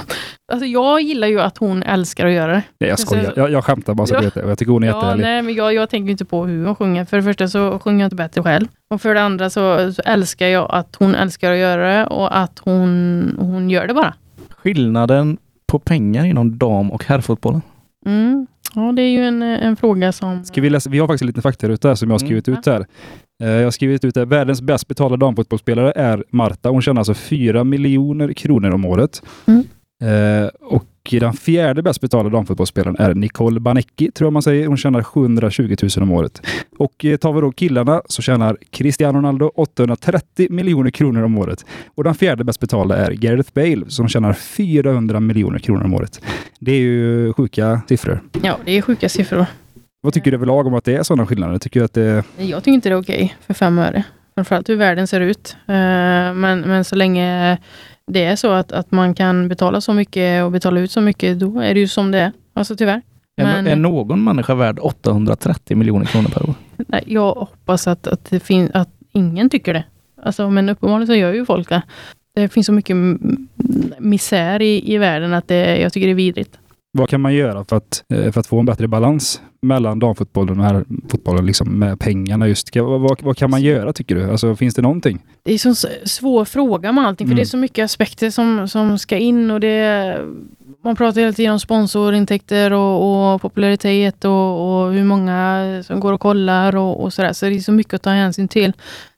Alltså 0.51 0.65
jag 0.65 1.01
gillar 1.01 1.27
ju 1.27 1.41
att 1.41 1.57
hon 1.57 1.83
älskar 1.83 2.25
att 2.25 2.31
göra 2.33 2.51
det. 2.53 2.63
Nej, 2.79 2.89
jag 2.89 2.99
skojar. 2.99 3.33
Jag, 3.35 3.51
jag 3.51 3.63
skämtar 3.63 3.93
bara 3.93 4.07
så 4.07 4.13
Ja. 4.13 4.19
du 4.19 4.25
vet 4.25 4.33
det. 4.33 4.47
Jag 4.47 4.57
tycker 4.59 4.71
hon 4.71 4.83
är 4.83 4.87
Ja, 4.87 4.95
jättehärlig. 4.95 5.23
nej, 5.23 5.41
men 5.41 5.53
jag, 5.53 5.73
jag 5.73 5.89
tänker 5.89 6.11
inte 6.11 6.25
på 6.25 6.45
hur 6.45 6.65
hon 6.65 6.75
sjunger. 6.75 7.05
För 7.05 7.17
det 7.17 7.23
första 7.23 7.47
så 7.47 7.79
sjunger 7.79 7.99
jag 7.99 8.05
inte 8.05 8.15
bättre 8.15 8.43
själv. 8.43 8.67
Och 8.89 9.01
för 9.01 9.13
det 9.13 9.21
andra 9.21 9.49
så, 9.49 9.93
så 9.93 10.01
älskar 10.05 10.47
jag 10.47 10.67
att 10.71 10.95
hon 10.99 11.15
älskar 11.15 11.51
att 11.51 11.57
göra 11.57 11.93
det 11.97 12.05
och 12.05 12.37
att 12.37 12.59
hon, 12.59 13.35
hon 13.39 13.69
gör 13.69 13.87
det 13.87 13.93
bara. 13.93 14.13
Skillnaden 14.49 15.37
på 15.67 15.79
pengar 15.79 16.25
inom 16.25 16.57
dam 16.57 16.91
och 16.91 17.03
herrfotbollen? 17.05 17.61
Mm. 18.07 18.47
Ja, 18.75 18.91
det 18.91 19.01
är 19.01 19.09
ju 19.09 19.23
en, 19.23 19.41
en 19.41 19.75
fråga 19.75 20.11
som... 20.11 20.43
Ska 20.43 20.61
vi, 20.61 20.69
läsa, 20.69 20.89
vi 20.89 20.99
har 20.99 21.07
faktiskt 21.07 21.21
en 21.21 21.27
liten 21.27 21.41
faktaruta 21.43 21.95
som 21.95 22.09
jag 22.09 22.13
har 22.13 22.19
skrivit 22.19 22.49
ut 22.49 22.65
här. 22.65 22.85
Eh, 23.43 23.49
Jag 23.49 23.63
har 23.63 23.71
skrivit 23.71 24.05
ut 24.05 24.17
att 24.17 24.27
världens 24.27 24.61
bäst 24.61 24.87
betalda 24.87 25.17
damfotbollsspelare 25.17 25.91
är 25.95 26.23
Marta. 26.29 26.69
Hon 26.69 26.81
tjänar 26.81 26.99
alltså 26.99 27.13
4 27.13 27.63
miljoner 27.63 28.33
kronor 28.33 28.71
om 28.71 28.85
året. 28.85 29.21
Mm. 29.45 29.63
Eh, 30.43 30.47
och 30.61 30.83
den 31.09 31.33
fjärde 31.33 31.81
bäst 31.83 32.01
betalda 32.01 32.29
damfotbollsspelaren 32.29 32.95
är 32.99 33.13
Nicole 33.13 33.59
Banecki, 33.59 34.11
tror 34.11 34.25
jag 34.25 34.33
man 34.33 34.41
säger. 34.41 34.67
Hon 34.67 34.77
tjänar 34.77 35.03
720 35.03 35.75
000 35.97 36.03
om 36.03 36.11
året. 36.11 36.41
Och 36.77 37.05
eh, 37.05 37.17
tar 37.17 37.33
vi 37.33 37.41
då 37.41 37.51
killarna 37.51 38.01
så 38.09 38.21
tjänar 38.21 38.57
Cristiano 38.69 39.17
Ronaldo 39.17 39.51
830 39.55 40.47
miljoner 40.49 40.91
kronor 40.91 41.23
om 41.23 41.37
året. 41.37 41.65
Och 41.95 42.03
den 42.03 42.15
fjärde 42.15 42.43
bäst 42.43 42.59
betalda 42.59 42.95
är 42.97 43.11
Gareth 43.11 43.49
Bale 43.53 43.85
som 43.87 44.07
tjänar 44.07 44.33
400 44.33 45.19
miljoner 45.19 45.59
kronor 45.59 45.85
om 45.85 45.93
året. 45.93 46.21
Det 46.59 46.71
är 46.71 46.79
ju 46.79 47.33
sjuka 47.33 47.81
siffror. 47.87 48.21
Ja, 48.43 48.57
det 48.65 48.71
är 48.77 48.81
sjuka 48.81 49.09
siffror. 49.09 49.45
Vad 50.01 50.13
tycker 50.13 50.31
du 50.31 50.37
överlag 50.37 50.67
om 50.67 50.73
att 50.73 50.83
det 50.85 50.95
är 50.95 51.03
sådana 51.03 51.25
skillnader? 51.27 51.57
Tycker 51.57 51.79
du 51.79 51.83
att 51.85 51.93
det 51.93 52.23
Jag 52.37 52.63
tycker 52.63 52.71
inte 52.71 52.89
det 52.89 52.95
är 52.95 53.01
okej 53.01 53.35
för 53.47 53.53
fem 53.53 53.79
öre. 53.79 54.03
Framförallt 54.35 54.69
hur 54.69 54.75
världen 54.75 55.07
ser 55.07 55.21
ut. 55.21 55.55
Eh, 55.67 55.73
Men, 56.33 56.61
men 56.61 56.83
så 56.83 56.95
länge 56.95 57.57
det 58.11 58.23
är 58.23 58.35
så 58.35 58.51
att, 58.51 58.71
att 58.71 58.91
man 58.91 59.13
kan 59.13 59.47
betala 59.47 59.81
så 59.81 59.93
mycket 59.93 60.43
och 60.43 60.51
betala 60.51 60.79
ut 60.79 60.91
så 60.91 61.01
mycket, 61.01 61.39
då 61.39 61.59
är 61.59 61.73
det 61.73 61.79
ju 61.79 61.87
som 61.87 62.11
det 62.11 62.19
är. 62.19 62.31
Alltså 62.53 62.75
tyvärr. 62.75 63.01
Är, 63.41 63.43
Men- 63.45 63.67
är 63.67 63.75
någon 63.75 64.23
människa 64.23 64.55
värd 64.55 64.79
830 64.81 65.77
miljoner 65.77 66.05
kronor 66.05 66.29
per 66.29 66.49
år? 66.49 66.55
Nej, 66.77 67.03
jag 67.07 67.33
hoppas 67.33 67.87
att, 67.87 68.07
att, 68.07 68.25
det 68.29 68.39
fin- 68.39 68.71
att 68.73 68.89
ingen 69.11 69.49
tycker 69.49 69.73
det. 69.73 69.83
Alltså, 70.23 70.49
men 70.49 70.69
uppenbarligen 70.69 71.07
så 71.07 71.15
gör 71.15 71.33
ju 71.33 71.45
folk 71.45 71.69
det. 71.69 71.81
Det 72.35 72.49
finns 72.49 72.65
så 72.65 72.73
mycket 72.73 72.95
misär 73.99 74.61
i, 74.61 74.93
i 74.93 74.97
världen 74.97 75.33
att 75.33 75.47
det, 75.47 75.77
jag 75.81 75.93
tycker 75.93 76.07
det 76.07 76.13
är 76.13 76.15
vidrigt. 76.15 76.57
Vad 76.97 77.09
kan 77.09 77.21
man 77.21 77.33
göra 77.33 77.65
för 77.65 77.75
att, 77.75 78.03
eh, 78.13 78.31
för 78.31 78.39
att 78.39 78.47
få 78.47 78.59
en 78.59 78.65
bättre 78.65 78.87
balans 78.87 79.41
mellan 79.61 79.99
damfotbollen 79.99 80.59
och 80.59 80.65
herrfotbollen 80.65 81.45
liksom 81.45 81.79
med 81.79 81.99
pengarna 81.99 82.47
just? 82.47 82.75
Vad, 82.75 83.01
vad, 83.01 83.21
vad 83.23 83.37
kan 83.37 83.49
man 83.49 83.61
göra 83.61 83.93
tycker 83.93 84.15
du? 84.15 84.31
Alltså 84.31 84.55
finns 84.55 84.75
det 84.75 84.81
någonting? 84.81 85.19
Det 85.43 85.53
är 85.53 85.57
så 85.57 85.69
s- 85.69 85.85
svår 86.03 86.45
fråga 86.45 86.91
med 86.91 87.07
allting, 87.07 87.27
för 87.27 87.31
Mm. 87.31 87.35
det 87.35 87.41
är 87.43 87.45
så 87.45 87.57
mycket 87.57 87.85
aspekter 87.85 88.29
som, 88.29 88.67
som 88.67 88.99
ska 88.99 89.17
in 89.17 89.51
och 89.51 89.59
det 89.59 90.17
man 90.83 90.95
pratar 90.95 91.21
hela 91.21 91.33
tiden 91.33 91.53
om 91.53 91.59
sponsorintäkter 91.59 92.73
och, 92.73 93.33
och 93.33 93.41
popularitet 93.41 94.25
och, 94.25 94.85
och 94.85 94.93
hur 94.93 95.03
många 95.03 95.83
som 95.87 95.99
går 95.99 96.13
och 96.13 96.21
kollar 96.21 96.75
och, 96.75 97.03
och 97.03 97.13
sådär. 97.13 97.33
Så 97.33 97.45
det 97.45 97.55
är 97.55 97.59
så 97.59 97.71
mycket 97.71 97.93
att 97.93 98.01
ta 98.01 98.09
hänsyn 98.09 98.47
till. 98.47 98.73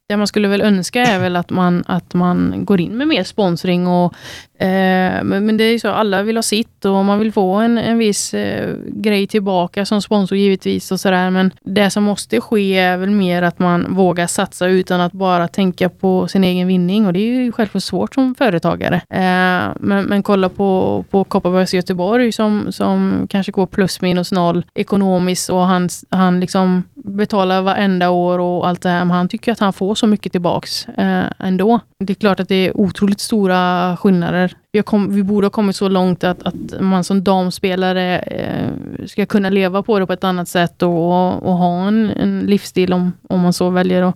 Det 0.09 0.17
man 0.17 0.27
skulle 0.27 0.47
väl 0.47 0.61
önska 0.61 1.03
är 1.03 1.19
väl 1.19 1.35
att 1.35 1.49
man, 1.49 1.83
att 1.87 2.13
man 2.13 2.65
går 2.65 2.81
in 2.81 2.97
med 2.97 3.07
mer 3.07 3.23
sponsring. 3.23 3.87
Och, 3.87 4.13
eh, 4.61 5.23
men, 5.23 5.57
det 5.57 5.63
är 5.63 5.71
ju 5.71 5.79
så, 5.79 5.89
alla 5.89 6.23
vill 6.23 6.37
ha 6.37 6.43
sitt 6.43 6.85
och 6.85 7.05
man 7.05 7.19
vill 7.19 7.31
få 7.31 7.53
en, 7.53 7.77
en 7.77 7.97
viss 7.97 8.33
eh, 8.33 8.75
grej 8.87 9.27
tillbaka 9.27 9.85
som 9.85 10.01
sponsor 10.01 10.37
givetvis. 10.37 10.91
och 10.91 10.99
sådär. 10.99 11.29
Men 11.29 11.51
det 11.63 11.89
som 11.89 12.03
måste 12.03 12.41
ske 12.41 12.77
är 12.77 12.97
väl 12.97 13.09
mer 13.09 13.41
att 13.41 13.59
man 13.59 13.95
vågar 13.95 14.27
satsa 14.27 14.67
utan 14.67 15.01
att 15.01 15.11
bara 15.11 15.47
tänka 15.47 15.89
på 15.89 16.27
sin 16.27 16.43
egen 16.43 16.67
vinning. 16.67 17.05
Och 17.05 17.13
det 17.13 17.19
är 17.19 17.41
ju 17.41 17.51
självklart 17.51 17.83
svårt 17.83 18.13
som 18.13 18.35
företagare. 18.35 18.95
Eh, 18.95 19.75
men, 19.79 20.05
men 20.05 20.23
kolla 20.23 20.49
på, 20.49 21.03
på 21.09 21.23
Kopparbergs 21.23 21.73
Göteborg 21.73 22.31
som, 22.31 22.71
som 22.71 23.27
kanske 23.29 23.51
går 23.51 23.65
plus 23.65 24.01
minus 24.01 24.31
noll 24.31 24.65
ekonomiskt 24.73 25.49
och 25.49 25.61
han, 25.61 25.89
han 26.09 26.39
liksom 26.39 26.83
betalar 26.95 27.61
varenda 27.61 28.09
år 28.09 28.39
och 28.39 28.67
allt 28.67 28.81
det 28.81 28.89
här. 28.89 29.05
Men 29.05 29.17
han 29.17 29.29
tycker 29.29 29.51
att 29.51 29.59
han 29.59 29.73
får 29.73 29.98
så 29.99 30.07
mycket 30.07 30.31
tillbaks 30.31 30.87
eh, 30.87 31.25
ändå. 31.39 31.79
Det 31.99 32.13
är 32.13 32.15
klart 32.15 32.39
att 32.39 32.47
det 32.47 32.55
är 32.55 32.77
otroligt 32.77 33.19
stora 33.19 33.97
skillnader. 33.97 34.53
Vi, 34.71 34.79
har 34.79 34.83
kom, 34.83 35.15
vi 35.15 35.23
borde 35.23 35.45
ha 35.45 35.51
kommit 35.51 35.75
så 35.75 35.89
långt 35.89 36.23
att, 36.23 36.43
att 36.43 36.81
man 36.81 37.03
som 37.03 37.23
damspelare 37.23 38.19
eh, 38.19 38.69
ska 39.07 39.25
kunna 39.25 39.49
leva 39.49 39.83
på 39.83 39.99
det 39.99 40.05
på 40.05 40.13
ett 40.13 40.23
annat 40.23 40.47
sätt 40.47 40.81
och, 40.81 41.43
och 41.43 41.53
ha 41.53 41.87
en, 41.87 42.09
en 42.09 42.39
livsstil 42.39 42.93
om, 42.93 43.13
om 43.29 43.39
man 43.39 43.53
så 43.53 43.69
väljer. 43.69 44.03
att 44.03 44.15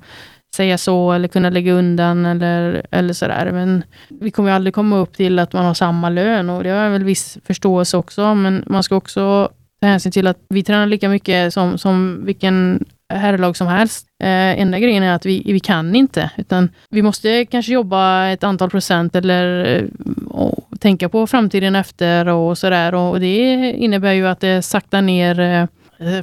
säga 0.56 0.78
så 0.78 1.12
eller 1.12 1.28
kunna 1.28 1.50
lägga 1.50 1.74
undan 1.74 2.26
eller, 2.26 2.86
eller 2.92 3.14
sådär. 3.14 3.52
Men 3.52 3.84
vi 4.10 4.32
kommer 4.32 4.50
ju 4.50 4.56
aldrig 4.56 4.74
komma 4.74 4.98
upp 4.98 5.14
till 5.14 5.40
att 5.40 5.54
man 5.54 5.66
har 5.66 5.74
samma 5.74 6.10
lön 6.10 6.50
och 6.50 6.64
det 6.64 6.70
har 6.70 6.84
jag 6.84 6.92
väl 6.92 7.04
viss 7.04 7.38
förståelse 7.46 7.98
också. 7.98 8.36
Men 8.36 8.64
man 8.68 8.84
ska 8.84 8.96
också 8.96 9.50
ta 9.82 9.88
hänsyn 9.88 10.12
till 10.12 10.28
att 10.28 10.38
vi 10.50 10.64
tränar 10.64 10.86
lika 10.86 11.10
mycket 11.10 11.54
som, 11.54 11.78
som 11.78 12.26
vilken 12.26 12.86
herrlag 13.16 13.57
som 13.57 13.68
helst. 13.68 14.07
Eh, 14.24 14.61
enda 14.61 14.80
grejen 14.80 15.03
är 15.03 15.16
att 15.16 15.26
vi, 15.26 15.43
vi 15.45 15.59
kan 15.59 15.95
inte, 15.95 16.30
utan 16.38 16.70
vi 16.89 17.01
måste 17.01 17.45
kanske 17.45 17.74
jobba 17.74 18.28
ett 18.28 18.43
antal 18.43 18.70
procent 18.70 19.16
eller 19.16 19.66
eh, 19.76 20.49
tänka 20.80 21.09
på 21.09 21.28
framtiden 21.28 21.76
efter 21.76 22.28
och 22.28 22.57
sådär. 22.57 22.95
Och 22.95 23.20
det 23.20 23.72
innebär 23.72 24.14
ju 24.14 24.28
att 24.28 24.39
det 24.39 24.61
saktar 24.61 25.01
ner 25.01 25.39
eh, 25.39 25.66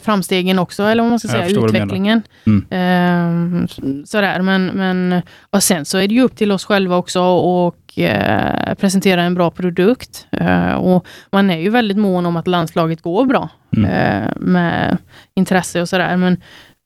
framstegen 0.01 0.59
också, 0.59 0.82
eller 0.82 1.03
vad 1.03 1.11
man 1.11 1.18
ska 1.18 1.28
säga, 1.28 1.49
utvecklingen. 1.49 2.22
Mm. 2.47 2.64
Ehm, 2.70 3.68
sådär, 4.05 4.43
men, 4.43 4.66
men 4.66 5.22
och 5.51 5.62
sen 5.62 5.84
så 5.84 5.99
är 5.99 6.09
det 6.09 6.14
ju 6.14 6.22
upp 6.22 6.36
till 6.36 6.53
oss 6.53 6.64
själva 6.64 6.97
också 6.97 7.20
och 7.22 7.99
eh, 7.99 8.74
presentera 8.74 9.22
en 9.22 9.34
bra 9.34 9.51
produkt. 9.51 10.26
Eh, 10.30 10.72
och 10.72 11.07
man 11.32 11.51
är 11.51 11.59
ju 11.59 11.70
väldigt 11.70 11.97
mån 11.99 12.26
om 12.26 12.36
att 12.36 12.47
landslaget 12.47 13.03
går 13.03 13.24
bra 13.24 13.49
Mm. 13.76 13.91
eh, 13.91 14.30
med 14.36 14.97
intresse 15.34 15.80
och 15.80 15.88
sådär. 15.88 16.16
Men 16.16 16.36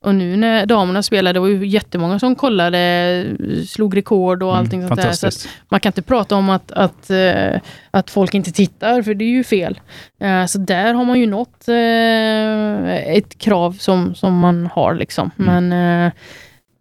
och 0.05 0.14
nu 0.14 0.36
när 0.36 0.66
damerna 0.66 1.02
spelade, 1.02 1.32
det 1.36 1.40
var 1.40 1.48
ju 1.48 1.66
jättemånga 1.66 2.18
som 2.18 2.34
kollade, 2.34 3.24
slog 3.68 3.96
rekord 3.96 4.42
och 4.42 4.57
allting 4.57 4.78
Mm, 4.82 4.88
sånt 4.88 5.20
där. 5.20 5.30
Så 5.30 5.48
man 5.68 5.80
kan 5.80 5.90
inte 5.90 6.02
prata 6.02 6.36
om 6.36 6.50
att, 6.50 6.72
att, 6.72 7.11
eh, 7.11 7.61
att 7.90 8.11
folk 8.11 8.34
inte 8.34 8.52
tittar, 8.52 9.02
för 9.02 9.14
det 9.14 9.24
är 9.24 9.28
ju 9.28 9.44
fel. 9.44 9.80
Eh, 10.20 10.46
så 10.46 10.59
där 10.59 10.94
har 10.94 11.05
man 11.05 11.20
ju 11.20 11.26
nått 11.26 11.68
eh, 11.68 13.16
ett 13.16 13.38
krav 13.38 13.72
som, 13.72 14.14
som 14.14 14.38
man 14.38 14.66
har. 14.66 14.94
liksom. 14.94 15.30
Mm. 15.38 15.68
Men 15.68 16.11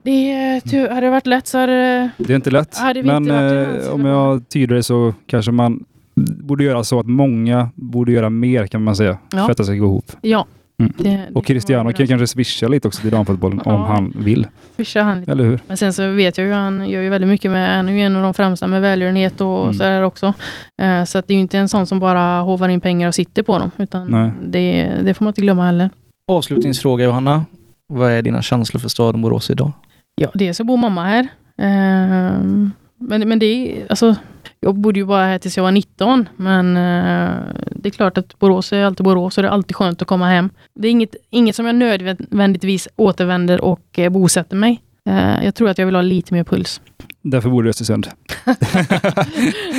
det, 0.04 0.62
ty- 0.62 0.88
hade 0.88 1.02
det 1.02 1.10
varit 1.10 1.28
lätt 1.28 1.48
så 1.48 1.58
hade 1.58 2.10
Det 2.18 2.34
är 2.34 2.36
inte 2.36 2.52
lätt. 2.52 2.78
Men 3.04 3.18
inte 3.18 3.90
om 3.92 4.06
jag 4.06 4.50
tyder 4.50 4.76
det 4.76 4.84
så 4.84 5.14
kanske 5.28 5.52
man 5.52 5.84
borde 6.16 6.64
göra 6.64 6.84
så 6.84 7.00
att 7.00 7.06
många 7.08 7.70
borde 7.76 8.12
göra 8.12 8.30
mer 8.30 8.68
kan 8.68 8.84
man 8.84 8.96
säga. 8.96 9.18
Ja. 9.32 9.46
För 9.46 9.52
att 9.52 9.58
det 9.58 9.64
ska 9.66 9.74
gå 9.74 9.86
ihop. 9.86 10.12
Ja. 10.22 10.46
Mm. 10.84 10.94
Det, 10.98 11.10
det 11.10 11.28
Och 11.34 11.46
Cristiano 11.46 11.94
kan 11.94 12.08
kanske 12.08 12.28
swisha 12.28 12.68
lite 12.68 12.88
också 12.88 13.02
till 13.02 13.12
damfotbollen 13.12 13.60
om 13.60 13.72
Ja. 13.74 13.86
han 13.86 14.14
vill. 14.18 14.48
Han 14.96 15.20
lite. 15.20 15.32
Eller 15.32 15.44
hur? 15.44 15.60
Men 15.68 15.78
sen 15.78 15.94
så 15.94 16.10
vet 16.12 16.38
jag 16.38 16.48
ju, 16.48 16.54
han 16.54 16.90
gör 16.90 17.02
ju 17.02 17.10
väldigt 17.10 17.28
mycket 17.30 17.52
med, 17.52 17.76
han 17.78 17.90
är 17.90 17.94
ju 17.94 18.02
en 18.02 18.16
av 18.16 18.22
de 18.24 18.34
främsta 18.34 18.68
med 18.68 18.82
välgörenhet 18.82 19.42
och 19.42 19.64
Mm. 19.64 19.74
sådär 19.74 20.02
också. 20.02 20.34
Eh, 20.82 21.04
så 21.04 21.18
att 21.18 21.28
det 21.28 21.34
är 21.34 21.36
ju 21.36 21.42
inte 21.42 21.58
en 21.58 21.70
sån 21.70 21.88
som 21.88 22.00
bara 22.00 22.42
hovar 22.42 22.70
in 22.70 22.82
pengar 22.82 23.08
och 23.08 23.16
sitter 23.16 23.44
på 23.44 23.60
dem, 23.60 23.72
utan 23.78 24.32
det, 24.48 24.92
det 25.04 25.14
får 25.14 25.26
man 25.26 25.30
inte 25.30 25.42
glömma 25.42 25.66
heller. 25.66 25.90
Avslutningsfråga 26.28 27.06
Johanna. 27.06 27.46
Vad 27.88 28.12
är 28.12 28.22
dina 28.22 28.42
känslor 28.42 28.80
för 28.80 28.90
staden 28.90 29.22
Borås 29.22 29.50
idag? 29.50 29.72
Ja, 30.16 30.28
dels 30.34 30.58
så 30.58 30.64
bor 30.64 30.78
mamma 30.78 31.04
här. 31.04 31.28
Ehm, 31.58 32.72
men, 33.00 33.30
men 33.30 33.40
det 33.40 33.46
är, 33.46 33.86
alltså, 33.90 34.16
jag 34.64 34.76
bodde 34.76 35.00
ju 35.00 35.06
bara 35.06 35.26
här 35.26 35.40
tills 35.40 35.58
jag 35.58 35.64
var 35.64 35.72
19, 35.72 36.30
men 36.36 36.78
eh, 36.78 37.40
det 37.72 37.90
är 37.90 37.92
klart 37.92 38.18
att 38.18 38.40
Borås 38.40 38.74
är 38.74 38.84
alltid 38.84 39.04
Borås 39.04 39.38
och 39.38 39.44
det 39.44 39.50
är 39.50 39.54
alltid 39.54 39.76
skönt 39.76 40.02
att 40.02 40.08
komma 40.08 40.30
hem. 40.30 40.50
Det 40.80 40.88
är 40.88 40.92
inget, 40.92 41.16
inget 41.30 41.56
som 41.56 41.66
jag 41.66 41.76
nödvändigtvis 41.76 42.88
återvänder 42.96 43.62
och 43.62 44.00
eh, 44.00 44.10
bosätter 44.10 44.56
mig. 44.56 44.82
Eh, 45.10 45.46
jag 45.46 45.56
tror 45.56 45.70
att 45.70 45.78
jag 45.78 45.86
vill 45.86 45.96
ha 45.96 46.02
lite 46.02 46.34
mer 46.34 46.44
puls. 46.44 46.82
Därför 47.22 47.50
bor 47.50 47.64
du 47.64 47.70
i 47.70 47.72
Östersund. 47.72 48.08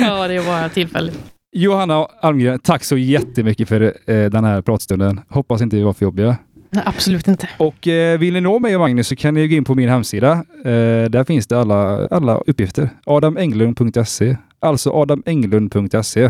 ja, 0.01 0.27
det 0.27 0.39
var 0.39 0.69
tillfälligt. 0.69 1.19
Johanna 1.55 2.07
Almgren, 2.21 2.59
tack 2.59 2.83
så 2.83 2.97
jättemycket 2.97 3.69
för 3.69 3.93
den 4.29 4.43
här 4.43 4.61
pratstunden. 4.61 5.21
Hoppas 5.29 5.61
inte 5.61 5.75
vi 5.75 5.81
var 5.81 5.93
för 5.93 6.05
jobbiga. 6.05 6.37
Nej, 6.75 6.83
absolut 6.85 7.27
inte. 7.27 7.49
Och 7.57 7.87
eh, 7.87 8.19
vill 8.19 8.33
ni 8.33 8.41
nå 8.41 8.59
mig 8.59 8.75
och 8.75 8.81
Magnus 8.81 9.07
så 9.07 9.15
kan 9.15 9.33
ni 9.33 9.47
gå 9.47 9.55
in 9.55 9.63
på 9.63 9.75
min 9.75 9.89
hemsida. 9.89 10.31
Eh, 10.65 11.09
där 11.09 11.23
finns 11.23 11.47
det 11.47 11.59
alla, 11.59 12.07
alla 12.07 12.37
uppgifter. 12.37 12.89
adamenglund.se. 13.05 14.37
Alltså 14.65 14.89
adamenglund.se. 14.91 16.23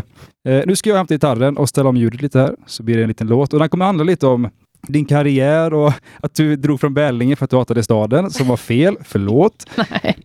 Eh, 0.48 0.62
nu 0.66 0.76
ska 0.76 0.90
jag 0.90 0.96
hämta 0.96 1.14
gitarren 1.14 1.56
och 1.56 1.68
ställa 1.68 1.88
om 1.88 1.96
ljudet 1.96 2.22
lite 2.22 2.38
här, 2.38 2.54
så 2.66 2.82
blir 2.82 2.96
det 2.96 3.02
en 3.02 3.08
liten 3.08 3.26
låt. 3.26 3.52
Och 3.52 3.58
den 3.58 3.68
kommer 3.68 3.84
handla 3.84 4.04
lite 4.04 4.26
om 4.26 4.48
din 4.88 5.04
karriär 5.04 5.74
och 5.74 5.92
att 6.20 6.34
du 6.34 6.56
drog 6.56 6.80
från 6.80 6.94
Bärlinge 6.94 7.36
för 7.36 7.44
att 7.44 7.50
du 7.50 7.56
hatade 7.56 7.82
staden, 7.82 8.30
som 8.30 8.48
var 8.48 8.56
fel. 8.56 8.96
Förlåt. 9.04 9.66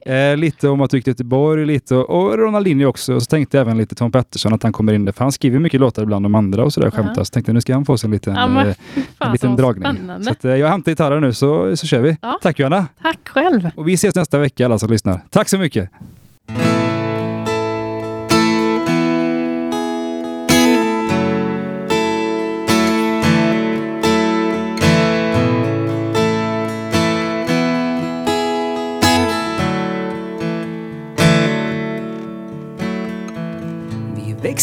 Eh, 0.06 0.38
lite 0.38 0.68
om 0.70 0.82
att 0.82 0.90
du 0.92 0.98
gick 0.98 1.04
till 1.04 1.12
Göteborg, 1.12 1.66
lite 1.66 1.96
och 1.96 2.38
Ronaldinho 2.38 2.86
också. 2.88 3.14
Och 3.14 3.22
så 3.24 3.26
tänkte 3.26 3.58
jag 3.58 3.62
även 3.68 3.78
lite 3.78 3.96
Tom 3.96 4.12
Pettersson, 4.12 4.54
att 4.54 4.64
han 4.64 4.74
kommer 4.74 4.94
in 4.94 5.06
där, 5.06 5.12
för 5.12 5.26
han 5.26 5.32
skriver 5.32 5.60
mycket 5.60 5.80
låtar 5.80 6.06
bland 6.06 6.26
de 6.26 6.36
andra 6.36 6.64
och 6.64 6.74
sådär 6.74 6.88
och 6.88 6.94
Ja. 6.98 7.04
skämtar. 7.04 7.24
Så 7.24 7.32
tänkte 7.32 7.54
nu 7.54 7.62
ska 7.62 7.74
han 7.74 7.86
få 7.86 7.98
sig 7.98 8.08
en 8.08 8.12
liten, 8.12 8.36
Ja, 8.36 8.48
men 8.48 8.68
eh, 8.68 8.74
fy 8.94 9.02
en 9.02 9.06
fan, 9.20 9.32
liten 9.32 9.56
dragning. 9.56 9.84
spännande. 9.96 10.26
Så 10.26 10.32
att, 10.32 10.46
eh, 10.46 10.56
jag 10.56 10.68
hämtar 10.68 10.92
gitarren 10.92 11.22
nu 11.22 11.34
så, 11.34 11.78
så 11.78 11.88
kör 11.88 12.00
vi. 12.02 12.18
Ja. 12.22 12.40
Tack 12.42 12.60
Johanna! 12.60 12.88
Tack 13.02 13.20
själv. 13.30 13.70
Och 13.76 13.88
vi 13.88 13.94
ses 13.94 14.16
nästa 14.16 14.40
vecka 14.40 14.66
alla 14.66 14.80
som 14.80 14.90
lyssnar. 14.90 15.22
Tack 15.30 15.50
så 15.50 15.58
mycket! 15.58 15.90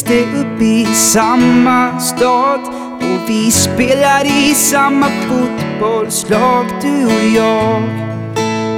Växte 0.09 0.39
upp 0.39 0.63
i 0.63 0.85
samma 0.95 2.01
stad 2.01 2.61
och 2.97 3.31
vi 3.31 3.51
spelar 3.51 4.25
i 4.25 4.55
samma 4.55 5.07
fotbollslag 5.07 6.67
du 6.83 7.07
och 7.07 7.37
jag. 7.37 7.83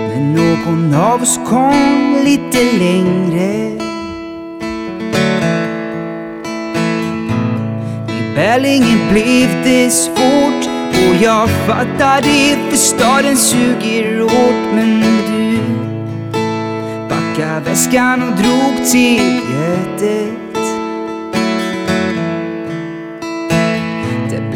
Men 0.09 0.33
någon 0.33 0.95
av 0.95 1.23
oss 1.23 1.41
kom 1.47 2.17
lite 2.25 2.59
längre. 2.79 3.71
I 8.09 8.35
Bärlingen 8.35 8.99
blev 9.11 9.65
det 9.65 9.91
svårt 9.91 10.69
och 10.93 11.23
jag 11.23 11.51
fattar 11.51 12.23
det 12.23 12.57
för 12.71 12.77
staden 12.77 13.37
suger 13.37 14.21
hårt 14.21 14.75
men 14.75 15.01
du 15.01 15.59
packade 17.09 17.61
väskan 17.61 18.23
och 18.23 18.37
drog 18.37 18.87
till 18.87 19.41
Göteborg 19.61 20.20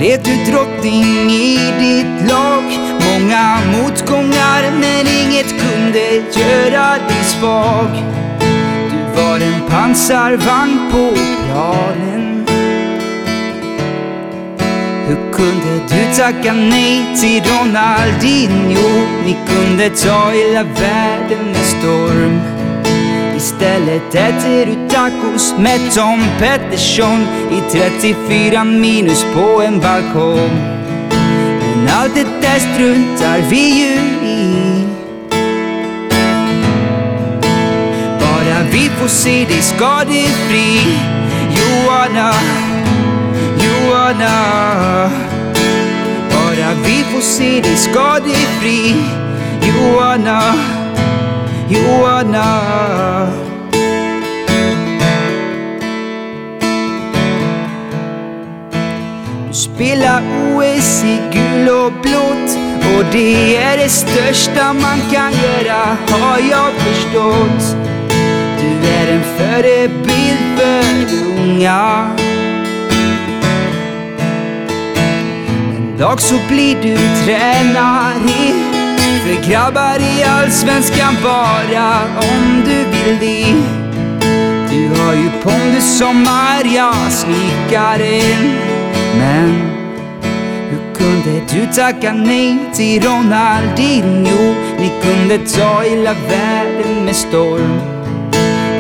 Är 0.05 0.19
du 0.19 0.53
drottning 0.53 1.31
i 1.31 1.73
ditt 1.79 2.31
lag? 2.31 2.63
Många 3.01 3.59
motgångar 3.73 4.71
men 4.81 5.07
inget 5.07 5.49
kunde 5.49 6.01
göra 6.41 6.91
dig 7.09 7.25
svag. 7.25 7.89
Du 8.91 9.23
var 9.23 9.41
en 9.41 9.69
pansarvagn 9.69 10.79
på 10.93 11.11
planen 11.47 12.47
Hur 15.09 15.33
kunde 15.33 15.75
du 15.89 16.15
tacka 16.17 16.53
nej 16.53 17.17
till 17.21 17.43
Ronaldinho? 17.53 19.07
Ni 19.25 19.37
kunde 19.47 19.91
ta 19.91 20.31
hela 20.31 20.63
världen 20.63 21.47
med 21.47 21.65
storm. 21.65 22.54
Istället 23.45 24.15
äter 24.15 24.67
du 24.67 24.89
tacos 24.89 25.55
med 25.59 25.81
Tom 25.95 26.25
Pettersson 26.39 27.27
i 27.51 27.61
34 27.71 28.65
minus 28.65 29.27
på 29.35 29.63
en 29.63 29.81
balkong. 29.81 30.51
Men 31.77 31.89
allt 31.89 32.15
det 32.15 32.27
där 32.43 32.59
struntar 32.59 33.51
vi 33.51 33.81
ju 33.81 33.95
i. 34.29 34.85
Bara 38.21 38.63
vi 38.73 38.89
får 38.89 39.09
se 39.09 39.45
dig 39.45 39.63
skadefri. 39.63 40.99
Johanna, 41.57 42.33
Johanna. 43.59 45.11
Bara 46.31 46.75
vi 46.87 47.05
får 47.13 47.21
se 47.21 47.61
dig 47.61 47.77
skadefri. 47.77 48.95
Johanna. 49.63 50.74
Johanna 51.69 53.45
Du 59.49 59.55
spelar 59.55 60.23
OS 60.57 61.05
i 61.05 61.19
gul 61.33 61.69
och 61.69 61.93
blått 61.93 62.59
och 62.97 63.05
det 63.13 63.57
är 63.57 63.79
det 63.79 63.89
största 63.89 64.73
man 64.73 65.01
kan 65.13 65.33
göra 65.33 65.97
har 66.11 66.39
jag 66.51 66.73
förstått. 66.73 67.77
Du 68.61 68.89
är 68.89 69.13
en 69.13 69.23
förebild 69.39 70.59
för 70.59 71.17
unga. 71.27 72.11
En 75.77 75.99
dag 75.99 76.21
så 76.21 76.35
blir 76.49 76.77
du 76.83 76.97
tränare 77.25 78.64
för 79.25 79.51
grabbar 79.51 79.99
i 79.99 80.23
Allsvenskan 80.23 81.17
bara 81.23 82.03
om 82.17 82.63
du 82.65 82.77
vill 82.77 83.19
det. 83.21 83.55
Du 84.71 85.01
har 85.01 85.15
ju 85.15 85.31
pondus 85.43 85.99
som 85.99 86.29
arga 86.29 86.93
snickaren. 87.11 88.55
Men 89.19 89.75
hur 90.71 90.95
kunde 90.95 91.41
du 91.53 91.73
tacka 91.73 92.13
nej 92.13 92.59
till 92.75 93.03
Ronaldinho 93.03 94.55
Ni 94.79 94.93
kunde 95.03 95.39
ta 95.39 95.81
hela 95.81 96.15
världen 96.15 97.05
med 97.05 97.17
storm 97.17 97.81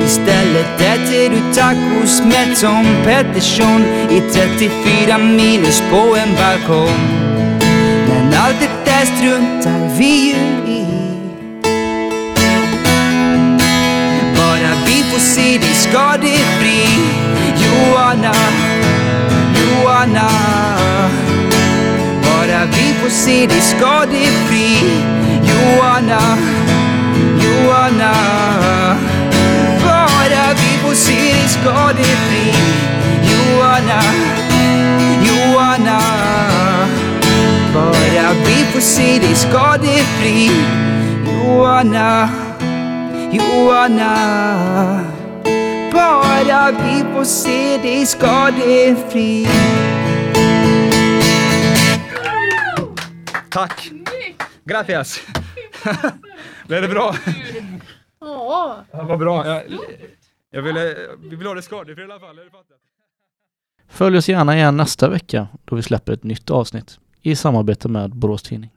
Istället 0.04 0.80
äter 0.80 1.30
du 1.30 1.54
tacos 1.54 2.22
med 2.24 2.56
Tom 2.60 2.86
Pettersson 3.04 3.84
i 4.10 4.20
34 4.32 5.18
minus 5.18 5.82
på 5.90 6.16
en 6.16 6.34
balkong 6.34 7.08
Men 8.08 8.34
allt 8.34 8.83
det 9.04 9.16
struntar 9.16 9.98
vi 9.98 10.28
ju 10.28 10.72
i. 10.72 10.86
Bara 14.36 14.70
vi 14.86 15.02
får 15.10 15.18
se 15.18 15.58
dig 15.58 15.74
ska 15.74 16.16
det 16.22 16.44
bli, 16.60 16.86
Johanna, 17.64 18.34
Johanna. 19.60 20.30
Bara 22.22 22.64
vi 22.64 22.94
får 23.02 23.10
se 23.10 23.46
dig 23.46 23.60
ska 23.60 24.00
det 24.10 24.48
bli, 24.48 25.02
Johanna, 25.42 26.20
Johanna. 27.44 28.14
Bara 29.84 30.54
vi 30.54 30.78
får 30.82 30.94
se 30.94 31.12
dig 31.12 31.48
ska 31.48 31.86
det 31.86 32.16
bli, 32.28 32.54
Johanna, 33.30 34.02
Johanna. 35.26 36.23
Bara 37.74 38.32
vi 38.32 38.64
får 38.72 38.80
se 38.80 39.18
dig 39.18 39.34
skadefri 39.34 40.50
Johanna, 41.26 42.28
Johanna 43.32 44.14
Bara 45.92 46.70
vi 46.70 47.04
får 47.14 47.24
se 47.24 47.78
dig 47.78 48.06
skadefri 48.06 49.46
Tack! 53.50 53.90
Gracias! 54.64 55.20
Blev 56.66 56.82
det 56.82 56.88
bra? 56.88 57.14
Ja. 58.20 58.84
Vad 58.90 59.18
bra. 59.18 59.46
Jag, 59.46 59.62
jag 60.50 60.62
ville, 60.62 60.96
vi 61.18 61.36
vill 61.36 61.46
ha 61.46 61.54
det 61.54 61.62
skadefri 61.62 62.02
i 62.02 62.04
alla 62.04 62.20
fall. 62.20 62.40
Följ 63.88 64.18
oss 64.18 64.28
gärna 64.28 64.56
igen 64.56 64.76
nästa 64.76 65.08
vecka 65.08 65.48
då 65.64 65.76
vi 65.76 65.82
släpper 65.82 66.12
ett 66.12 66.24
nytt 66.24 66.50
avsnitt 66.50 66.98
i 67.24 67.36
samarbete 67.36 67.88
med 67.88 68.16
Borås 68.16 68.42
Tidning. 68.42 68.70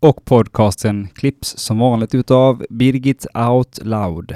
Och 0.00 0.24
podcasten 0.24 1.08
klipps 1.08 1.58
som 1.58 1.78
vanligt 1.78 2.14
utav 2.14 2.64
Birgit 2.70 3.26
Out 3.34 3.78
Loud. 3.82 4.34